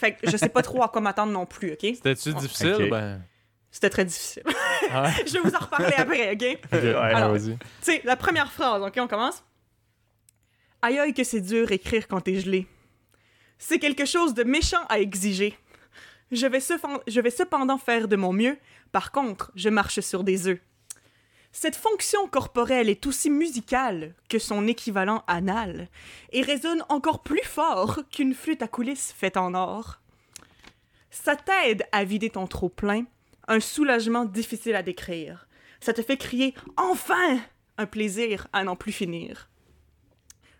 [0.00, 1.80] Fait que je sais pas trop à quoi m'attendre non plus, ok?
[1.82, 2.74] C'était-tu difficile?
[2.74, 2.88] ok.
[2.88, 3.22] Ben.
[3.70, 4.42] C'était très difficile.
[4.90, 5.10] Ah ouais?
[5.26, 6.58] je vais vous en reparler après, ok?
[6.72, 7.58] Ok, Alors, vas-y.
[7.58, 9.44] Tu sais, la première phrase, ok, on commence?
[10.80, 12.66] Aïe aïe que c'est dur écrire quand t'es gelé.
[13.58, 15.54] C'est quelque chose de méchant à exiger.
[16.32, 16.60] Je vais,
[17.06, 18.56] je vais cependant faire de mon mieux.
[18.92, 20.60] Par contre, je marche sur des œufs.
[21.52, 25.88] Cette fonction corporelle est aussi musicale que son équivalent anal
[26.32, 30.00] et résonne encore plus fort qu'une flûte à coulisses faite en or.
[31.10, 33.04] Ça t'aide à vider ton trop-plein,
[33.48, 35.48] un soulagement difficile à décrire.
[35.80, 37.40] Ça te fait crier Enfin
[37.78, 39.48] Un plaisir à n'en plus finir.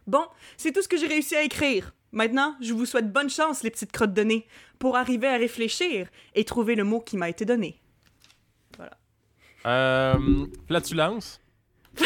[0.09, 0.27] Bon,
[0.57, 1.95] c'est tout ce que j'ai réussi à écrire.
[2.11, 4.47] Maintenant, je vous souhaite bonne chance, les petites crottes de nez,
[4.81, 7.81] pour arriver à réfléchir et trouver le mot qui m'a été donné.
[9.67, 11.41] Euh, flatulence.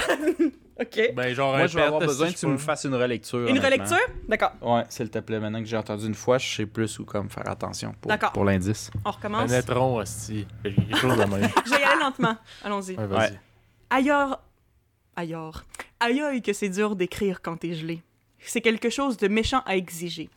[0.81, 1.13] OK.
[1.15, 3.47] Ben, genre, Moi, je vais avoir besoin que tu me fasses une relecture.
[3.47, 3.97] Une relecture?
[4.29, 4.53] D'accord.
[4.61, 5.39] Ouais, s'il te plaît.
[5.39, 8.45] Maintenant que j'ai entendu une fois, je sais plus où comme faire attention pour, pour
[8.45, 8.91] l'indice.
[9.05, 9.53] On recommence.
[9.53, 10.47] étron, hostie.
[10.63, 11.49] Quelque chose de même.
[11.65, 12.37] Je vais y aller lentement.
[12.65, 12.97] Allons-y.
[12.97, 13.31] Ouais, vas-y.
[13.31, 13.41] Ouais.
[13.91, 14.41] Ailleurs.
[15.15, 15.65] Ailleurs.
[16.01, 18.03] Aïe que c'est dur d'écrire quand t'es gelé.
[18.41, 20.29] C'est quelque chose de méchant à exiger.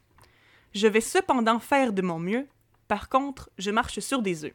[0.73, 2.47] Je vais cependant faire de mon mieux.
[2.87, 4.53] Par contre, je marche sur des œufs.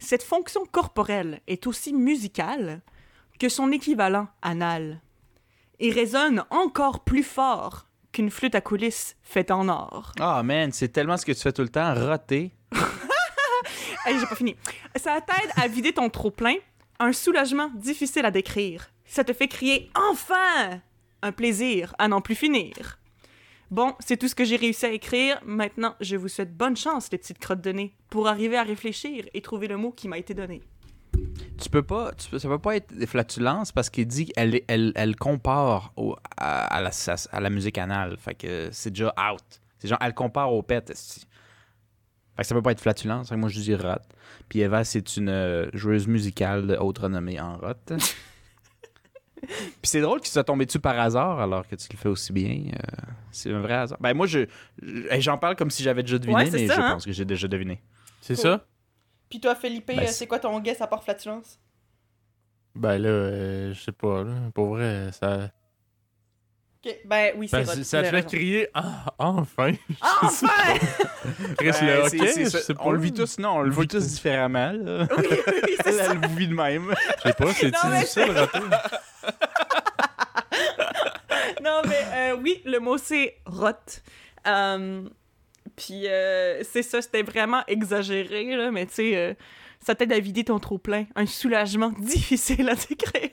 [0.00, 2.80] Cette fonction corporelle est aussi musicale
[3.38, 5.00] que son équivalent anal
[5.78, 10.12] et résonne encore plus fort qu'une flûte à coulisses faite en or.
[10.18, 12.50] Ah, man, c'est tellement ce que tu fais tout le temps, roter.
[14.06, 14.56] Hey, j'ai pas fini.
[14.96, 16.54] Ça t'aide à vider ton trop-plein,
[16.98, 18.90] un soulagement difficile à décrire.
[19.04, 20.80] Ça te fait crier enfin
[21.20, 22.98] un plaisir à n'en plus finir.
[23.70, 25.40] Bon, c'est tout ce que j'ai réussi à écrire.
[25.44, 29.24] Maintenant, je vous souhaite bonne chance, les petites crottes de nez, pour arriver à réfléchir
[29.32, 30.60] et trouver le mot qui m'a été donné.
[31.60, 34.62] Tu peux pas, tu peux- ça peut pas être des flatulences parce qu'il dit qu'elle
[34.66, 36.90] elle, elle compare au- à, à la,
[37.32, 38.16] à la musique anale.
[38.18, 39.60] Fait que c'est déjà out.
[39.78, 40.88] C'est genre, elle compare au pet.
[40.88, 43.30] Fait que ça peut pas être flatulence.
[43.32, 43.94] Moi, je dis rot.
[44.48, 47.74] Puis Eva, c'est une euh, joueuse musicale de haute renommée en rot.
[49.46, 52.32] Puis c'est drôle qu'il soit tombé dessus par hasard alors que tu le fais aussi
[52.32, 52.72] bien.
[52.74, 53.98] Euh, c'est un vrai hasard.
[54.00, 54.40] Ben moi, je,
[55.18, 56.90] j'en parle comme si j'avais déjà deviné, Ouais, mais ça, je hein?
[56.92, 57.80] pense que j'ai déjà deviné.
[58.20, 58.42] C'est Cool.
[58.42, 58.64] ça?
[59.28, 61.58] Puis toi, Felipe, Ben, c'est- quoi ton guess à part flatulence?
[62.74, 64.32] Ben là, euh, je sais pas, là.
[64.54, 65.50] Pour vrai, ça.
[66.84, 69.72] Ok, ben oui, Ben, c'est c- ça te fait crier ah, enfin.
[70.22, 70.46] Enfin!
[71.58, 72.72] Chris, Ben, le c'est- hockey, c'est je ça.
[72.80, 74.72] on le vit tous, non, on le vit tous différemment.
[74.72, 75.06] là.
[75.18, 75.24] oui,
[75.64, 76.12] oui, c'est ça.
[76.12, 76.94] Elle le vit de même.
[77.18, 78.58] Je sais pas, c'est Non, mais- difficile de rater.
[81.62, 83.70] non, mais euh, oui, le mot c'est rot.
[84.46, 85.02] Euh,
[85.76, 89.34] Puis euh, c'est ça, c'était vraiment exagéré, là, mais tu sais, euh,
[89.80, 91.04] ça t'aide à vider ton trop-plein.
[91.16, 93.30] Un soulagement difficile à décrire.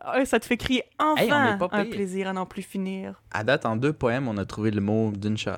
[0.00, 2.62] Ah, ça te fait crier enfin Hey, on est pas un plaisir à n'en plus
[2.62, 3.20] finir.
[3.32, 5.50] À date, en deux poèmes, on a trouvé le mot d'une shot.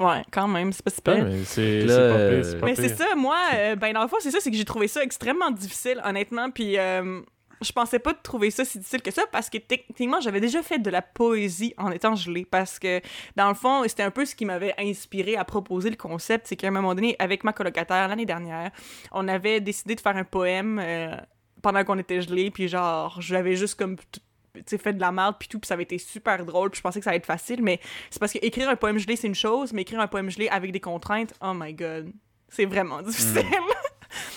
[0.00, 1.24] Ouais, quand même, c'est pas Ouais, super.
[1.24, 2.96] mais c'est pas euh, pire, pas Mais c'est pire.
[2.96, 5.52] ça, moi, euh, ben dans le fond, c'est ça, c'est que j'ai trouvé ça extrêmement
[5.52, 7.20] difficile, honnêtement, puis euh,
[7.60, 10.78] je pensais pas trouver ça si difficile que ça, parce que techniquement, j'avais déjà fait
[10.78, 13.00] de la poésie en étant gelée, parce que,
[13.36, 16.56] dans le fond, c'était un peu ce qui m'avait inspiré à proposer le concept, c'est
[16.56, 18.70] qu'à un moment donné, avec ma colocataire, l'année dernière,
[19.12, 21.14] on avait décidé de faire un poème euh,
[21.62, 23.96] pendant qu'on était gelés, puis genre, j'avais juste comme...
[24.66, 26.82] tu fait de la merde puis tout, puis ça avait été super drôle, puis je
[26.82, 27.80] pensais que ça allait être facile, mais
[28.10, 30.48] c'est parce que écrire un poème gelé, c'est une chose, mais écrire un poème gelé
[30.48, 32.12] avec des contraintes, oh my god,
[32.48, 33.42] c'est vraiment difficile.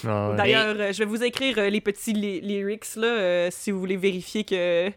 [0.07, 0.35] Ah ouais.
[0.37, 3.79] D'ailleurs, euh, je vais vous écrire euh, les petits ly- lyrics, là, euh, si vous
[3.79, 4.91] voulez vérifier que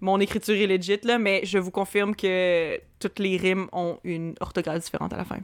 [0.00, 4.34] mon écriture est legit, là, mais je vous confirme que toutes les rimes ont une
[4.40, 5.38] orthographe différente à la fin.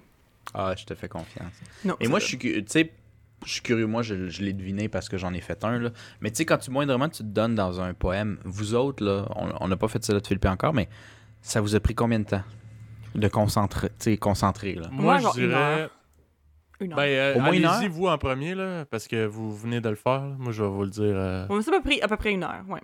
[0.55, 1.53] Ah, je te fais confiance.
[1.85, 2.91] Non, Et moi, je suis, cu- tu sais,
[3.47, 3.87] je suis curieux.
[3.87, 5.79] Moi, je, je l'ai deviné parce que j'en ai fait un.
[5.79, 5.91] Là.
[6.21, 9.27] Mais tu sais, quand tu moindrement tu te donnes dans un poème, vous autres, là,
[9.37, 10.89] on- on n'a pas fait ça là de Philippe encore, mais
[11.41, 12.43] ça vous a pris combien de temps
[13.15, 14.89] de concentrer, tu sais, concentrer là?
[14.91, 15.89] Moi, Moi, genre je une dirais.
[16.83, 16.97] Une heure.
[16.97, 17.93] Ben, euh, Au moins une allez-y, heure?
[17.93, 20.21] vous en premier, là, parce que vous venez de le faire.
[20.27, 20.35] là.
[20.39, 21.03] Moi, je vais vous le dire.
[21.05, 22.81] euh, On ça m'a pris à peu près une heure, ouais.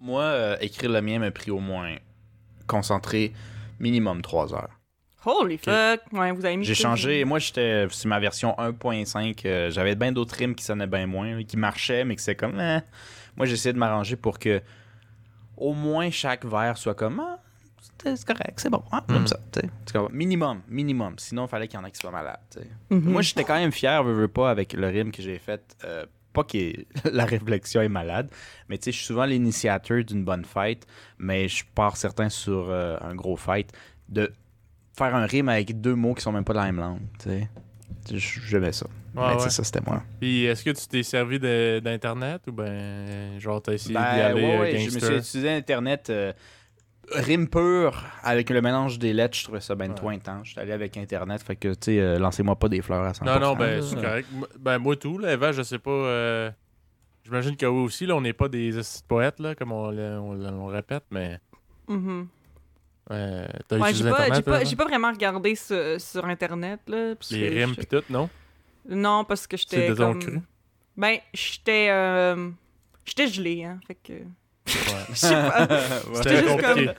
[0.00, 1.94] Moi, euh, écrire le mien m'a pris au moins
[2.66, 3.32] concentré
[3.78, 4.70] minimum 3 heures.
[5.26, 6.00] Holy fuck!
[6.12, 6.64] Ouais, vous avez mis...
[6.66, 7.24] J'ai changé.
[7.24, 7.86] Moi, j'étais.
[7.90, 9.40] C'est ma version 1.5.
[9.46, 12.60] euh, J'avais bien d'autres rimes qui sonnaient bien moins, qui marchaient, mais que c'est comme.
[12.60, 12.80] eh.
[13.36, 14.60] Moi, j'essayais de m'arranger pour que
[15.56, 17.20] au moins chaque vers soit comme.
[17.20, 17.38] Ah,
[18.02, 18.82] c'est correct, c'est bon.
[18.92, 19.12] Ah, Mm.
[19.12, 19.38] Comme ça.
[19.52, 19.66] tu sais.
[19.86, 20.12] Tu comprends?
[20.14, 21.14] Minimum, minimum.
[21.18, 22.38] Sinon, il fallait qu'il y en ait qui soient malades.
[22.90, 23.00] Mhm.
[23.10, 25.76] Moi, j'étais quand même fier, veux, veux pas, avec le rime que j'ai fait.
[25.84, 26.58] euh, pas que
[27.12, 28.28] la réflexion est malade,
[28.68, 30.84] mais tu sais, je suis souvent l'initiateur d'une bonne fête,
[31.18, 33.70] mais je pars certain sur euh, un gros fight
[34.08, 34.32] de
[34.98, 37.28] faire un rime avec deux mots qui sont même pas de la même langue, tu
[37.30, 37.48] sais.
[38.10, 38.86] Je- J'aimais ça.
[38.86, 39.50] ouais, mais tu sais, ouais.
[39.50, 40.02] ça, c'était moi.
[40.20, 44.02] Puis, est-ce que tu t'es servi de- d'Internet ou ben, genre, t'as essayé d'y Ben,
[44.02, 46.32] aller ouais, euh, ouais, je me suis utilisé Internet euh,
[47.12, 49.94] rime pur avec le mélange des lettres, je trouvais ça bien Ouais.
[49.94, 50.48] trop intense.
[50.48, 53.24] J'étais allé avec Internet, fait que, tu sais, euh, lancez-moi pas des fleurs à 100%.
[53.24, 53.82] Non, non, ben, là.
[53.82, 54.28] c'est correct.
[54.32, 55.90] Moi- Ben, moi, tout, là, Eva, je sais pas.
[55.90, 56.50] euh,
[57.24, 58.72] J'imagine que oui aussi, là, on n'est pas des
[59.08, 61.38] poètes, là, comme on, on on répète, mais.
[61.88, 62.26] Mhm.
[63.10, 67.14] euh, t'as Ouais, j'ai pas, pas, vraiment regardé sur, sur Internet, là.
[67.16, 68.28] parce Les que rimes je- pis tout, non?
[68.88, 70.20] Non, parce que j'étais C'est de ton comme...
[70.20, 70.40] cru?
[70.96, 71.88] Ben, j'étais...
[71.90, 72.50] euh,
[73.06, 74.12] J'étais gelée, hein, fait que...
[75.24, 76.14] Ouais.
[76.14, 76.90] C'était juste compliqué.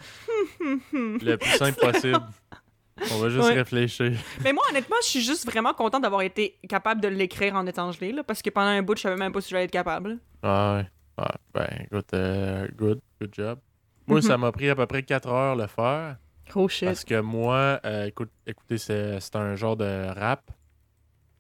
[1.26, 2.20] le plus simple possible.
[3.12, 3.54] On va juste Ouais.
[3.56, 4.14] réfléchir.
[4.44, 7.92] Mais moi, honnêtement, je suis juste vraiment contente d'avoir été capable de l'écrire en étant
[7.92, 10.18] gelée, là, parce que pendant un bout, je savais même pas si j'allais être capable.
[10.42, 10.90] Ah ouais.
[11.18, 13.60] Ah, ben, écoute, euh, good, good job.
[14.08, 16.18] Moi, ça m'a pris à peu près 4 heures le faire.
[16.56, 16.88] Oh shit.
[16.88, 20.42] Parce que moi, euh, écoute, écoutez, c'est c'est un genre de rap.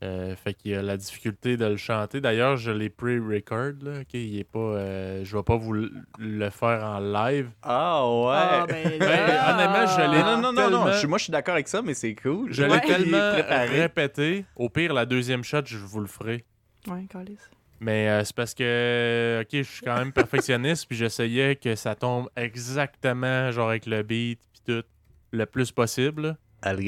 [0.05, 2.21] Euh, fait qu'il y a la difficulté de le chanter.
[2.21, 3.73] D'ailleurs, je l'ai pre-record.
[3.81, 4.13] Là, ok?
[4.13, 7.49] Il est pas, euh, je vais pas vous le- le faire en live.
[7.63, 8.27] Ah ouais.
[8.35, 11.55] Ah, ben, Ben, honnêtement, je l'ai- non, non, non, non, je moi je suis d'accord
[11.55, 12.53] avec ça, mais c'est cool.
[12.53, 12.81] Je l'ai Ouais.
[12.81, 13.81] tellement préparé.
[13.81, 14.45] répété.
[14.55, 16.45] Au pire, la deuxième shot, je vous le ferai.
[16.87, 17.49] Ouais, calice.
[17.79, 21.95] Mais euh, c'est parce que, ok, je suis quand même perfectionniste, puis j'essayais que ça
[21.95, 24.83] tombe exactement, genre avec le beat, puis tout,
[25.31, 26.37] le plus possible.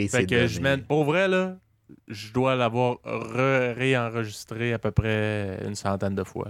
[0.09, 1.55] Fait que je mène, pour vrai, là,
[2.07, 6.49] je dois l'avoir re- réenregistré à peu près une centaine de fois.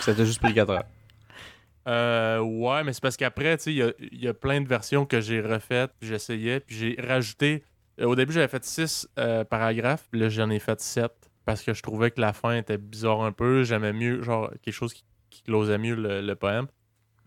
[0.00, 0.84] Ça t'a juste pris 4 heures.
[1.86, 4.60] Euh, ouais, mais c'est parce qu'après, tu sais, il y a, il y a plein
[4.60, 7.64] de versions que j'ai refaites, puis j'essayais, puis j'ai rajouté.
[8.00, 11.12] Au début, j'avais fait six euh, paragraphes, puis là, j'en ai fait sept
[11.46, 13.62] parce que je trouvais que la fin était bizarre un peu.
[13.62, 16.66] J'aimais mieux, genre, quelque chose qui, qui closait mieux le, le poème.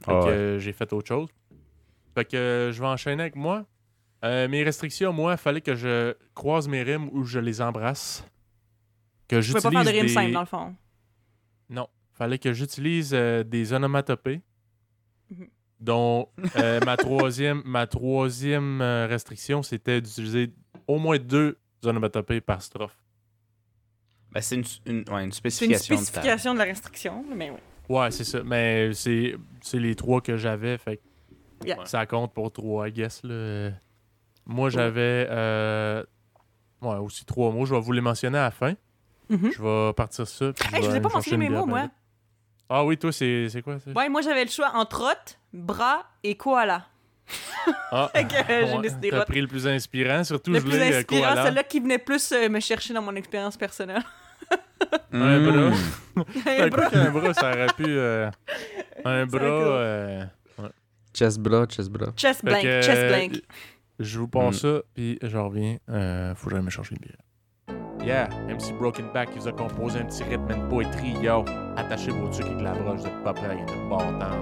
[0.05, 1.27] Fait Ah que euh, j'ai fait autre chose.
[2.13, 3.65] Fait que je vais enchaîner avec moi.
[4.23, 8.23] Euh, mes restrictions, moi, il fallait que je croise mes rimes ou je les embrasse.
[9.27, 10.75] Que Je pouvais pas faire de rimes des- simples, dans le fond.
[11.69, 11.87] non.
[12.13, 14.41] Fallait que j'utilise euh, des onomatopées.
[15.31, 15.47] Mhm.
[15.79, 20.53] Dont euh, ma troisième, ma troisième restriction, c'était d'utiliser
[20.87, 22.95] au moins deux onomatopées par strophe.
[24.31, 27.57] Ben, c'est une, une, ouais, une C'est une spécification, spécification de la restriction, mais oui.
[27.89, 28.43] Ouais, c'est ça.
[28.43, 30.77] Mais c'est c'est les trois que j'avais.
[30.77, 31.01] Fait
[31.65, 31.83] Yeah.
[31.85, 33.21] ça compte pour trois, I guess.
[33.23, 33.71] Là.
[34.51, 36.03] Moi, j'avais euh,
[36.81, 37.65] ouais, aussi trois mots.
[37.65, 38.73] Je vais vous les mentionner à la fin.
[39.29, 39.51] Mhm.
[39.55, 40.51] Je vais partir ça.
[40.53, 41.87] puis Hey, je vous ai pas mentionné mes mots, moi.
[42.69, 43.91] Ah oui, toi, c'est c'est quoi ça?
[43.91, 46.85] Ouais, moi, j'avais le choix entre rot, bras et koala.
[47.91, 49.25] Ah, Fait que, euh, j'ai ouais, T'as rot.
[49.25, 51.43] pris le plus inspirant, surtout Le je plus euh, inspirant, koala.
[51.45, 54.03] celle-là qui venait plus euh, me chercher dans mon expérience personnelle.
[55.13, 55.45] Un Mm.
[55.51, 55.77] bras.
[56.17, 56.89] Un Ben, bras.
[56.89, 57.85] qu'un bras, ça aurait pu.
[57.87, 58.29] euh,
[59.05, 59.39] un bras.
[59.39, 59.47] cool.
[59.49, 60.23] euh,
[61.13, 62.11] Chest bras, chest bras.
[62.15, 63.41] Chest blank, que, chest euh, blank.
[64.03, 64.67] Je vous passe Mm.
[64.67, 65.77] ça, puis je reviens.
[65.89, 67.17] Euh, faut me chercher une bière.
[68.03, 71.45] Yeah, MC Broken Back qui vous a composé un petit rythme de poétrie, yo.
[71.77, 74.35] Attachez vos trucs avec la broche, vous êtes pas prêts à rien de bâtard.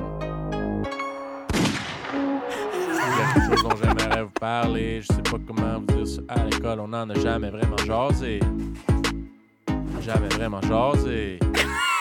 [1.54, 6.08] Il y a quelque chose dont j'aimerais vous parler, je sais pas comment vous dire
[6.08, 6.22] ça.
[6.30, 8.40] À l'école, on n'en a jamais vraiment jasé.
[10.02, 11.38] Jamais vraiment jasé.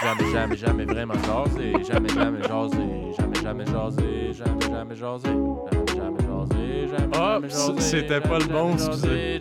[0.01, 1.73] Jamais, jamais, jamais vraiment jasé.
[1.85, 3.13] Jamais, jamais jasé.
[3.19, 4.33] Jamais, jamais jasé.
[4.33, 4.33] Jamais, jamais jasé.
[4.33, 5.88] Jamais, jamais jasé.
[7.79, 9.39] C'était pas le bon, excusez.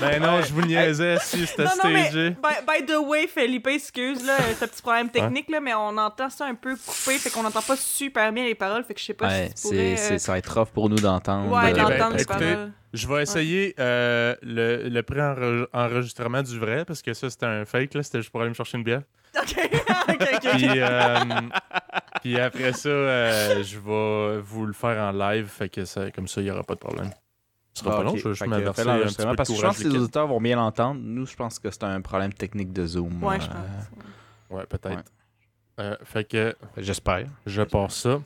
[0.00, 2.30] Ben non, je vous niaisais si c'était Non, non, mais stagé.
[2.30, 5.96] by, by the way, Felipe, excuse, là, c'est un petit problème technique, là, mais on
[5.96, 9.00] entend ça un peu coupé, fait qu'on n'entend pas super bien les paroles, fait que
[9.00, 9.96] je sais pas Ouais, si tu pourrais...
[9.96, 11.50] c'est, euh, ça va être rough pour nous d'entendre.
[11.50, 12.72] Ouais, euh, ben, d'entendre les écoutez, paroles.
[12.92, 17.94] Je vais essayer euh, le, le pré-enregistrement du vrai, parce que ça, c'était un fake,
[17.94, 18.02] là.
[18.02, 19.02] C'était juste pour aller me chercher une bière.
[19.36, 19.56] Ok,
[20.10, 20.50] ok, ok.
[20.52, 21.18] Puis, euh,
[22.22, 26.28] puis après ça, euh, je vais vous le faire en live, fait que ça, comme
[26.28, 27.10] ça, il n'y aura pas de problème.
[27.74, 29.88] Ce sera Ah, pas long, je un petit peu de Parce que je pense que
[29.88, 31.00] les auditeurs vont bien l'entendre.
[31.02, 33.22] Nous, je pense que c'est un problème technique de Zoom.
[33.22, 33.90] Ouais, je euh, pense.
[34.50, 34.96] Ouais, peut-être.
[34.96, 35.02] Ouais.
[35.80, 37.26] Euh, fait que J'espère.
[37.46, 38.20] je passe ça.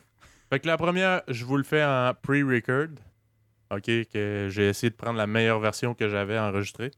[0.51, 2.89] Fait que la première, je vous le fais en pre-record.
[3.71, 6.91] OK, que j'ai essayé de prendre la meilleure version que j'avais enregistrée.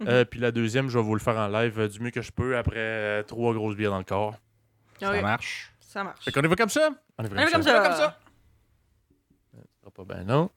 [0.00, 0.08] Mhm.
[0.08, 2.30] Euh, puis la deuxième, je vais vous le faire en live du mieux que je
[2.30, 4.34] peux après trois grosses bières dans le corps.
[5.00, 5.72] Ça Ok, marche.
[5.80, 6.24] Ça marche.
[6.24, 6.90] Fait qu'on y va comme ça?
[7.16, 7.80] On y va On y va comme ça.
[7.80, 8.18] comme ça.
[9.54, 10.50] Ça sera pas ben non.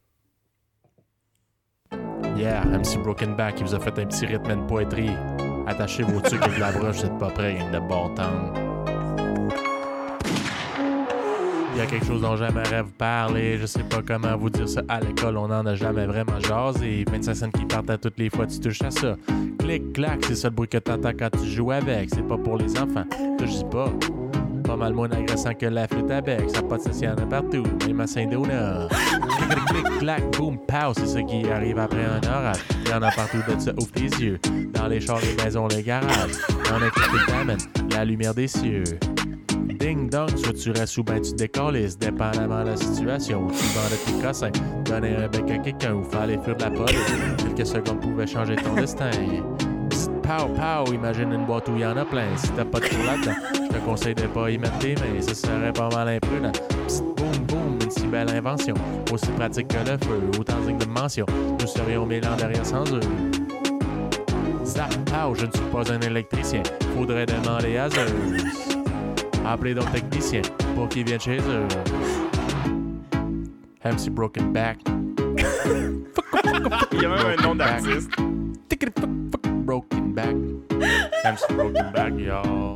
[2.38, 5.12] Yeah, MC Broken Back qui vous a fait un petit rythme de poétrie.
[5.68, 8.70] Attachez vos trucs avec la broche, vous êtes pas prêts, gang de bâtons.
[11.74, 14.68] Il y a quelque chose dont j'aimerais vous parler, je sais pas comment vous dire
[14.68, 14.82] ça.
[14.90, 17.06] À l'école, on en a jamais vraiment jasé.
[17.10, 19.16] 25 cents qui partent à toutes les fois, tu touches à ça.
[19.60, 22.10] Clic, clac, c'est ça le bruit que t'entends quand tu joues avec.
[22.10, 23.06] C'est pas pour les enfants,
[23.38, 23.90] dis pas.
[24.70, 26.48] Pas mal moins agressant que la flûte à bec.
[26.48, 28.88] Ça de ça, en a partout, même à Saint-Donat.
[29.50, 32.60] Clic, clic, clac, boum, pow, c'est ça qui arrive après un orage.
[32.88, 34.40] Y en a partout de ça, ouvre tes yeux.
[34.72, 36.34] Dans les chars, les maisons, les garages.
[36.70, 38.84] Y'en a qui la lumière des cieux.
[39.80, 43.48] Ding dong, soit tu restes ou ben tu décolles, dépendamment de la situation.
[43.48, 44.52] Tu vends de tes cossins,
[44.86, 47.16] donner un bec à quelqu'un ou faire les fuir de la police.
[47.40, 49.10] Quelques secondes pouvaient changer ton destin.
[50.30, 52.28] Pow, pow, imagine une boîte où il y en a plein.
[52.38, 55.20] Si t'as pas de trou là-dedans, je te conseille de pas y mettre tes mains,
[55.22, 56.52] ça serait pas mal imprudent.
[56.86, 58.76] Psst, boum, boum, une si belle invention.
[59.12, 61.26] Aussi pratique que le feu, autant digne de mention.
[61.60, 63.00] Nous serions mille ans derrière sans eux.
[64.66, 66.62] Zap, pow, je ne suis pas un électricien.
[66.96, 68.14] Faudrait demander à Zeus.
[69.48, 70.44] Appelez donc technicien
[70.76, 71.68] pour qu'il vienne chez eux.
[73.84, 74.78] MC Broken Back.
[76.92, 78.12] Il y a même un nom d'artiste.
[79.66, 80.36] Broken Back.
[81.24, 82.74] MC Broken Back, y'all.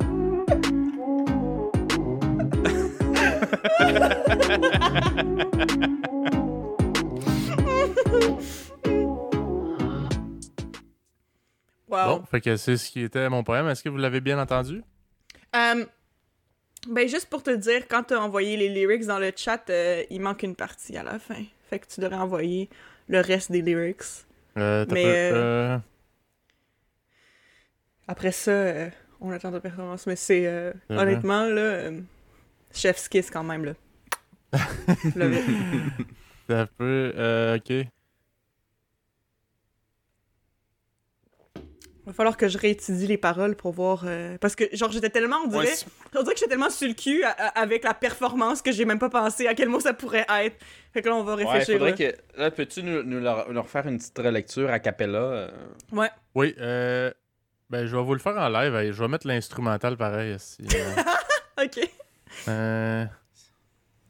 [11.88, 12.18] Wow.
[12.18, 13.68] Bon, fait que c'est ce qui était mon poème.
[13.68, 14.82] Est-ce que vous l'avez bien entendu?
[15.54, 15.84] Euh,
[16.88, 20.20] ben, juste pour te dire, quand t'as envoyé les lyrics dans le chat, euh, il
[20.20, 21.42] manque une partie à la fin.
[21.70, 22.68] Fait que tu devrais envoyer
[23.08, 24.02] le reste des lyrics.
[24.56, 25.78] Euh, Mais, peu- euh, euh,
[28.08, 28.90] Après ça, euh,
[29.20, 30.06] on attend ta performance.
[30.06, 30.46] Mais c'est.
[30.46, 30.98] euh, Mhm.
[30.98, 31.90] honnêtement, là.
[32.72, 33.74] Chef's Kiss quand même, là.
[35.16, 35.38] Le-
[36.46, 37.12] t'as peu...
[37.16, 37.58] euh,
[42.04, 42.06] ok.
[42.06, 44.02] Va falloir que je réétudie les paroles pour voir.
[44.04, 45.36] euh, Parce que, genre, j'étais tellement.
[45.44, 45.74] On dirait, Ouais,
[46.16, 48.84] on dirait que j'étais tellement sur le cul à- à- avec la performance que j'ai
[48.84, 50.56] même pas pensé à quel mot ça pourrait être.
[50.92, 51.74] Fait que là, on va Ouais, réfléchir.
[51.78, 51.96] faudrait là.
[51.96, 52.40] que.
[52.40, 55.50] Là, peux-tu nous, nous, leur- refaire une petite relecture a cappella euh?
[55.92, 56.10] Ouais.
[56.34, 57.10] Oui, euh...
[57.70, 58.92] Ben, je vais vous le faire en live.
[58.92, 60.34] Je vais mettre l'instrumental pareil.
[60.36, 60.62] ici.
[60.74, 61.02] euh.
[61.64, 61.88] Ok.
[62.48, 63.04] Euh,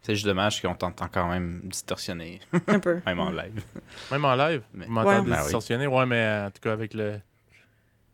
[0.01, 3.01] C'est juste dommage qu'on t'entend quand même distorsionné, Un peu.
[3.07, 3.63] même en live.
[4.11, 5.25] Même en live, Mais- vous m'entendez Ouais.
[5.31, 5.43] Ben oui.
[5.45, 5.87] distorsionner?
[5.87, 7.21] Ouais, mais en tout cas, avec le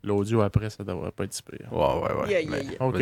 [0.03, 1.71] l'audio après, ça devrait pas être si pire.
[1.71, 2.29] Ouais, ouais, ouais.
[2.29, 2.83] Yeah, yeah, mais- yeah.
[2.85, 3.01] OK.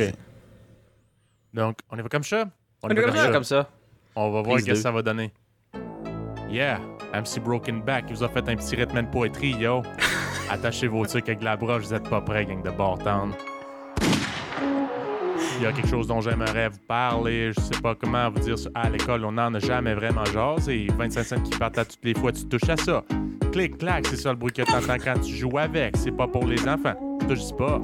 [1.54, 2.46] Donc, on y va comme ça?
[2.84, 3.70] On y va comme ça?
[4.16, 4.82] On va voir Prise qu'est-ce que deux.
[4.82, 5.32] ça va donner.
[6.50, 6.80] Yeah,
[7.14, 9.84] MC Broken Back, il vous a fait un petit rythme de poétrie, yo.
[10.50, 13.34] Attachez vos trucs avec la broche, vous êtes pas prêts, gang de Bartown.
[15.60, 17.52] Il y a quelque chose dont j'aimerais vous parler.
[17.52, 18.56] Je sais pas comment vous dire.
[18.74, 20.88] À l'école, on n'en a jamais vraiment jasé.
[20.98, 23.04] 25 cents qui partent à toutes les fois, tu touches à ça.
[23.52, 25.98] Clic, clac, c'est ça le bruit que t'entends quand tu joues avec.
[25.98, 26.96] C'est pas pour les enfants.
[27.28, 27.82] Touche pas.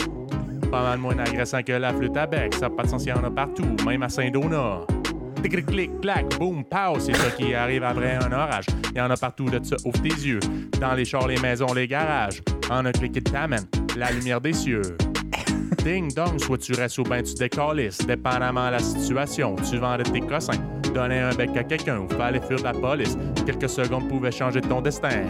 [0.71, 2.53] Pas mal moins agressant que la flûte à bec.
[2.53, 4.87] Ça a pas de sens, il y en a partout, même à Saint-Donat.
[5.43, 8.67] Tic, clic, clac, boum, pow, c'est ça qui arrive après un orage.
[8.91, 10.39] Il y en a partout de ça, ouvre tes yeux.
[10.79, 12.41] Dans les chars, les maisons, les garages.
[12.69, 13.65] En un clic, il t'amène
[13.97, 14.81] la lumière des cieux.
[15.85, 17.99] Ding dong, soit tu restes ou ben tu décalisses.
[17.99, 20.57] Dépendamment de la situation, tu vendais tes cossins.
[20.95, 23.15] Donner un bec à quelqu'un ou fallait fuir de la police.
[23.45, 25.21] Quelques secondes pouvaient changer ton destin.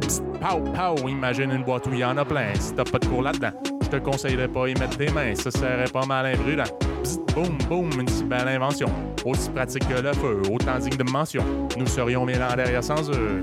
[0.00, 2.54] Psst, pow, pow, imagine une boîte où il y en a plein.
[2.60, 3.50] Si t'as pas de cours là-dedans,
[3.82, 6.70] je te conseillerais pas y mettre tes mains, ça serait pas mal imprudent.
[7.02, 8.92] Psst, boum, boum, une si belle invention.
[9.24, 11.42] Aussi pratique que le feu, autant digne de mention.
[11.76, 13.42] Nous serions mille ans derrière sans eux.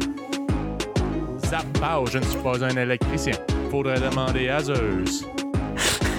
[1.47, 3.33] Zap, pow, je ne suis pas un électricien.
[3.69, 5.25] Faudrait demander à Zeus.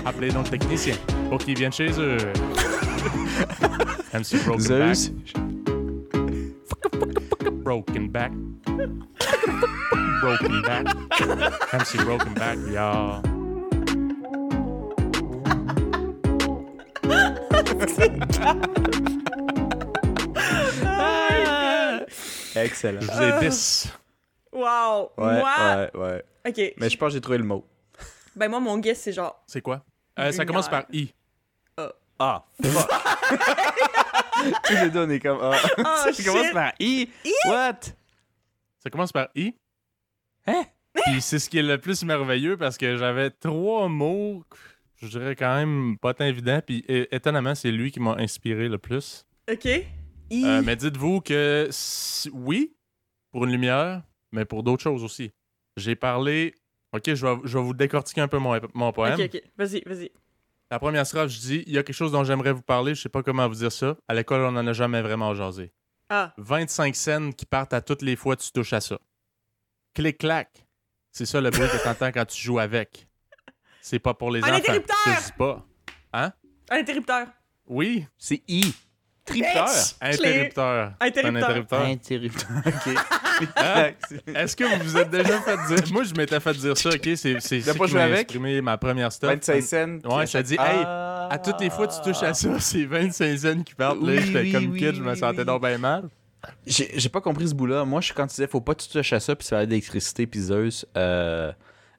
[0.07, 0.95] Appelez donc le technicien
[1.29, 2.17] pour qu'il vienne chez eux.
[4.15, 5.11] MC Broken Zeus.
[5.11, 5.35] Back.
[7.65, 8.33] Broken Back.
[10.23, 10.87] Broken Back.
[11.73, 13.21] MC Broken Back, y'all.
[22.55, 23.01] Excellent.
[23.01, 23.89] Je vous ai 10.
[24.53, 25.11] Wow!
[25.19, 25.51] Ouais, Moi!
[25.59, 26.25] ouais, ouais.
[26.49, 26.75] Ok.
[26.79, 27.67] Mais je pense que j'ai trouvé le mot.
[28.37, 29.43] Ben, moi, mon guess, c'est genre.
[29.49, 29.83] C'est quoi?
[30.19, 31.13] Euh, ça commence par I.
[32.19, 32.91] Ah, fuck.
[34.65, 35.39] Tous les deux, on est comme.
[35.43, 35.53] Ah.
[35.79, 37.09] Oh, Ça commence par I.
[37.47, 37.81] What?
[38.79, 39.55] Ça commence par I.
[40.47, 40.65] Hein?
[41.05, 44.45] Puis c'est ce qui est le plus merveilleux parce que j'avais trois mots,
[44.97, 46.61] je dirais quand même pas tant évidents.
[46.65, 49.27] Puis étonnamment, c'est lui qui m'a inspiré le plus.
[49.51, 49.67] Ok.
[50.31, 50.45] I.
[50.45, 51.69] Euh, mais dites-vous que
[52.33, 52.75] oui,
[53.31, 54.03] pour une lumière,
[54.33, 55.31] mais pour d'autres choses aussi.
[55.77, 56.55] J'ai parlé.
[56.97, 59.15] Ok, je vais, je vais vous décortiquer un peu mon, mon poème.
[59.21, 59.43] Ok, ok.
[59.57, 60.11] Vas-y, vas-y.
[60.71, 63.03] La première strophe, je dis il y a quelque chose dont j'aimerais vous parler, je
[63.03, 63.97] sais pas comment vous dire ça.
[64.09, 65.73] À l'école, on n'en a jamais vraiment jasé.
[66.09, 66.33] Ah.
[66.39, 68.99] 25 scènes qui partent à toutes les fois que tu touches à ça.
[69.95, 70.67] Clic-clac.
[71.13, 73.09] C'est ça le bruit que t'entends quand tu joues avec.
[73.81, 74.57] C'est pas pour les Un enfants.
[74.57, 74.97] interrupteur!
[75.07, 75.65] Je te dis pas.
[76.13, 76.33] Un
[76.71, 77.27] interrupteur.
[77.67, 78.75] Oui, C'est I.
[79.25, 79.69] Tripteur.
[80.01, 80.93] interrupteur.
[81.01, 81.81] C'est un Interrupteur.
[81.81, 81.81] interrupteur.
[81.83, 82.49] Interrupteur.
[82.67, 82.95] OK.
[83.57, 83.91] Hein?
[84.35, 85.93] Est-ce que vous vous êtes déjà fait dire?
[85.93, 87.09] Moi, je m'étais fait dire ça, ok?
[87.17, 88.21] C'est c'est pas qui joué avec?
[88.21, 89.31] exprimé ma première stop.
[89.31, 90.17] 25 cents.
[90.17, 93.39] Ouais, ça dit, hey, À toutes les fois que tu touches à ça, c'est 25
[93.39, 94.01] cents qui partent.
[94.01, 96.09] Là, Oui, j'étais oui, comme oui, kid, je me sentais donc bien mal.
[96.67, 97.85] J'ai j'ai pas compris ce bout-là.
[97.85, 99.67] Moi, je, quand tu disais faut pas que tu touches à ça, puis ça va
[99.67, 101.53] d'électricité, puis Zeus, euh,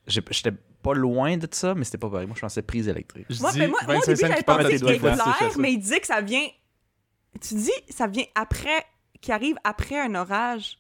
[0.08, 2.28] j'étais pas loin de ça, mais c'était pas pareil.
[2.28, 3.26] Moi, je pensais prise électrique.
[3.30, 4.80] Je Moi, dis mais moi, moi, au 25 début, cents j'avais qui partent à pensé
[4.80, 6.48] tes que clair, mais il dit que ça vient.
[7.42, 8.86] Tu dis, ça vient après.
[9.20, 10.78] Qui arrive après un orage.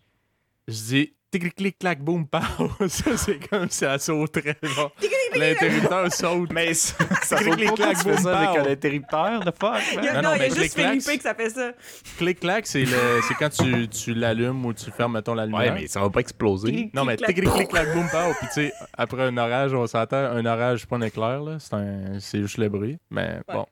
[0.68, 1.14] Je dis
[1.56, 2.39] clic clac boum pow.
[2.88, 4.57] Ça c'est comme si ça sauterait.
[4.64, 4.91] genre.
[5.35, 6.52] L'interrupteur saute.
[6.52, 8.68] Mais ça, ça Clic, clic, clac, boum, ça avec pow.
[8.68, 10.07] un interrupteur, de fuck, Il y man?
[10.07, 11.72] a, Non, non, non, il y a mais juste Philippe que ça fait ça.
[12.18, 15.73] Clic clac, c'est le c'est quand tu, tu l'allumes ou tu fermes mettons la lumière.
[15.73, 16.89] Ouais, mais ça va pas exploser.
[16.94, 18.34] Non, mais Clic, clic clac boum pow.
[18.39, 20.18] Puis tu sais, après un orage, on s'entend.
[20.18, 21.57] Un orage, c'est pas un éclair là.
[21.60, 22.98] C'est un c'est juste le bruit.
[23.11, 23.65] Mais bon,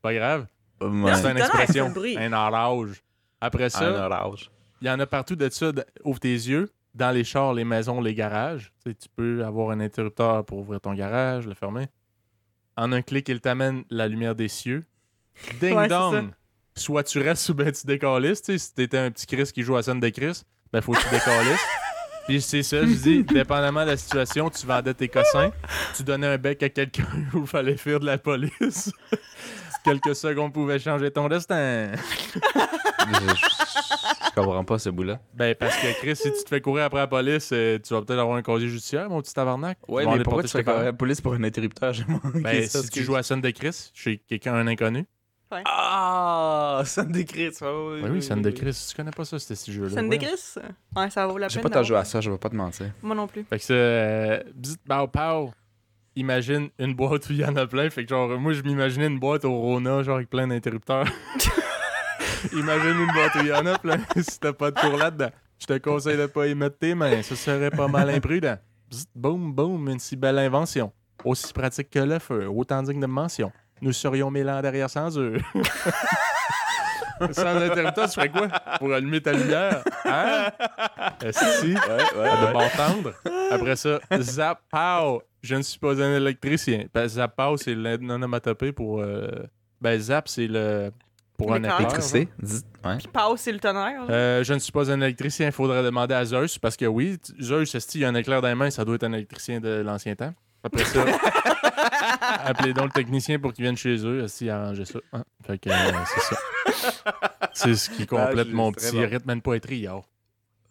[0.00, 0.46] pas grave.
[0.80, 1.92] C'est une expression.
[2.18, 3.02] Un orage.
[3.40, 3.84] Après ça.
[3.86, 4.50] Un orage.
[4.82, 5.70] Il y en a partout de ça.
[6.04, 6.70] Ouvre tes yeux.
[6.94, 8.72] Dans les chars, les maisons, les garages.
[8.84, 11.86] Tu, sais, tu peux avoir un interrupteur pour ouvrir ton garage, le fermer.
[12.76, 14.82] En un clic, il t'amène la lumière des cieux.
[15.60, 16.30] Ding Ouais, dong!
[16.74, 18.42] Soit tu restes ou ben tu décalisses.
[18.42, 20.42] Tu sais, si t'étais un petit Chris qui joue à la scène de Chris,
[20.72, 21.64] ben faut que tu décalisses.
[22.26, 25.50] Puis c'est ça, je dis, dépendamment de la situation, tu vendais tes cossins,
[25.96, 28.92] tu donnais un bec à quelqu'un où il fallait fuir de la police.
[29.84, 31.90] Quelques secondes pouvaient changer ton destin.
[34.36, 35.20] Je, comprends pas ce bout-là.
[35.34, 38.02] Ben, parce que Chris, si tu te fais courir après la police, euh, tu vas
[38.02, 39.78] peut-être avoir un casier judiciaire, mon petit tabarnak.
[39.88, 40.82] Ouais, mais pourquoi tu fais parents.
[40.82, 41.92] la police pour un interrupteur?
[42.34, 45.06] Ben, ça, si tu joues à scène de Chris, chez quelqu'un, un inconnu.
[45.66, 47.48] Ah, ça me décrit.
[47.60, 48.86] Oui, Oui, oui, scène de Chris.
[48.88, 49.90] Tu connais pas ça, c'était ce jeu-là.
[49.90, 50.20] Ça me Voyons.
[50.22, 50.58] décrisse?
[50.96, 51.70] Ouais, ça vaut la J'ai peine.
[51.70, 52.86] pas tant joué à ça, je vais pas te mentir.
[53.02, 53.44] Moi non plus.
[53.44, 55.52] Fait que ça, euh, bzz, pow, pow.
[56.14, 57.88] Imagine une boîte où il y en a plein.
[57.88, 61.06] Fait que genre, moi, je m'imaginais une boîte au Rona, genre avec plein d'interrupteurs.
[62.52, 63.98] Imagine une en a plein.
[64.16, 67.22] si t'as pas de cours là-dedans, je te conseille de pas y mettre tes mains.
[67.22, 68.56] Ça serait pas mal imprudent.
[68.90, 70.92] Bzz, boum, boum, une si belle invention.
[71.24, 73.52] Aussi pratique que le feu, autant digne de mention.
[73.80, 75.38] Nous serions mille ans derrière sans eux.
[77.32, 78.48] sans interrupteur, tu ferais quoi?
[78.78, 79.82] Pour allumer ta lumière?
[80.04, 80.50] Hein?
[81.30, 81.74] Si.
[81.74, 83.12] de m'entendre.
[83.50, 85.22] Après ça, zap, pow.
[85.42, 86.86] Je ne suis pas un électricien.
[86.92, 89.00] Ben, zap, pow, c'est l'onomatopée pour.
[89.00, 89.28] euh,
[89.80, 90.90] Ben, zap, c'est le.
[91.38, 91.62] Pour un.
[91.62, 92.28] Électricité?
[92.84, 92.98] Ouais.
[92.98, 94.02] Puis Pau, c'est le tonnerre.
[94.10, 97.18] Euh, je ne suis pas un électricien, il faudrait demander à Zeus, parce que oui,
[97.40, 99.60] Zeus, si il y a un éclair dans les mains, ça doit être un électricien
[99.60, 100.32] de l'ancien temps.
[100.64, 101.04] Après ça,
[102.44, 104.98] appelez donc le technicien pour qu'il vienne chez eux, s'il a arrangé ça.
[105.12, 105.24] Hein?
[105.46, 105.74] Fait que euh,
[106.14, 106.36] c'est ça.
[107.52, 109.08] C'est ce qui complète je- mon petit bon.
[109.08, 110.02] rythme de poétrie, yo.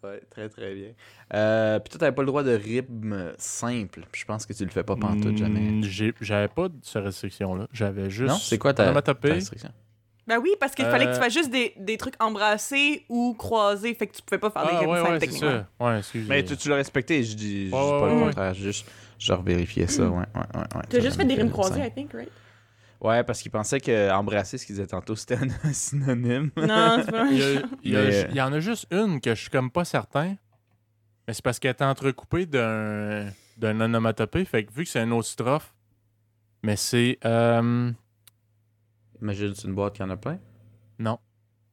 [0.02, 0.88] Ouais, très très bien.
[1.34, 4.00] Euh, puis toi, t'avais pas le droit de rythme simple.
[4.12, 5.60] Je pense que tu le fais pas pantoute jamais.
[5.60, 7.68] Mm, j'ai- J'avais pas de cette restriction-là.
[7.72, 8.30] J'avais juste.
[8.32, 8.38] Non?
[8.38, 9.70] C'est quoi ta, restriction?
[10.26, 13.34] Ben oui, parce qu'il fallait que tu Euh, fasses juste des, des trucs embrassés ou
[13.34, 13.92] croisés.
[13.94, 15.64] Fait que tu pouvais pas faire des Ah, ouais, simples ouais, c'est techniquement.
[15.78, 15.84] ça.
[15.84, 18.24] Ouais, excuse Mais tu, tu l'as respecté, je dis, je dis Ouais, pas ouais, le
[18.26, 18.54] contraire.
[18.54, 18.86] Juste,
[19.18, 20.10] je revérifiais ça, ouais.
[20.10, 20.82] ouais, ouais, ouais.
[20.88, 21.80] Tu as juste fait des rimes croisées.
[21.84, 22.30] I think, right?
[23.00, 26.50] Ouais, parce qu'il pensait que embrasser, ce qu'il disait tantôt, c'était un synonyme.
[26.56, 28.86] Non, c'est pas Il y, a- il y a- Mais, il y en a juste
[28.92, 30.36] une que je suis comme pas certain.
[31.26, 33.26] Mais c'est parce qu'elle est entrecoupée d'un
[33.56, 34.44] d'un onomatopée.
[34.44, 35.74] Fait que vu que c'est un autre strophe,
[36.62, 37.18] mais c'est.
[37.24, 37.90] euh,
[39.22, 40.38] Imagine c'est une boîte qui en a plein?
[40.98, 41.18] non.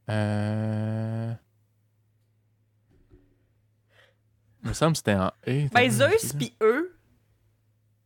[0.10, 1.34] Euh.
[4.64, 5.68] Il me semble que c'était en E.
[5.74, 6.96] Ben Zeus pis eux,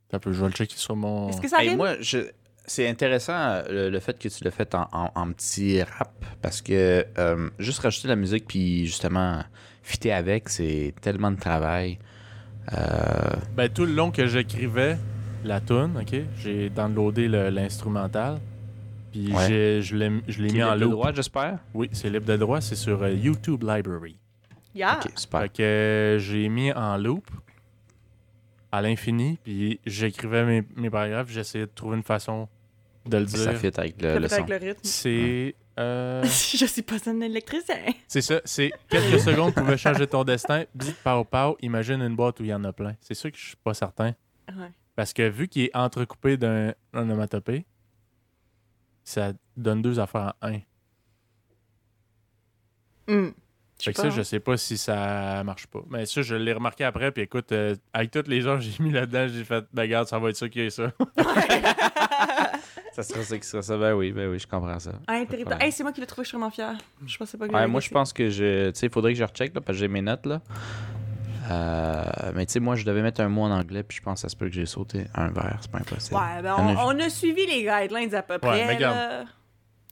[0.09, 1.29] T'as peu, je vais le checker sur mon.
[1.29, 2.19] est-ce que ça Hey, moi, je...
[2.65, 6.23] c'est intéressant euh, le, le fait que tu l'as fait en, en- en petit rap
[6.41, 9.43] parce que euh, juste rajouter la musique puis justement
[9.81, 11.97] fitter avec, c'est tellement de travail.
[12.73, 14.97] Euh, Ben, tout le long que j'écrivais
[15.43, 18.39] la tune, ok, j'ai downloadé le- l'instrumental.
[19.13, 19.47] Puis Ouais.
[19.47, 20.91] j'ai- je l'ai je l'ai t'es mis en libre de loop.
[20.93, 21.59] droit, j'espère?
[21.73, 24.17] Oui, c'est libre de droit, c'est sur euh, YouTube Library.
[24.75, 24.97] Yeah.
[25.05, 25.41] Ok, super.
[25.43, 27.29] Fait que euh, j'ai mis en loop
[28.71, 32.47] à l'infini, puis j'écrivais mes, mes paragraphes, j'essayais de trouver une façon
[33.05, 33.59] de le Ça dire.
[33.59, 34.41] fit avec le, Ça le fait son.
[34.43, 34.79] avec le rythme.
[34.83, 35.55] C'est.
[35.79, 37.75] euh, Je suis pas un électricien.
[38.07, 40.63] c'est ça, c'est quelques secondes pouvaient changer ton destin.
[40.73, 42.95] Bzz, pow, pow, imagine une boîte où il y en a plein.
[42.99, 44.13] C'est sûr que je suis pas certain.
[44.49, 44.71] Ouais.
[44.95, 47.65] Parce que vu qu'il est entrecoupé d'un onomatopée,
[49.03, 50.59] ça donne deux affaires en un.
[53.07, 53.31] Je
[53.89, 55.81] Fait que ça, je sais pas si ça marche pas.
[55.89, 57.11] Mais ça, je l'ai remarqué après.
[57.11, 60.07] Puis écoute, euh, avec toutes les gens que j'ai mis là-dedans, j'ai fait, ben regarde,
[60.07, 60.91] ça va être ça qui est ça.
[62.93, 63.75] Ça serait ça qui serait ça.
[63.75, 64.91] Ben oui, ben oui, je comprends ça.
[65.07, 65.23] Ah.
[65.59, 66.77] Hey, c'est moi qui l'ai trouvé, je suis vraiment fière.
[67.03, 68.69] Je pensais pas que Ouais, moi, je pense que je.
[68.69, 70.41] Tu sais, il faudrait que je recheck, là, parce que j'ai mes notes, là.
[71.57, 74.15] Euh, mais tu sais, moi, je devais mettre un mot en anglais, puis je pense
[74.15, 75.57] que ça se peut que j'ai sauté un verre.
[75.61, 76.15] C'est pas impossible.
[76.15, 78.65] Ouais, ben on, a- on a suivi les guidelines à peu près.
[78.65, 78.95] mais regarde.
[78.95, 79.23] là.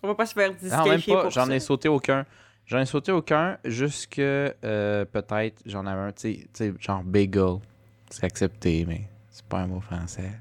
[0.03, 1.21] On va pas se faire Non, même disqualifier pas.
[1.23, 2.25] pour J'en ai sauté aucun.
[2.65, 4.53] J'en ai sauté aucun, jusque euh,
[5.05, 7.57] peut-être, j'en avais un, tu sais- genre bagel.
[8.09, 10.31] C'est accepté, mais c'est pas un mot français.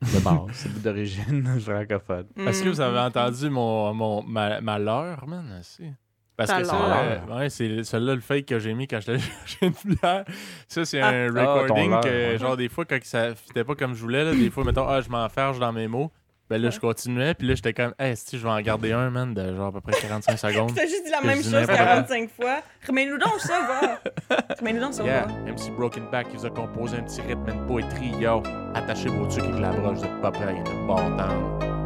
[0.00, 2.26] De base, c'est d'origine francophone.
[2.36, 3.06] Est-ce que vous avez Mhm.
[3.06, 5.58] entendu mon, mon, ma, ma leurre, man?
[5.60, 5.90] aussi?
[6.38, 6.96] Parce que ça, leurre?
[7.28, 10.24] euh, ouais, c'est celui-là le fake que j'ai mis quand j'étais chercher une bière.
[10.68, 11.08] Ça, c'est Ah.
[11.08, 12.38] un recording que, ouais.
[12.38, 15.00] genre, des fois, quand ça fitait pas comme je voulais, là, des fois, mettons, ah,
[15.02, 16.10] je m'enferge dans mes mots.
[16.50, 19.10] Ben là, je continuais, puis là, j'étais comme, hey, si je vais en garder un,
[19.10, 20.72] man, de genre à peu près 45 secondes.
[20.74, 21.86] T'as juste dit la même chose n'importe quoi.
[21.86, 22.60] 45 fois.
[22.86, 24.36] Remets-nous donc ça, va.
[24.58, 25.52] Remets-nous donc ça, Yeah, va.
[25.52, 28.42] MC Broken Back qui vous a composé un petit rythme de poétrie, yo.
[28.74, 31.77] Attachez vos trucs avec la broche, vous êtes pas prêts à de bon temps.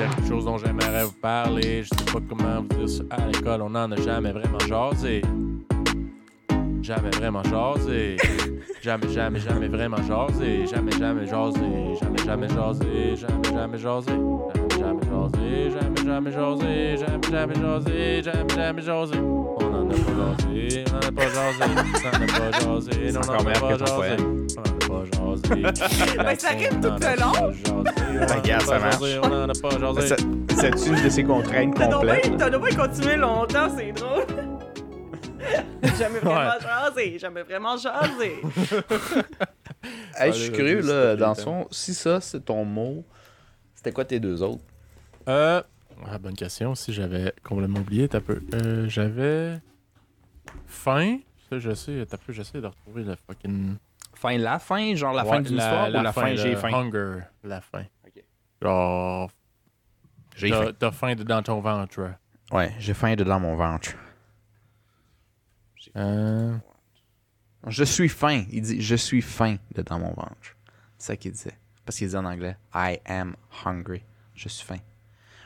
[0.00, 3.02] Quelque chose dont j'aimerais vous parler, je sais pas comment vous dire ça.
[3.10, 5.20] À l'école, on n'en a jamais vraiment jasé.
[6.80, 8.16] Jamais vraiment jasé.
[8.80, 10.66] Jamais, jamais, jamais vraiment jasé.
[10.66, 11.60] Jamais, jamais jasé.
[12.00, 13.14] Jamais, jamais jasé.
[13.14, 14.12] Jamais, jamais jasé.
[14.70, 15.68] Jamais, jamais jasé.
[15.68, 16.96] Jamais, jamais jasé.
[16.96, 18.22] Jamais, jamais jasé.
[18.22, 19.18] Jamais, jamais.
[19.18, 20.84] On n'en a pas jasé.
[21.16, 21.64] On n'en a pas jasé.
[21.64, 23.12] On n'en a pas jasé.
[23.12, 24.16] On encore n'en a meilleur pas jasé.
[24.18, 26.16] On n'en a pas jasé.
[26.16, 28.34] Ben, ça rime tout le long.
[28.34, 29.02] Regarde, ça marche.
[29.22, 30.16] On n'en a pas jasé.
[30.56, 32.36] C'est une de ces contraintes complètes.
[32.38, 34.26] t'as bien continué longtemps, c'est drôle.
[35.98, 38.42] jamais vraiment jasé, jamais vraiment jasé.
[40.16, 41.66] Hey, je suis curieux, là, dans pas son.
[41.70, 43.04] Si ça, c'est ton mot,
[43.74, 44.62] c'était quoi tes deux autres?
[45.28, 45.62] Euh,
[46.06, 46.74] ah, bonne question.
[46.74, 48.40] Si j'avais complètement oublié, t'as peu.
[48.54, 49.60] Euh, j'avais.
[50.66, 51.18] Faim.
[51.48, 53.76] Ça, je sais, t'as peu, j'essaie de retrouver le fucking.
[54.14, 56.72] Fin, la fin, genre la Ouais, fin d'une histoire ou la fin, j'ai faim.
[56.72, 57.84] Hunger, la fin.
[58.06, 58.22] Ok.
[58.62, 59.30] Genre,
[60.36, 60.72] J'ai t'as faim.
[60.78, 62.12] t'as faim de- dans ton ventre.
[62.52, 63.90] Ouais, j'ai faim dedans mon ventre.
[65.96, 66.56] Euh,
[67.66, 68.44] Je suis faim.
[68.50, 70.56] Il dit Je suis faim dedans mon ventre.
[70.98, 71.56] C'est ça qu'il disait.
[71.84, 74.02] Parce qu'il dit en anglais I am hungry.
[74.34, 74.78] Je suis faim.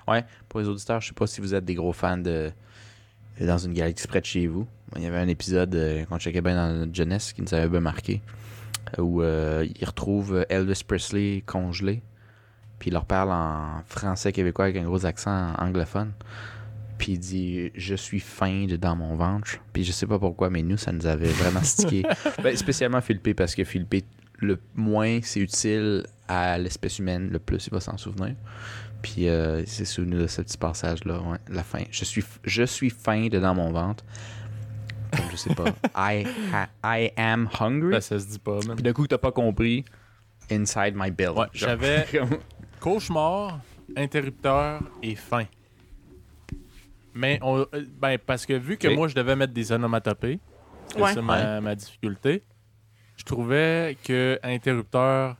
[0.07, 2.53] Ouais, pour les auditeurs, je sais pas si vous êtes des gros fans de
[3.41, 4.67] Dans une galaxie près de chez vous.
[4.97, 7.69] Il y avait un épisode euh, qu'on checkait bien dans notre jeunesse qui nous avait
[7.69, 8.23] bien marqué.
[8.99, 12.03] Où euh, il retrouve Elvis Presley congelé.
[12.79, 16.13] Puis il leur parle en français québécois avec un gros accent anglophone.
[16.99, 19.59] Puis il dit Je suis faim dedans mon ventre.
[19.73, 22.05] Puis je sais pas pourquoi, mais nous, ça nous avait vraiment stické.
[22.43, 24.05] Ben, spécialement Philippe, parce que Philippe,
[24.39, 28.35] le moins c'est utile à l'espèce humaine, le plus il va s'en souvenir.
[29.05, 31.83] Puis euh, il s'est souvenu de ce petit passage-là, ouais, la fin.
[31.91, 34.03] Je suis, je suis faim dedans mon ventre.
[35.15, 35.67] Comme je sais pas.
[35.95, 36.69] I, ha-
[36.99, 37.91] I am hungry.
[37.93, 38.75] ben, ça se dit pas, man.
[38.77, 39.85] Puis d'un coup, t'as pas compris.
[40.51, 41.37] Inside my belly.
[41.37, 42.07] Ouais, j'avais
[42.81, 43.61] cauchemar,
[43.97, 45.45] interrupteur et faim.
[47.15, 47.67] Mais, on, euh,
[48.01, 50.41] ben, parce que vu que moi, je devais mettre des onomatopées,
[50.89, 51.15] c'est Ouais.
[51.15, 52.43] ça ma, ma difficulté,
[53.17, 55.37] je trouvais que interrupteur,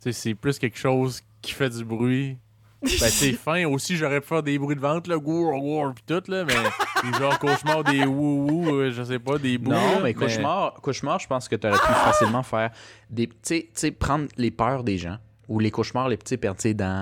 [0.00, 2.36] c'est plus quelque chose qui fait du bruit.
[2.84, 6.02] Ben, sais, faim aussi, j'aurais pu faire des bruits de ventre, là, gour, gour, pis
[6.06, 6.54] tout, là, mais
[7.12, 9.70] des genre cauchemar, des wou-wou, euh, je sais pas, des bouts.
[9.70, 12.70] Non, là, mais cauchemar, cauchemar, je pense que tu aurais pu facilement faire
[13.10, 13.26] des.
[13.28, 15.16] Tu sais- tu sais, prendre les peurs des gens
[15.48, 16.38] ou les cauchemars, les petits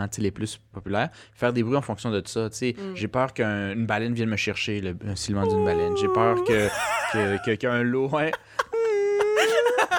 [0.08, 2.50] tu sais, les plus populaires, faire des bruits en fonction de ça.
[2.50, 5.96] Tu sais, j'ai peur qu'une baleine vienne me chercher, le un silement d'une baleine.
[5.96, 6.68] J'ai peur que
[7.12, 8.08] que- que- qu'un lot.
[8.08, 8.32] Ouais.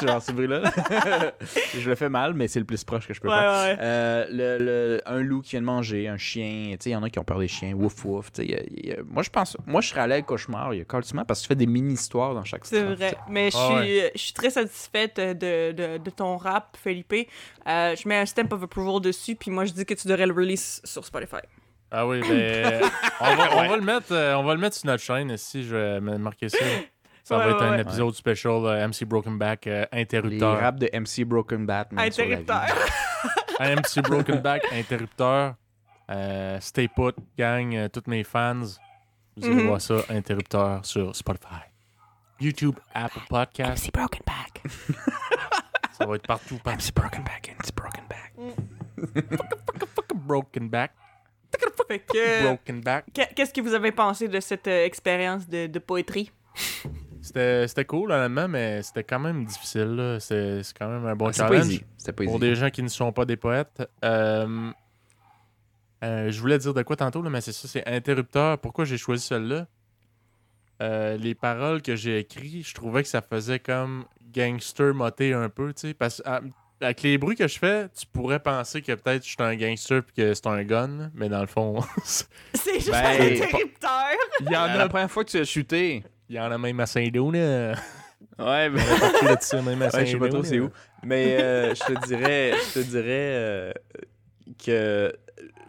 [0.08, 0.62] Genre ce bruit-là.
[1.78, 3.52] je le fais mal, mais c'est le plus proche que je peux Ouais, faire.
[3.52, 3.78] ouais.
[3.80, 6.96] Euh, le, le- un loup qui vient de manger, un chien, tu sais, il y
[6.96, 8.30] en a qui ont peur des chiens, wouf wouf.
[8.40, 10.82] y a- y a- moi, je pense, moi, je serais allé avec cauchemar, il y
[10.82, 10.86] a
[11.26, 13.16] parce que tu fais des mini-histoires dans chaque C'est vrai.
[13.30, 17.14] Mais je Ah suis, je suis très satisfaite de, de, de ton rap, Felipe.
[17.68, 20.26] Euh, je mets un stamp of approval dessus, puis moi, je dis que tu devrais
[20.28, 21.38] le release sur Spotify.
[21.92, 22.82] Ah oui, ben,
[23.22, 25.64] on, va, on va le mettre, euh, on va le mettre sur notre chaîne ici,
[25.64, 26.58] je vais me marquer ça.
[27.24, 27.82] Ça Ouais, va être ouais, un ouais.
[27.82, 30.60] épisode special euh, MC Broken Back euh, Les interrupteur.
[30.60, 31.88] raps de MC Broken Bat.
[31.92, 32.42] man, sur la vie.
[32.44, 32.88] Interrupteur.
[33.60, 35.56] Un MC Broken Back interrupteur.
[36.12, 38.60] Euh, stay put, gang, euh, tous mes fans.
[39.38, 39.68] Vous allez Mhm.
[39.68, 41.64] voir ça, interrupteur sur Spotify.
[42.42, 43.90] YouTube, Apple Podcast.
[43.94, 44.62] Broken Back.
[45.98, 46.80] Ça va être partout, partout.
[46.80, 48.34] MC Broken Back, MC Broken Back.
[50.14, 50.92] Broken Back.
[51.88, 53.06] Fait que, Broken Back.
[53.14, 56.32] qu'est- qu'est-ce que vous avez pensé de cette euh, expérience de, de poétrie?
[57.24, 59.96] C'était c'était cool, honnêtement, mais c'était quand même difficile.
[59.96, 60.20] là.
[60.20, 61.84] C'est c'est quand même un bon Ah, C'était pas challenge.
[62.26, 63.82] Pour des gens qui ne sont pas des poètes.
[64.04, 64.70] Euh,
[66.04, 68.58] euh, je voulais dire de quoi tantôt, là, mais c'est ça, c'est interrupteur.
[68.60, 69.68] Pourquoi j'ai choisi celle-là?
[70.82, 75.48] Euh, les paroles que j'ai écrites, je trouvais que ça faisait comme gangster moté un
[75.48, 75.94] peu, tu sais.
[75.94, 76.42] Parce que ah,
[76.82, 80.04] avec les bruits que je fais, tu pourrais penser que peut-être je suis un gangster
[80.04, 84.10] puis que c'est un gun, mais dans le fond, C'est juste Ben, un interrupteur.
[84.42, 86.04] il y en la a, première fois que tu as chuté.
[86.34, 87.74] Il y en a même à Saint-Lô, là.
[88.40, 88.82] Ouais, mais.
[89.22, 90.64] Là-dessus, même à Ouais, je sais pas trop c'est là.
[90.64, 90.70] où.
[91.04, 93.72] Mais euh, je te dirais, je te dirais euh,
[94.66, 95.14] que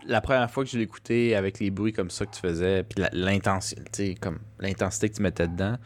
[0.06, 3.04] la première fois que je l'écoutais avec les bruits comme ça que tu faisais, puis
[3.12, 5.76] l'intensité, comme l'intensité que tu mettais dedans,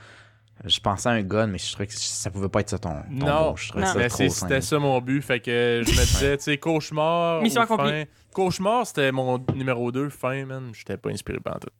[0.64, 3.02] je pensais à un gun, mais je trouvais que ça pouvait pas être ça ton,
[3.02, 3.56] ton Non.
[3.56, 4.30] Je Mais simple.
[4.30, 5.22] c'était ça mon but.
[5.22, 7.42] Fait que je me disais, tu sais, cauchemar.
[7.42, 7.90] Mission accomplie.
[7.90, 8.04] fin.
[8.32, 10.70] Cauchemar, c'était mon numéro 2, fin, man.
[10.72, 11.70] J'étais pas inspiré par tout.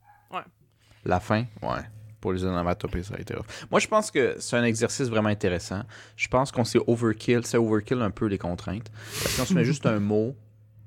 [1.05, 1.83] La fin, ouais.
[2.21, 3.47] Pour les onomatopées, ça a été rough.
[3.71, 5.83] Moi, je pense que c'est un exercice vraiment intéressant.
[6.17, 7.41] Je pense qu'on s'est overkill.
[7.45, 8.91] C'est overkill un peu les contraintes.
[9.23, 10.35] Parce qu'on se met juste un mot,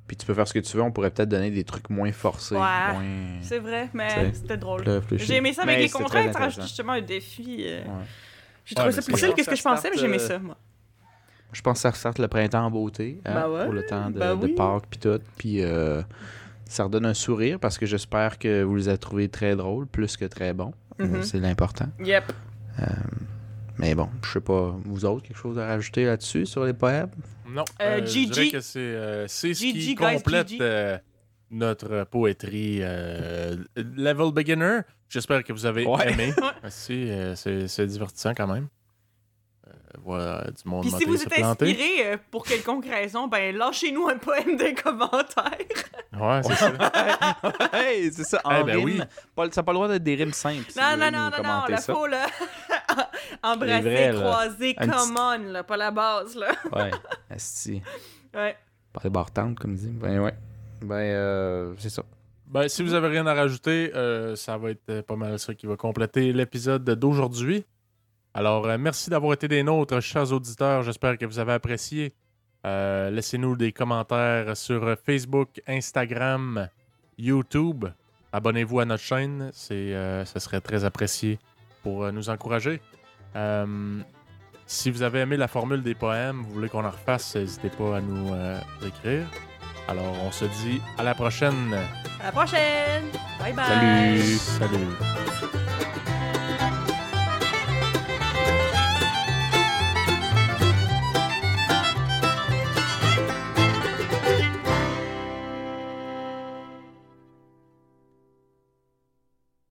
[0.08, 2.12] puis tu peux faire ce que tu veux, on pourrait peut-être donner des trucs moins
[2.12, 2.56] forcés.
[2.56, 2.92] Ouais.
[2.92, 3.40] Moins...
[3.42, 4.84] C'est vrai, mais c'était drôle.
[5.12, 7.64] J'ai aimé ça avec Mais les contraintes, ça rajoute justement un défi.
[7.66, 7.84] euh.
[7.86, 7.90] Ouais.
[8.66, 10.38] J'ai trouvé Ouais, ça plus facile que ce que je pensais, mais j'ai aimé ça,
[10.38, 10.58] moi.
[11.54, 14.10] Je pense que ça ressort le printemps en beauté hein, Bah ouais, pour le temps
[14.10, 14.54] de, bah de oui.
[14.54, 15.20] Pâques puis tout.
[15.38, 16.02] Puis euh,
[16.66, 20.16] ça redonne un sourire parce que j'espère que vous les avez trouvés très drôles, plus
[20.16, 20.74] que très bons.
[21.00, 21.16] Mhm.
[21.16, 21.88] Euh, C'est l'important.
[22.04, 22.32] Yep.
[23.78, 27.10] Mais bon, je sais pas, vous autres, quelque chose à rajouter là-dessus sur les poèmes?
[27.50, 27.66] Non.
[27.82, 28.26] Euh, je GG.
[28.30, 30.98] dirais que c'est euh, c'est ce qui complète euh,
[31.50, 34.82] notre poétrie euh, level beginner.
[35.10, 36.14] J'espère que vous avez Ouais.
[36.14, 36.34] aimé.
[36.92, 38.68] Euh, c'est c'est divertissant quand même.
[39.94, 41.66] Euh, voilà, du monde Puis si vous êtes planter.
[41.72, 45.58] inspiré euh, pour quelconque raison, ben lâchez-nous un poème des commentaires.
[46.20, 46.72] Ouais, c'est ça.
[47.74, 48.86] hey, c'est ça, en Eh ben rime.
[48.86, 49.02] oui.
[49.36, 50.66] Pas- ça n'a pas le droit d'être des rimes simples.
[50.72, 52.26] si Non, non, non, non, non, la faux, là.
[53.44, 54.14] Embrasser, là.
[54.14, 56.52] croiser, Un come on, là, pas la base, là.
[56.72, 56.92] Ouais,
[57.30, 57.82] asti.
[58.34, 58.56] Ouais.
[58.94, 59.90] Par les bartendes, comme dit.
[59.90, 60.34] Ben ouais.
[60.82, 62.04] Ben, euh, c'est ça.
[62.48, 65.54] Ben, si vous avez rien à rajouter, euh, ça va être euh, pas mal ça
[65.54, 67.64] qui va compléter l'épisode d'aujourd'hui.
[68.34, 70.84] Alors, euh, merci d'avoir été des nôtres, chers auditeurs.
[70.84, 72.14] J'espère que vous avez apprécié.
[72.66, 76.70] Euh, Laissez-nous des commentaires sur Facebook, Instagram,
[77.18, 77.86] YouTube.
[78.32, 79.50] Abonnez-vous à notre chaîne.
[79.54, 81.40] C'est, euh, ce serait très apprécié
[81.84, 82.80] pour nous encourager.
[84.66, 87.98] Si vous avez aimé la formule des poèmes, vous voulez qu'on en refasse, n'hésitez pas
[87.98, 88.34] à nous
[88.86, 89.26] écrire.
[89.90, 91.74] Alors, on se dit à la prochaine.
[92.22, 93.04] À la prochaine!
[93.40, 94.22] Bye bye!
[94.22, 94.38] Salut.
[94.38, 95.68] Salut.